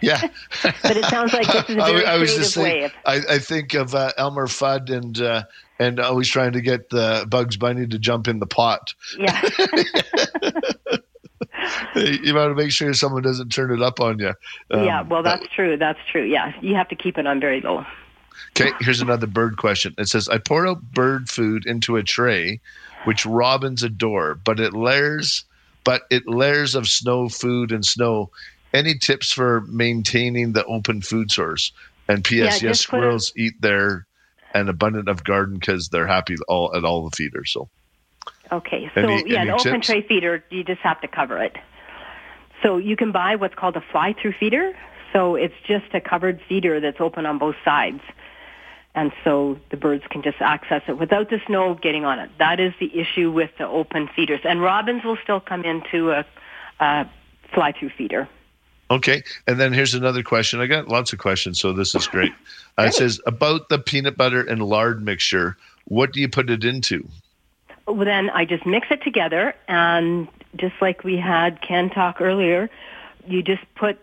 [0.03, 0.29] yeah.
[0.63, 2.93] But it sounds like this is a I, very I was creative just way of
[3.07, 5.45] I, I think of uh, Elmer Fudd and uh,
[5.79, 8.95] and always trying to get the Bugs Bunny to jump in the pot.
[9.19, 9.41] yeah.
[11.95, 14.35] you want to make sure someone doesn't turn it up on you.
[14.71, 15.77] Um, yeah, well that's true.
[15.77, 16.25] That's true.
[16.25, 16.53] Yeah.
[16.61, 17.85] You have to keep it on very low.
[18.51, 19.95] Okay, here's another bird question.
[19.99, 22.61] It says, I pour out bird food into a tray,
[23.05, 25.45] which robins adore, but it layers,
[25.85, 28.31] but it layers of snow food and snow.
[28.73, 31.73] Any tips for maintaining the open food source?
[32.09, 32.63] And P.S.
[32.63, 34.07] Yeah, yes, put a- squirrels eat their
[34.55, 37.53] an abundant of garden because they're happy all at all the feeders.
[37.53, 37.69] So
[38.51, 41.57] Okay, so Any- yeah, any an open tray feeder, you just have to cover it.
[42.63, 44.77] So you can buy what's called a fly-through feeder.
[45.13, 48.01] So it's just a covered feeder that's open on both sides.
[48.95, 52.31] And so the birds can just access it without the snow getting on it.
[52.39, 54.41] That is the issue with the open feeders.
[54.45, 56.27] And robins will still come into a,
[56.81, 57.09] a
[57.55, 58.29] fly-through feeder.
[58.91, 59.23] Okay.
[59.47, 60.61] And then here's another question.
[60.61, 62.33] I got lots of questions, so this is great.
[62.79, 65.57] Uh, it says about the peanut butter and lard mixture.
[65.87, 67.09] What do you put it into?
[67.89, 72.69] Well, then I just mix it together, and just like we had Ken talk earlier,
[73.27, 73.99] you just put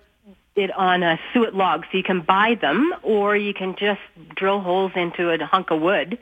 [0.55, 1.85] it on a suet log.
[1.91, 4.01] So you can buy them, or you can just
[4.35, 6.17] drill holes into a hunk of wood.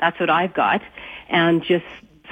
[0.00, 0.80] That's what I've got,
[1.28, 1.84] and just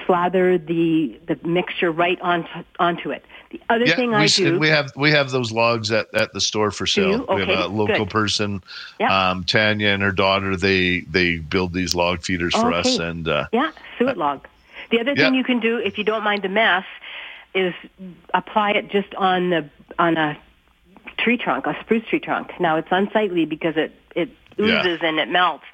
[0.07, 2.48] slather the the mixture right onto
[2.78, 3.24] onto it.
[3.51, 6.40] The other yeah, thing we, do, we have we have those logs at, at the
[6.40, 7.11] store for sale.
[7.11, 7.27] you?
[7.35, 8.11] We have a local good.
[8.11, 8.62] person,
[9.09, 10.57] um, Tanya and her daughter.
[10.57, 14.47] They they build these log feeders for us, and uh, yeah, suet log.
[14.91, 15.39] The other thing yeah.
[15.39, 16.85] you can do, if you don't mind the mess,
[17.55, 17.75] is
[18.35, 19.69] apply it just on the
[19.99, 20.39] on a
[21.19, 22.53] tree trunk, a spruce tree trunk.
[22.61, 24.81] Now it's unsightly because it it Yeah.
[24.81, 25.65] oozes and it melts.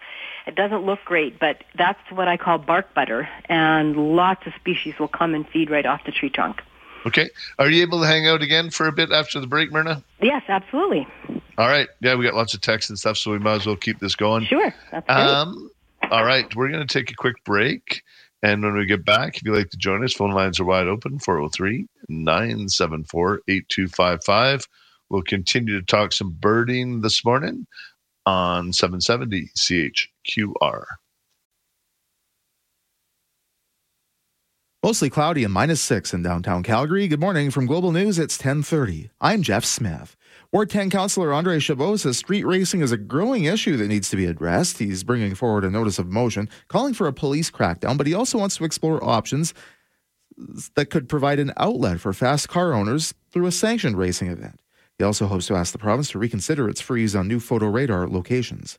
[0.46, 4.94] It doesn't look great, but that's what I call bark butter, and lots of species
[4.98, 6.62] will come and feed right off the tree trunk.
[7.04, 7.28] okay.
[7.58, 10.02] Are you able to hang out again for a bit after the break, Myrna?
[10.20, 11.06] Yes, absolutely.
[11.58, 11.88] All right.
[12.00, 14.14] Yeah, we got lots of texts and stuff, so we might as well keep this
[14.16, 14.44] going.
[14.46, 14.72] Sure.
[14.92, 15.18] That's great.
[15.18, 15.70] Um,
[16.10, 18.02] all right, we're going to take a quick break.
[18.42, 20.86] And when we get back, if you'd like to join us, phone lines are wide
[20.86, 24.68] open 403 974 8255.
[25.08, 27.66] We'll continue to talk some birding this morning
[28.26, 30.84] on 770 CHQR.
[34.82, 37.08] Mostly cloudy and minus six in downtown Calgary.
[37.08, 38.18] Good morning from Global News.
[38.18, 39.10] It's 1030.
[39.20, 40.16] I'm Jeff Smith.
[40.52, 44.16] Ward 10 Councillor Andre Chabot says street racing is a growing issue that needs to
[44.16, 44.78] be addressed.
[44.78, 48.38] He's bringing forward a notice of motion calling for a police crackdown, but he also
[48.38, 49.54] wants to explore options
[50.76, 54.60] that could provide an outlet for fast car owners through a sanctioned racing event.
[54.98, 58.08] He also hopes to ask the province to reconsider its freeze on new photo radar
[58.08, 58.78] locations.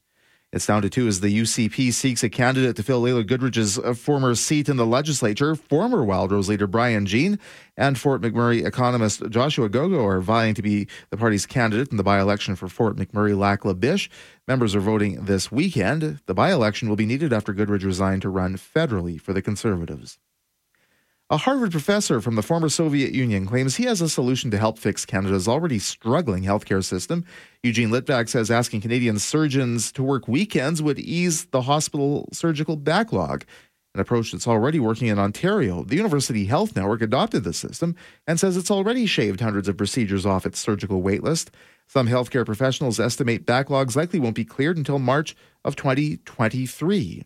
[0.53, 3.93] It's down to two as the UCP seeks a candidate to fill Laila Goodridge's uh,
[3.93, 5.55] former seat in the legislature.
[5.55, 7.37] Former Wildrose leader Brian Jean
[7.75, 12.03] and Fort McMurray economist Joshua Gogo are vying to be the party's candidate in the
[12.03, 14.09] by election for Fort McMurray Lac La Biche.
[14.47, 16.21] Members are voting this weekend.
[16.27, 20.17] The by election will be needed after Goodridge resigned to run federally for the Conservatives.
[21.29, 24.79] A Harvard professor from the former Soviet Union claims he has a solution to help
[24.79, 27.25] fix Canada's already struggling healthcare system.
[27.61, 33.43] Eugene Litvak says asking Canadian surgeons to work weekends would ease the hospital surgical backlog,
[33.93, 35.83] an approach that's already working in Ontario.
[35.83, 40.25] The University Health Network adopted the system and says it's already shaved hundreds of procedures
[40.25, 41.49] off its surgical waitlist.
[41.87, 45.35] Some healthcare professionals estimate backlogs likely won't be cleared until March
[45.65, 47.25] of 2023.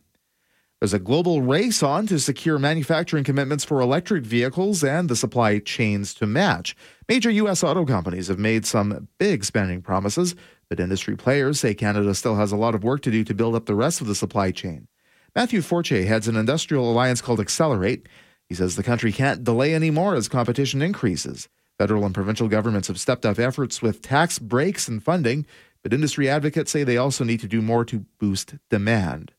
[0.81, 5.59] There's a global race on to secure manufacturing commitments for electric vehicles and the supply
[5.59, 6.75] chains to match.
[7.07, 7.63] Major U.S.
[7.63, 10.33] auto companies have made some big spending promises,
[10.69, 13.53] but industry players say Canada still has a lot of work to do to build
[13.53, 14.87] up the rest of the supply chain.
[15.35, 18.09] Matthew Forche heads an industrial alliance called Accelerate.
[18.49, 21.47] He says the country can't delay anymore as competition increases.
[21.77, 25.45] Federal and provincial governments have stepped up efforts with tax breaks and funding,
[25.83, 29.31] but industry advocates say they also need to do more to boost demand.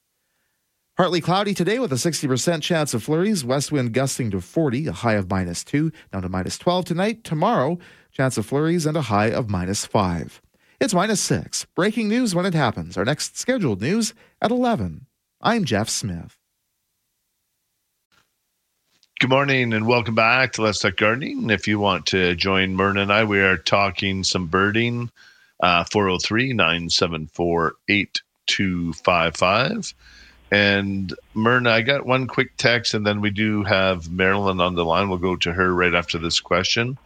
[0.94, 3.46] Partly cloudy today with a 60% chance of flurries.
[3.46, 7.24] West wind gusting to 40, a high of minus 2, down to minus 12 tonight.
[7.24, 7.78] Tomorrow,
[8.12, 10.42] chance of flurries and a high of minus 5.
[10.80, 11.64] It's minus 6.
[11.74, 12.98] Breaking news when it happens.
[12.98, 14.12] Our next scheduled news
[14.42, 15.06] at 11.
[15.40, 16.36] I'm Jeff Smith.
[19.18, 21.48] Good morning and welcome back to Let's Talk Gardening.
[21.48, 25.10] If you want to join Myrna and I, we are talking some birding.
[25.58, 29.94] Uh, 403 974 8255.
[30.52, 34.84] And Myrna, I got one quick text, and then we do have Marilyn on the
[34.84, 35.08] line.
[35.08, 36.98] We'll go to her right after this question.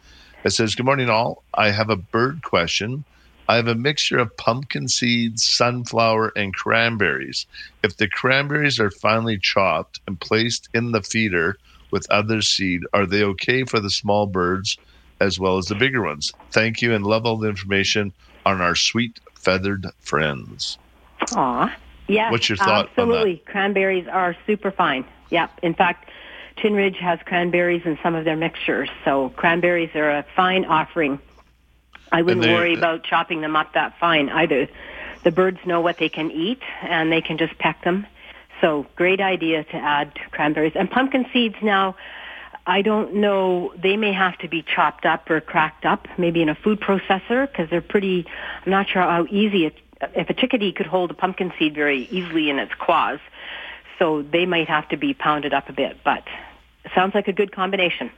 [0.43, 1.45] It says, Good morning, all.
[1.55, 3.05] I have a bird question.
[3.49, 7.47] I have a mixture of pumpkin seeds, sunflower, and cranberries.
[7.85, 11.57] If the cranberries are finely chopped and placed in the feeder
[11.93, 14.77] with other seed, are they okay for the small birds
[15.21, 16.33] as well as the bigger ones?
[16.51, 18.13] Thank you and love all the information
[18.45, 20.79] on our sweet feathered friends.
[21.37, 21.73] Aw.
[22.09, 22.31] Yeah.
[22.31, 22.91] What's your thought on that?
[22.91, 23.43] Absolutely.
[23.47, 25.05] Cranberries are super fine.
[25.31, 25.51] Yep.
[25.63, 26.11] In fact,
[26.57, 31.19] Chinridge has cranberries in some of their mixtures, so cranberries are a fine offering.
[32.13, 34.69] I wouldn't they- worry about chopping them up that fine either.
[35.25, 38.07] The birds know what they can eat, and they can just peck them.
[38.61, 40.73] So great idea to add cranberries.
[40.77, 41.97] And pumpkin seeds now,
[42.67, 46.49] I don't know, they may have to be chopped up or cracked up, maybe in
[46.49, 48.25] a food processor, because they're pretty,
[48.65, 52.51] I'm not sure how easy it, a chickadee could hold a pumpkin seed very easily
[52.51, 53.21] in its claws.
[53.99, 56.23] So they might have to be pounded up a bit, but
[56.85, 58.11] it sounds like a good combination.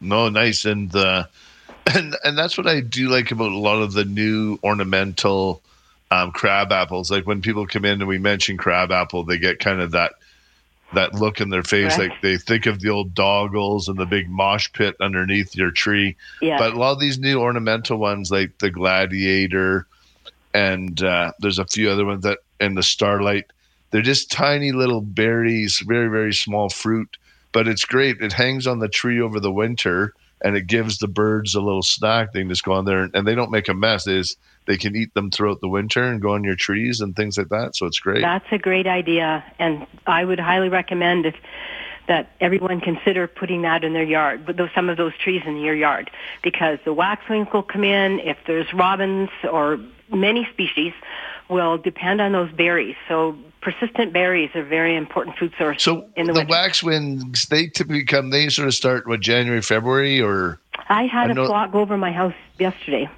[0.00, 1.24] No, nice, and uh,
[1.94, 5.62] and and that's what I do like about a lot of the new ornamental
[6.10, 7.10] um, crab apples.
[7.10, 10.12] Like when people come in and we mention crab apple, they get kind of that
[10.94, 12.12] that look in their face, Correct.
[12.12, 16.16] like they think of the old Dolgos and the big mosh pit underneath your tree.
[16.40, 16.58] Yeah.
[16.58, 19.86] But a lot of these new ornamental ones, like the gladiator,
[20.54, 23.46] and uh, there's a few other ones that and the starlight,
[23.90, 27.16] they're just tiny little berries, very very small fruit
[27.52, 28.20] but it's great.
[28.20, 31.82] It hangs on the tree over the winter, and it gives the birds a little
[31.82, 32.32] snack.
[32.32, 34.04] They can just go on there, and, and they don't make a mess.
[34.04, 34.22] They,
[34.66, 37.48] they can eat them throughout the winter and go on your trees and things like
[37.48, 37.76] that.
[37.76, 38.22] So it's great.
[38.22, 41.34] That's a great idea, and I would highly recommend if
[42.06, 45.58] that everyone consider putting that in their yard, but those, some of those trees in
[45.58, 46.10] your yard,
[46.42, 48.18] because the waxwings will come in.
[48.20, 49.78] If there's robins or
[50.12, 50.92] many species,
[51.48, 52.96] will depend on those berries.
[53.08, 55.82] So persistent berries are very important food source.
[55.82, 58.30] So in the, the waxwings, they typically come.
[58.30, 60.58] They sort of start what January, February, or
[60.88, 63.08] I had I a know- flock go over my house yesterday.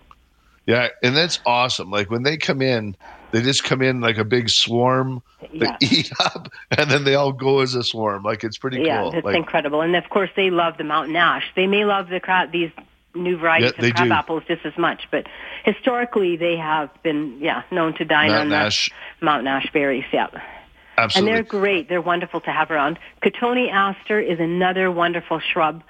[0.66, 1.90] yeah, and that's awesome.
[1.90, 2.96] Like when they come in,
[3.32, 5.22] they just come in like a big swarm.
[5.52, 5.76] They Yeah.
[5.80, 8.22] eat up, and then they all go as a swarm.
[8.22, 9.12] Like it's pretty yeah, cool.
[9.14, 9.80] it's like, incredible.
[9.80, 11.44] And of course, they love the mountain ash.
[11.56, 12.20] They may love the
[12.52, 12.70] these
[13.14, 14.12] new varieties Yeah, of crab do.
[14.14, 15.26] apples just as much, but
[15.64, 18.90] historically they have been, yeah, known to dine Mountain on the ash.
[19.20, 20.04] mountain ash berries.
[20.12, 20.28] Yeah.
[20.96, 21.30] Absolutely.
[21.30, 21.88] And they're great.
[21.88, 22.98] They're wonderful to have around.
[23.22, 25.82] Cotoneaster is another wonderful shrub.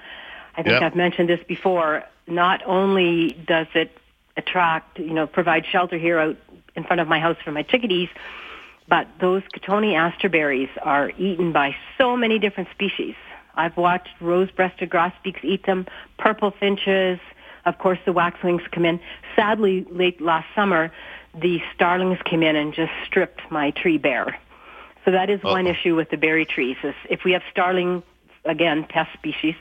[0.56, 0.82] I think Yep.
[0.82, 2.05] I've mentioned this before.
[2.28, 3.97] Not only does it
[4.36, 6.36] attract, you know, provide shelter here out
[6.76, 8.09] in front of my house for my chickadees,
[8.88, 13.14] but those Cotoneaster berries are eaten by so many different species.
[13.61, 15.87] I've watched rose-breasted grosbeaks eat them,
[16.19, 17.19] purple finches,
[17.65, 18.99] of course the waxwings come in.
[19.37, 20.91] Sadly, late last summer,
[21.39, 24.39] the starlings came in and just stripped my tree bare.
[25.05, 26.77] So that is one issue with the berry trees.
[26.82, 28.03] Is if we have starling,
[28.45, 29.55] again, pest species,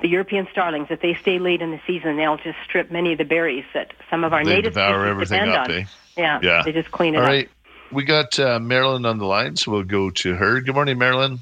[0.00, 3.18] the European starlings, if they stay late in the season, they'll just strip many of
[3.18, 5.74] the berries that some of our They native devour species everything depend up, on.
[5.76, 5.84] eh?
[6.16, 6.62] Yeah, Yeah.
[6.64, 7.28] they just clean it All up.
[7.28, 7.48] right.
[7.92, 10.60] We got uh, Marilyn on the line, so we'll go to her.
[10.60, 11.40] Good morning, Marilyn.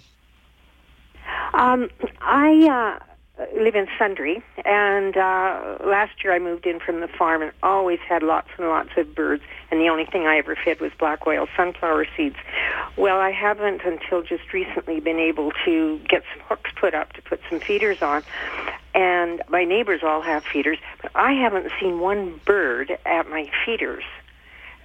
[1.55, 1.89] Um,
[2.20, 2.98] I
[3.39, 7.52] uh, live in Sundre, and uh, last year I moved in from the farm and
[7.62, 10.90] always had lots and lots of birds, and the only thing I ever fed was
[10.98, 12.35] black oil sunflower seeds.
[12.97, 17.22] Well, I haven't until just recently been able to get some hooks put up to
[17.22, 18.24] put some feeders on,
[18.93, 24.02] and my neighbors all have feeders, but I haven't seen one bird at my feeders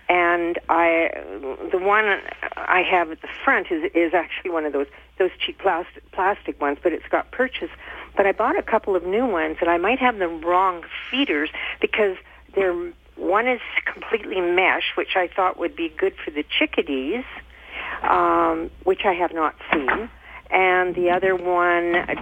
[0.09, 1.11] and I
[1.71, 2.19] the one
[2.55, 4.87] I have at the front is is actually one of those
[5.19, 7.69] those cheap plastic plastic ones, but it's got perches.
[8.17, 11.49] But I bought a couple of new ones, and I might have the wrong feeders
[11.79, 12.17] because
[12.55, 17.25] they're one is completely mesh, which I thought would be good for the chickadees,
[18.01, 20.09] um, which I have not seen.
[20.51, 22.15] And the other one uh,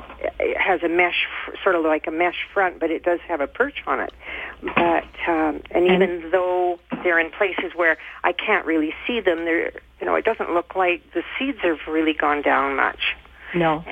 [0.60, 1.26] has a mesh,
[1.64, 4.12] sort of like a mesh front, but it does have a perch on it.
[4.62, 9.72] But um, and even though they're in places where I can't really see them, they're
[10.00, 13.16] you know it doesn't look like the seeds have really gone down much.
[13.56, 13.86] No.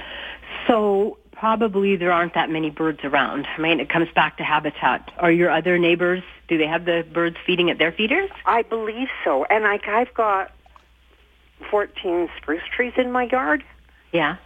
[0.67, 3.47] So probably there aren't that many birds around.
[3.57, 5.11] I mean, it comes back to habitat.
[5.17, 8.29] Are your other neighbors, do they have the birds feeding at their feeders?
[8.45, 9.45] I believe so.
[9.45, 10.51] And like I've got
[11.69, 13.63] 14 spruce trees in my yard.
[14.15, 14.37] Yeah.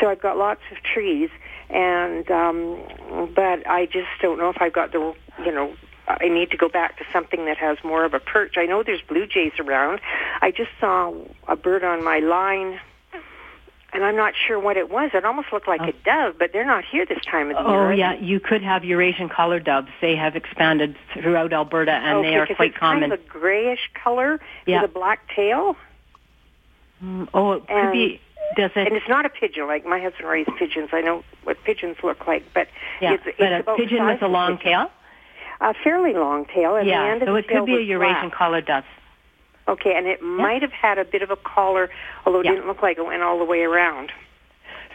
[0.00, 1.30] So I've got lots of trees
[1.70, 2.78] and um
[3.34, 5.14] but I just don't know if I've got the
[5.44, 5.74] you know
[6.08, 8.54] I need to go back to something that has more of a perch.
[8.56, 10.00] I know there's blue jays around.
[10.42, 11.12] I just saw
[11.46, 12.80] a bird on my line
[13.92, 15.10] and I'm not sure what it was.
[15.14, 17.88] It almost looked like a dove, but they're not here this time of the Oh
[17.88, 17.92] year.
[17.94, 19.88] yeah, you could have Eurasian collar doves.
[20.00, 23.00] They have expanded throughout Alberta, and okay, they are quite it's common.
[23.10, 24.82] kind of a grayish color Yeah.
[24.82, 25.76] with a black tail.
[27.04, 28.20] Mm, oh, it could And- be.
[28.56, 28.86] Does it?
[28.86, 29.66] And it's not a pigeon.
[29.66, 30.90] Like my husband raised pigeons.
[30.92, 32.68] I know what pigeons look like, but
[33.00, 34.72] Yeah, it's, it's but a pigeon with a long pigeon.
[34.72, 34.90] tail.
[35.60, 37.76] A fairly long tail, and the yeah, end of so the it tail could be
[37.76, 38.84] a Eurasian collar dove.
[39.68, 41.90] Okay, and it might have had a bit of a collar,
[42.24, 42.52] although it Yeah.
[42.52, 44.10] didn't look like it went all the way around.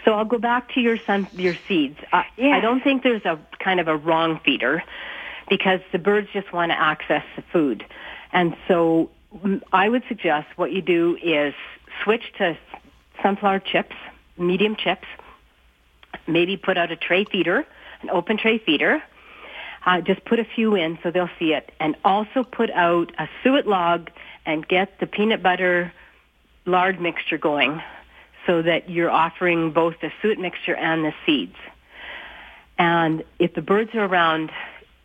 [0.03, 1.97] So I'll go back to your sun, your seeds.
[2.11, 4.83] Uh, I don't think there's a kind of a wrong feeder
[5.49, 7.85] because the birds just want to access the food.
[8.33, 9.09] And so
[9.43, 11.53] mm, I would suggest what you do is
[12.03, 12.57] switch to
[13.25, 13.95] sunflower chips,
[14.37, 15.07] medium chips,
[16.27, 17.65] maybe put out a tray feeder,
[18.01, 19.01] an open tray feeder.
[19.85, 21.71] Uh, just put a few in so they'll see it.
[21.79, 24.09] And also put out a suet log
[24.45, 25.91] and get the peanut butter
[26.65, 27.81] lard mixture going
[28.45, 31.55] so that you're offering both the suet mixture and the seeds.
[32.77, 34.51] And if the birds are around,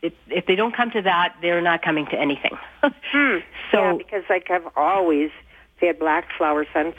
[0.02, 2.56] if, if they don't come to that, they're not coming to anything.
[3.12, 3.38] Hmm.
[3.72, 5.30] So yeah, because like I've always
[5.80, 6.92] fed black flower sun,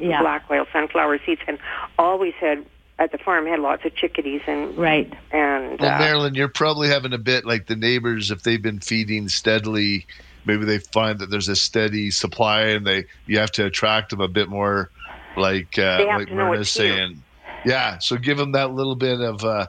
[0.00, 0.20] Yeah.
[0.22, 1.58] black oil sunflower seeds, and
[1.98, 2.64] always had
[2.98, 5.12] at the farm had lots of chickadees and right.
[5.32, 8.80] and Well, uh, Marilyn, you're probably having a bit like the neighbors if they've been
[8.80, 10.06] feeding steadily.
[10.44, 14.20] Maybe they find that there's a steady supply, and they you have to attract them
[14.20, 14.90] a bit more,
[15.36, 16.94] like uh, They like to Myrna's it's here.
[16.94, 17.22] saying.
[17.64, 19.66] Yeah, so give them that little bit of uh,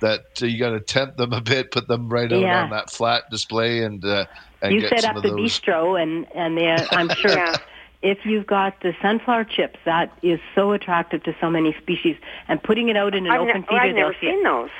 [0.00, 0.24] that.
[0.42, 2.64] Uh, you got to tempt them a bit, put them right out Yeah.
[2.64, 4.26] on that flat display, and uh,
[4.62, 5.38] and you get set some up of the those.
[5.60, 7.54] bistro, and and they, I'm sure Yeah.
[8.02, 12.16] If you've got the sunflower chips, that is so attractive to so many species.
[12.48, 14.40] And putting it out in an I've, open ne- feeder, I've they'll never see seen
[14.40, 14.44] it.
[14.44, 14.70] those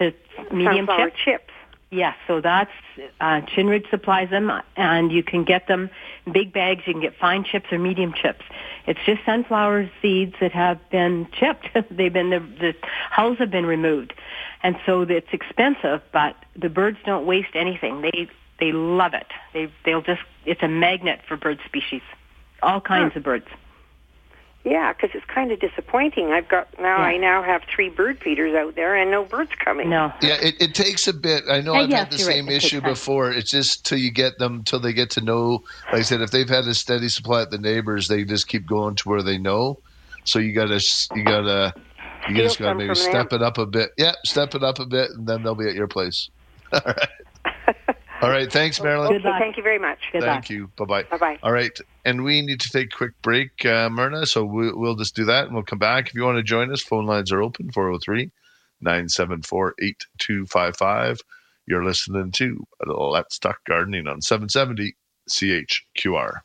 [0.00, 0.14] the
[0.54, 1.22] medium sunflower chips.
[1.24, 1.52] chips.
[1.92, 2.70] Yes, so that's
[3.20, 5.90] uh, Chinridge supplies them, and you can get them
[6.24, 6.82] in big bags.
[6.86, 8.44] You can get fine chips or medium chips.
[8.86, 11.68] It's just sunflower seeds that have been chipped.
[11.90, 12.74] They've been the, the
[13.10, 14.14] hulls have been removed,
[14.62, 16.00] and so it's expensive.
[16.12, 18.02] But the birds don't waste anything.
[18.02, 18.28] They
[18.60, 19.26] they love it.
[19.52, 22.02] They they'll just it's a magnet for bird species,
[22.62, 23.46] all kinds of birds.
[24.62, 26.32] Yeah, because it's kind of disappointing.
[26.32, 26.98] I've got now.
[26.98, 27.04] Yeah.
[27.04, 29.88] I now have three bird feeders out there, and no birds coming.
[29.88, 30.12] No.
[30.20, 31.44] Yeah, it, it takes a bit.
[31.50, 32.34] I know Uh, I've yes, had the you're right.
[32.36, 32.90] same It takes issue time.
[32.92, 33.30] before.
[33.32, 35.62] It's just till you get them, till they get to know.
[35.86, 38.66] Like I said, if they've had a steady supply at the neighbors, they just keep
[38.66, 39.78] going to where they know.
[40.24, 40.78] So you gotta,
[41.14, 41.72] you gotta,
[42.28, 43.40] you Steal just gotta maybe step them.
[43.40, 43.92] it up a bit.
[43.96, 46.28] Yeah, step it up a bit, and then they'll be at your place.
[46.74, 47.08] All right.
[48.22, 48.52] All right.
[48.52, 49.14] Thanks, Marilyn.
[49.14, 49.98] Okay, thank you very much.
[50.12, 50.70] Thank you.
[50.76, 51.02] Bye bye.
[51.04, 51.38] Bye bye.
[51.42, 51.76] All right.
[52.04, 54.26] And we need to take a quick break, uh, Myrna.
[54.26, 56.08] So we, we'll just do that and we'll come back.
[56.08, 58.30] If you want to join us, phone lines are open 403
[58.82, 61.20] 974 8255.
[61.66, 64.96] You're listening to Let's Talk Gardening on 770
[65.30, 66.40] CHQR.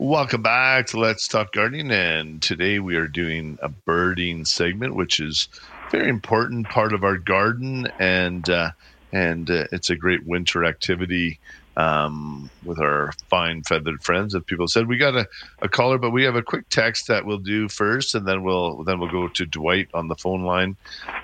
[0.00, 5.18] Welcome back to Let's Talk Gardening, and today we are doing a birding segment, which
[5.18, 5.48] is
[5.88, 8.70] a very important part of our garden, and uh,
[9.12, 11.40] and uh, it's a great winter activity
[11.76, 14.36] um, with our fine feathered friends.
[14.36, 15.26] If people said we got a,
[15.62, 18.84] a caller, but we have a quick text that we'll do first, and then we'll
[18.84, 20.76] then we'll go to Dwight on the phone line.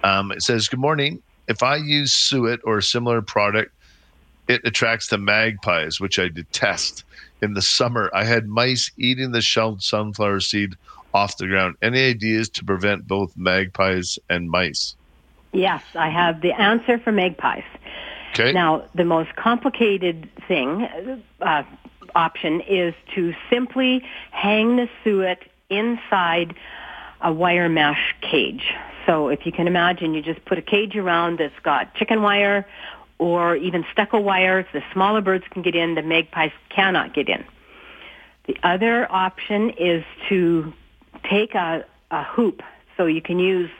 [0.02, 1.22] Um, it says, "Good morning.
[1.46, 3.70] If I use suet or a similar product."
[4.48, 7.04] it attracts the magpies, which I detest.
[7.44, 10.76] In the summer, I had mice eating the shelled sunflower seed
[11.12, 11.76] off the ground.
[11.82, 14.96] Any ideas to prevent both magpies and mice?
[15.52, 17.62] Yes, I have the answer for magpies.
[18.32, 18.52] Okay.
[18.52, 20.88] Now, the most complicated thing,
[21.42, 21.64] uh,
[22.14, 26.54] option is to simply hang the suet inside
[27.20, 28.72] a wire mesh cage.
[29.04, 32.66] So if you can imagine, you just put a cage around that's got chicken wire
[33.18, 34.66] or even stucco wires.
[34.72, 37.44] The smaller birds can get in, the magpies cannot get in.
[38.46, 40.72] The other option is to
[41.28, 42.62] take a, a hoop.
[42.96, 43.70] So you can use,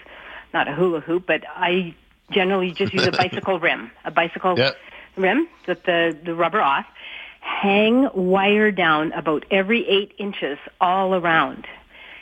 [0.53, 1.95] not a hula hoop, but I
[2.31, 4.77] generally just use a bicycle rim, a bicycle Yep.
[5.17, 6.87] rim with the, the rubber off.
[7.41, 11.67] Hang wire down about every eight inches all around.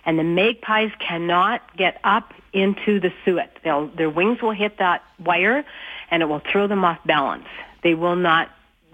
[0.05, 3.59] And the magpies cannot get up into the suet.
[3.63, 5.65] They'll, their wings will hit that wire
[6.13, 7.47] and it will throw them off balance.
[7.83, 8.51] They will not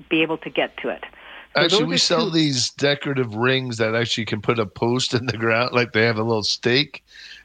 [0.09, 1.05] be able to get to it.
[1.57, 5.27] So Actually, we sell two- these decorative rings that actually can put a post in
[5.27, 7.03] the ground, like they have a little stake,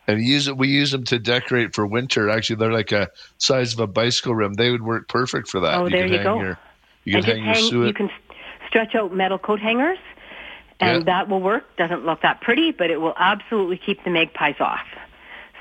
[0.08, 0.56] and use it.
[0.56, 2.30] We use them to decorate for winter.
[2.30, 3.10] Actually, they're like a
[3.40, 4.54] size of a bicycle rim.
[4.54, 5.80] They would work perfect for that.
[5.80, 6.40] Oh, there could you hang go.
[6.40, 6.60] Your,
[7.06, 7.88] you can hang your suet.
[7.88, 8.10] you can
[8.68, 9.98] stretch out metal coat hangers,
[10.80, 11.04] and Yeah.
[11.06, 11.64] that will work.
[11.78, 14.86] Doesn't look that pretty, but it will absolutely keep the magpies off.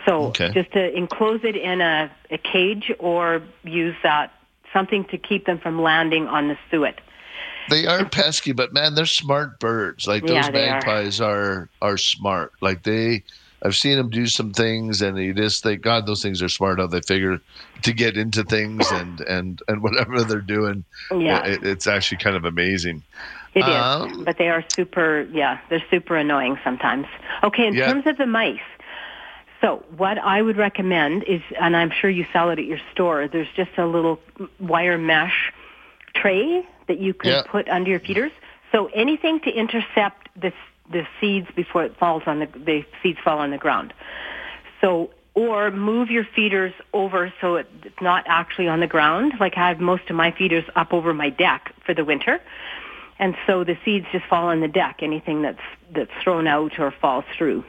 [0.07, 0.51] So Okay.
[0.53, 4.33] just to enclose it in a, a cage or use that
[4.73, 7.01] something to keep them from landing on the suet.
[7.71, 10.07] They are pesky, but man, they're smart birds.
[10.07, 10.75] Like those Yeah, they are.
[10.77, 11.69] magpies are.
[11.81, 12.53] are smart.
[12.61, 13.23] Like they,
[13.65, 16.81] I've seen them do some things, and you just think, God, those things are smart.
[16.81, 17.41] How they figure
[17.83, 20.85] to get into things and and and whatever they're doing.
[21.13, 21.45] Yeah.
[21.45, 23.03] it, it's actually kind of amazing.
[23.55, 25.29] It is, Um, but they are super.
[25.33, 27.07] Yeah, they're super annoying sometimes.
[27.45, 27.87] Okay, in Yeah.
[27.93, 28.59] terms of the mice.
[29.63, 33.29] So what I would recommend is, and I'm sure you sell it at your store.
[33.29, 34.19] There's just a little
[34.59, 35.53] wire mesh
[36.15, 37.43] tray that you can Yeah.
[37.47, 38.33] put under your feeders.
[38.73, 40.53] So anything to intercept the
[40.91, 43.95] the seeds before it falls on the the seeds fall on the ground.
[44.81, 49.35] So or move your feeders over so it's not actually on the ground.
[49.41, 52.41] Like I have most of my feeders up over my deck for the winter.
[53.19, 55.63] And so the seeds just fall on the deck, anything that's
[55.93, 57.65] that's thrown out or falls through.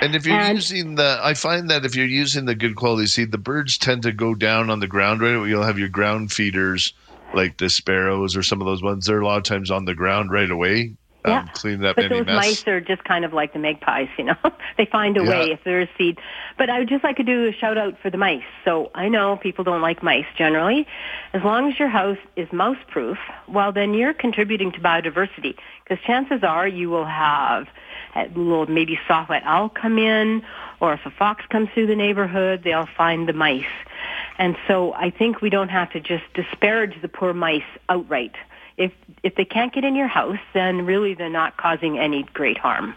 [0.00, 3.06] And if you're And- using the, I find that if you're using the good quality
[3.06, 5.20] seed, the birds tend to go down on the ground.
[5.20, 6.92] Right, you'll have your ground feeders,
[7.34, 9.06] like the sparrows or some of those ones.
[9.06, 11.44] They're a lot of times on the ground right away, um, Yeah.
[11.52, 12.36] cleaning up But any those mess.
[12.36, 14.36] mice are just kind of like the magpies, you know.
[14.78, 16.18] they find a way if there's seed.
[16.56, 18.42] But I would just like to do a shout out for the mice.
[18.64, 20.86] So I know people don't like mice generally.
[21.34, 26.02] As long as your house is mouse proof, well then you're contributing to biodiversity because
[26.04, 27.66] chances are you will have
[28.34, 30.42] little maybe saw-whet owl come in
[30.80, 33.64] or if a fox comes through the neighborhood, they'll find the mice.
[34.38, 38.34] And so I think we don't have to just disparage the poor mice outright.
[38.76, 38.92] If
[39.24, 42.94] if they can't get in your house, then really they're not causing any great harm.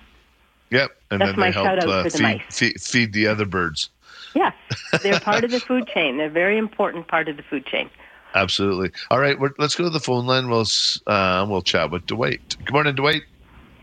[0.69, 2.41] Yep, and That's then my they help uh, for the feed, mice.
[2.51, 3.89] feed feed the other birds.
[4.35, 4.53] Yes,
[5.01, 6.17] they're part of the food chain.
[6.17, 7.89] They're a very important part of the food chain.
[8.35, 8.91] Absolutely.
[9.09, 10.49] All right, we're, let's go to the phone line.
[10.49, 10.67] We'll
[11.07, 12.55] uh, we'll chat with Dwight.
[12.59, 13.23] Good morning, Dwight.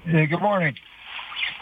[0.04, 0.76] Hey, good morning.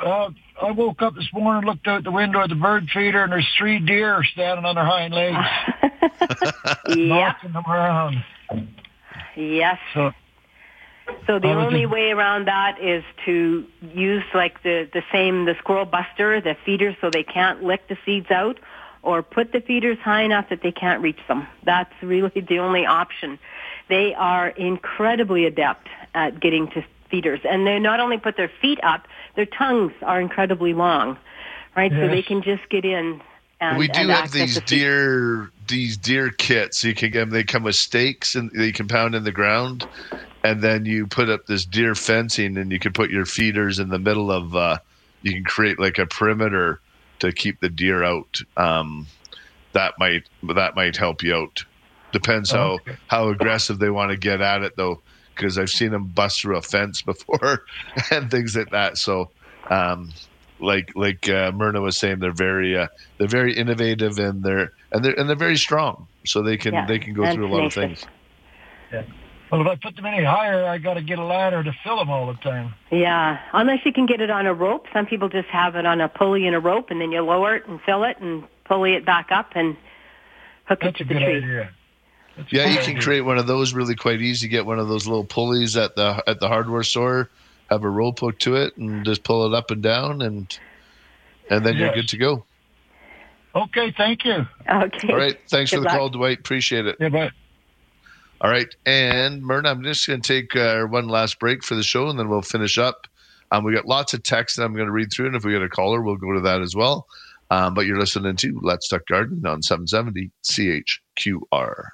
[0.05, 0.31] Uh,
[0.63, 3.49] I woke up this morning, looked out the window at the bird feeder, and there's
[3.59, 5.37] three deer standing on their hind legs,
[6.89, 8.25] knocking them around.
[9.37, 9.79] Yes.
[9.95, 10.13] So,
[11.27, 13.65] So the only just- way around that is to
[13.95, 17.97] use like the the same the squirrel buster, the feeders, so they can't lick the
[18.05, 18.59] seeds out,
[19.03, 21.47] or put the feeders high enough that they can't reach them.
[21.65, 23.39] That's really the only option.
[23.89, 28.81] They are incredibly adept at getting to feeders, and they not only put their feet
[28.83, 29.07] up,
[29.37, 31.17] their tongues are incredibly long,
[31.77, 31.93] right?
[31.93, 33.21] So they can just get in.
[33.61, 36.85] And, we do and have these the deer these deer kits.
[36.85, 37.31] You can get them.
[37.31, 39.87] They come with stakes and they can pound in the ground,
[40.45, 43.89] and then you put up this deer fencing, and you can put your feeders in
[43.89, 44.55] the middle of.
[44.55, 44.79] Uh,
[45.23, 46.81] you can create like a perimeter
[47.21, 48.41] to keep the deer out.
[48.57, 49.07] Um,
[49.73, 51.65] that might that might help you out.
[52.13, 55.01] Depends how how aggressive they want to get at it though,
[55.37, 57.65] because I've seen them bust through a fence before
[58.11, 58.99] and things like that.
[58.99, 59.31] So.
[59.71, 60.13] Um,
[60.59, 62.87] like like uh, Myrna was saying, they're very uh,
[63.19, 66.07] they're very innovative and they're and they're and they're very strong.
[66.25, 68.07] So they can Yeah, they can go and through a lot of tenacious.
[68.91, 69.05] things.
[69.51, 71.99] well, if I put them any higher, I got to get a ladder to fill
[71.99, 72.75] them all the time.
[72.91, 74.87] Yeah, unless you can get it on a rope.
[74.93, 77.57] Some people just have it on a pulley and a rope, and then you lower
[77.57, 79.77] it and fill it and pulley it back up and
[80.65, 81.37] hook it to the tree.
[81.37, 81.71] idea.
[82.51, 84.49] Yeah, you can create one of those really quite easy.
[84.49, 87.31] Get one of those little pulleys at the at the hardware store,
[87.71, 90.59] have a rope hook to it, and just pull it up and down, and
[91.51, 92.45] and then you're good to go.
[93.55, 94.47] Okay, thank you.
[94.71, 95.09] Okay.
[95.09, 95.97] All right, thanks for the luck.
[95.97, 96.39] call, Dwight.
[96.41, 96.97] Appreciate it.
[97.01, 97.31] Yeah, bye.
[98.43, 101.83] All right, and Myrna, I'm just going to take uh, one last break for the
[101.83, 103.07] show, and then we'll finish up.
[103.51, 105.53] Um, we got lots of text that I'm going to read through, and if we
[105.53, 107.07] get a caller, we'll go to that as well.
[107.51, 111.85] Um, but you're listening to Let's Talk Garden on 770 CHQR.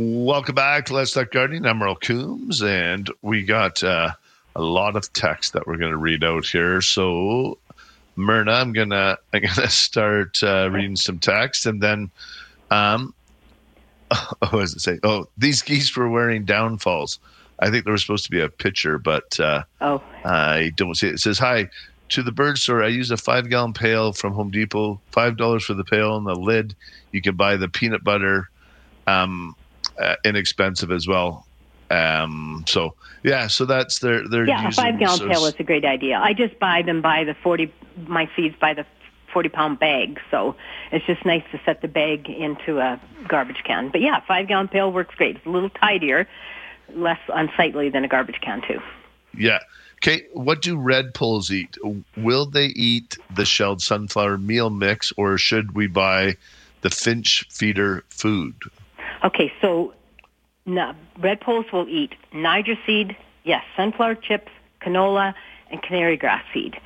[0.00, 1.66] Welcome back to Let's Talk Gardening.
[1.66, 4.12] I'm Earl Coombs, and we got uh,
[4.54, 6.80] a lot of text that we're going to read out here.
[6.80, 7.58] So,
[8.14, 12.12] Myrna, I'm gonna I'm gonna start uh, reading some text, and then,
[12.70, 13.12] um,
[14.12, 15.00] oh, what does it say?
[15.02, 17.18] Oh, these geese were wearing downfalls.
[17.58, 21.08] I think there was supposed to be a picture, but uh, oh, I don't see
[21.08, 21.14] it.
[21.14, 21.70] It says hi.
[22.10, 25.00] To the bird store, I use a five gallon pail from Home Depot.
[25.10, 26.76] Five dollars for the pail and the lid.
[27.10, 28.48] You can buy the peanut butter
[29.08, 29.56] um,
[30.00, 31.46] uh, inexpensive as well.
[31.90, 32.94] Um, so
[33.24, 36.18] yeah, so that's their their Yeah, a five gallon so- pail is a great idea.
[36.18, 37.72] I just buy them by the forty
[38.06, 38.84] my seeds by the
[39.32, 40.54] forty pound bag, so
[40.92, 43.88] it's just nice to set the bag into a garbage can.
[43.88, 45.36] But yeah, five gallon pail works great.
[45.36, 46.28] It's a little tidier,
[46.94, 48.80] less unsightly than a garbage can too.
[49.34, 49.60] Yeah.
[49.96, 50.26] Okay.
[50.32, 51.76] What do redpolls eat?
[52.16, 56.36] Will they eat the shelled sunflower meal mix, or should we buy
[56.82, 58.54] the finch feeder food?
[59.24, 59.94] Okay, so
[60.66, 64.50] no, redpolls will eat Niger seed, yes, sunflower chips,
[64.80, 65.34] canola,
[65.70, 66.76] and canary grass seed.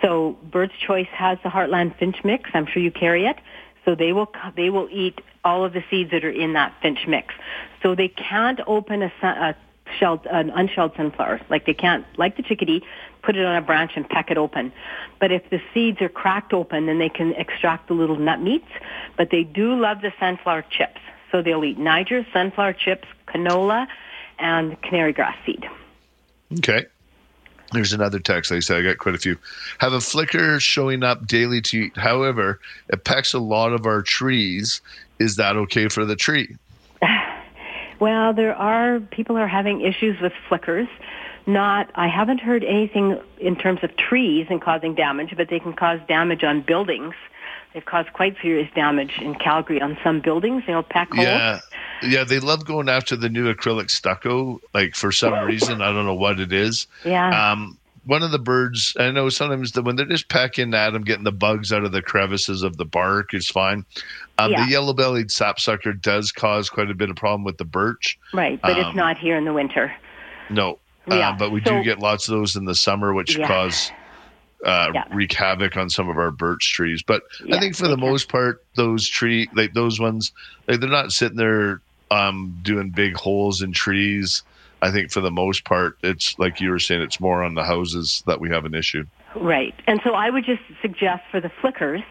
[0.00, 2.50] So Bird's Choice has the Heartland Finch mix.
[2.54, 3.36] I'm sure you carry it.
[3.84, 7.00] So they will they will eat all of the seeds that are in that finch
[7.08, 7.34] mix.
[7.82, 9.56] So they can't open a, a
[9.98, 11.40] shelled an unshelled sunflower.
[11.50, 12.82] Like they can't like the chickadee
[13.22, 14.72] put it on a branch and peck it open.
[15.20, 18.68] But if the seeds are cracked open, then they can extract the little nut meats.
[19.16, 21.00] But they do love the sunflower chips.
[21.32, 23.88] So they'll eat Niger, sunflower chips, canola,
[24.38, 25.68] and canary grass seed.
[26.58, 26.86] Okay.
[27.72, 28.50] There's another text.
[28.50, 29.38] Like I said, I got quite a few.
[29.78, 31.96] Have a flicker showing up daily to eat.
[31.96, 32.60] However,
[32.90, 34.82] it pecks a lot of our trees.
[35.18, 36.56] Is that okay for the tree?
[38.00, 40.88] Well, there are people are having issues with flickers.
[41.46, 45.72] Not, I haven't heard anything in terms of trees and causing damage, but they can
[45.72, 47.14] cause damage on buildings.
[47.74, 50.62] They've caused quite serious damage in Calgary on some buildings.
[50.66, 51.26] They'll peck holes.
[51.26, 51.60] Yeah.
[52.02, 54.60] Yeah, they love going after the new acrylic stucco.
[54.74, 56.86] Like for some reason, I don't know what it is.
[57.04, 57.52] Yeah.
[57.52, 61.02] Um, one of the birds, I know sometimes the, when they're just pecking at them,
[61.04, 63.84] getting the bugs out of the crevices of the bark is fine.
[64.38, 64.64] Um, Yeah.
[64.64, 68.18] The yellow-bellied sapsucker does cause quite a bit of problem with the birch.
[68.34, 69.94] Right, but it's Um, not here in the winter.
[70.50, 73.36] No, Yeah, uh, but we so- do get lots of those in the summer, which
[73.38, 73.46] Yeah.
[73.46, 73.92] cause
[74.64, 75.04] uh, Yeah.
[75.12, 77.02] wreak havoc on some of our birch trees.
[77.02, 77.22] But
[77.52, 80.32] I think for the most part, those tree like those ones,
[80.68, 81.80] like they're not sitting there
[82.10, 84.42] um, doing big holes in trees.
[84.82, 87.64] I think for the most part, it's like you were saying, it's more on the
[87.64, 89.04] houses that we have an issue.
[89.36, 89.74] Right.
[89.86, 92.02] And so I would just suggest for the flickers,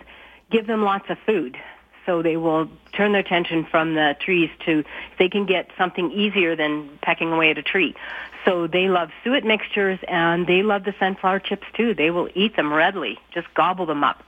[0.52, 1.57] give them lots of food.
[2.06, 4.84] So they will turn their attention from the trees to,
[5.19, 7.95] they can get something easier than pecking away at a tree.
[8.44, 11.94] So they love suet mixtures and they love the sunflower chips too.
[11.94, 14.23] They will eat them readily, just gobble them up.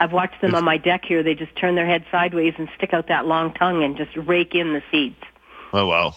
[0.00, 1.22] I've watched them on my deck here.
[1.22, 4.54] They just turn their head sideways and stick out that long tongue and just rake
[4.54, 5.16] in the seeds.
[5.72, 6.14] Oh wow.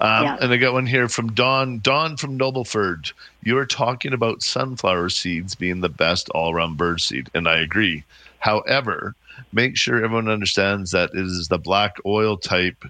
[0.00, 0.36] Um, Yeah.
[0.40, 1.80] And I got one here from Don.
[1.80, 3.12] Don from Nobleford.
[3.44, 8.04] You're talking about sunflower seeds being the best all-round bird seed, and I agree.
[8.38, 9.14] However,
[9.52, 12.84] make sure everyone understands that it is the black oil type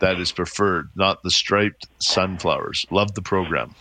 [0.00, 2.86] that is preferred, not the striped sunflowers.
[2.90, 3.74] Love the program.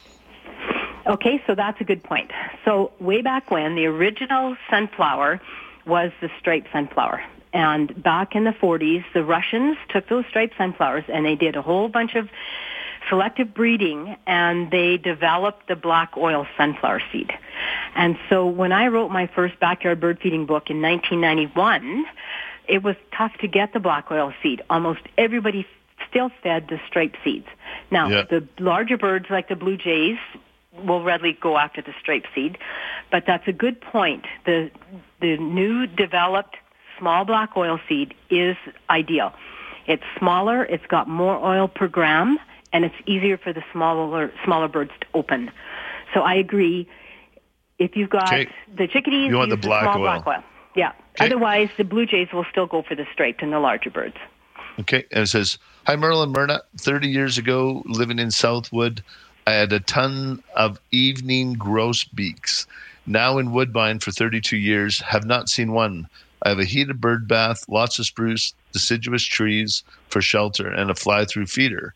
[1.07, 2.31] Okay, so that's a good point.
[2.63, 5.41] So way back when, the original sunflower
[5.85, 7.23] was the striped sunflower.
[7.53, 11.61] And back in the 40s, the Russians took those striped sunflowers and they did a
[11.61, 12.29] whole bunch of
[13.09, 17.33] selective breeding and they developed the black oil sunflower seed.
[17.95, 22.05] And so when I wrote my first backyard bird feeding book in 1991,
[22.67, 24.61] it was tough to get the black oil seed.
[24.69, 25.65] Almost everybody
[26.09, 27.47] still fed the striped seeds.
[27.89, 28.23] Now, Yeah.
[28.23, 30.17] the larger birds like the blue jays
[30.83, 32.57] will readily go after the striped seed,
[33.09, 34.25] but that's a good point.
[34.45, 34.71] The
[35.19, 36.55] the new developed
[36.97, 38.55] small black oil seed is
[38.89, 39.33] ideal.
[39.85, 42.39] It's smaller, it's got more oil per gram,
[42.71, 45.51] and it's easier for the smaller smaller birds to open.
[46.13, 46.87] So I agree.
[47.81, 48.47] If you've got Okay.
[48.77, 50.21] the chickadees, You want the black small oil.
[50.21, 50.43] black oil.
[50.75, 50.91] Yeah.
[51.19, 54.17] Otherwise, the blue jays will still go for the striped and the larger birds.
[54.79, 56.61] Okay, and it says, "Hi, Merlin Myrna.
[56.77, 59.01] Thirty years ago, living in Southwood,
[59.47, 62.67] I had a ton of evening grosbeaks.
[63.07, 66.07] Now in Woodbine for 32 years, have not seen one.
[66.43, 70.95] I have a heated bird bath, lots of spruce, deciduous trees for shelter, and a
[70.95, 71.95] fly-through feeder."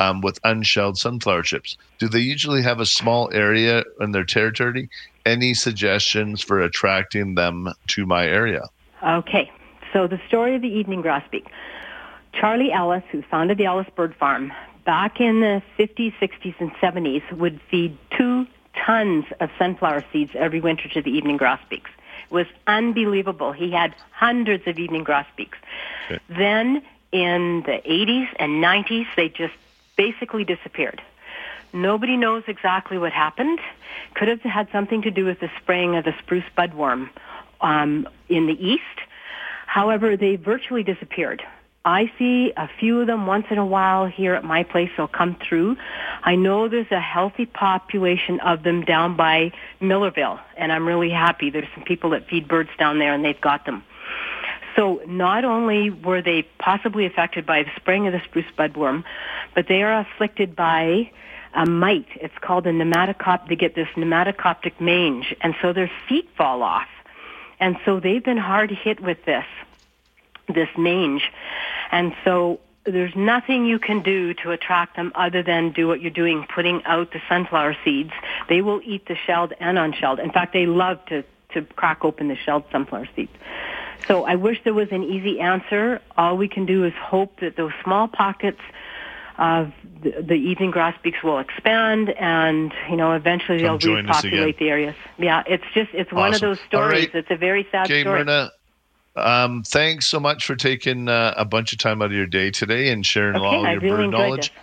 [0.00, 1.76] Um, with unshelled sunflower chips.
[1.98, 4.88] Do they usually have a small area in their territory?
[5.26, 8.68] Any suggestions for attracting them to my area?
[9.02, 9.50] Okay,
[9.92, 11.46] so the story of the evening grosbeak.
[12.32, 14.52] Charlie Ellis, who founded the Ellis Bird Farm,
[14.84, 18.46] back in the 50s, 60s, and 70s, would feed two
[18.84, 21.90] tons of sunflower seeds every winter to the evening grosbeaks.
[22.24, 23.52] It was unbelievable.
[23.52, 25.58] He had hundreds of evening grosbeaks.
[26.28, 26.82] Then
[27.12, 29.54] in the 80s and 90s, they just
[29.96, 31.00] basically disappeared.
[31.74, 33.58] Nobody knows exactly what happened.
[34.14, 37.10] Could have had something to do with the spraying of the spruce budworm
[37.60, 38.82] um, in the east.
[39.66, 41.42] However, they virtually disappeared.
[41.84, 44.88] I see a few of them once in a while here at my place.
[44.96, 45.76] They'll come through.
[46.22, 49.52] I know there's a healthy population of them down by
[49.82, 51.50] Millarville, and I'm really happy.
[51.50, 53.82] There's some people that feed birds down there, and they've got them.
[54.76, 59.04] So not only were they possibly affected by the spraying of the spruce budworm,
[59.54, 61.10] but they are afflicted by
[61.54, 62.08] a mite.
[62.16, 63.48] It's called a nematocop.
[63.48, 66.88] They get this knemidokoptic mange, and so their feet fall off.
[67.60, 69.46] And so they've been hard hit with this,
[70.48, 71.30] this mange.
[71.90, 76.10] And so there's nothing you can do to attract them other than do what you're
[76.10, 78.12] doing, putting out the sunflower seeds.
[78.48, 80.18] They will eat the shelled and unshelled.
[80.18, 81.24] In fact, they love to,
[81.54, 83.32] to crack open the shelled sunflower seeds.
[84.06, 86.02] So I wish there was an easy answer.
[86.16, 88.60] All we can do is hope that those small pockets
[89.38, 94.20] of the, the evening grosbeaks will expand and, you know, eventually Come they'll join us
[94.20, 94.30] again.
[94.32, 94.94] repopulate the areas.
[95.18, 97.06] Yeah, it's just, it's one of those stories.
[97.06, 97.14] right.
[97.14, 98.20] It's a very sad Okay, story.
[98.20, 98.50] Myrna.
[99.16, 102.50] Um, thanks so much for taking uh, a bunch of time out of your day
[102.50, 104.50] today and sharing Okay, all I your really bird knowledge.
[104.52, 104.60] this.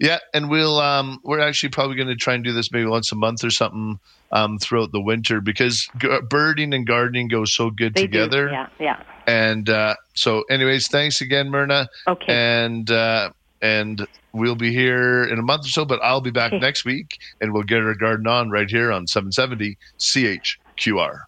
[0.00, 3.10] Yeah, and we'll um, we're actually probably going to try and do this maybe once
[3.10, 3.98] a month or something
[4.30, 8.46] um, throughout the winter because g- birding and gardening go so good They together.
[8.46, 8.52] Do.
[8.52, 9.02] Yeah, yeah.
[9.26, 11.88] And uh, so, anyways, thanks again, Myrna.
[12.06, 12.32] Okay.
[12.32, 13.30] And uh,
[13.62, 17.18] and we'll be here in a month or so, but I'll be back next week,
[17.40, 21.20] and we'll get our garden on right here on 770 CHQR.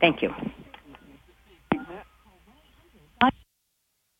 [0.00, 0.34] Thank you.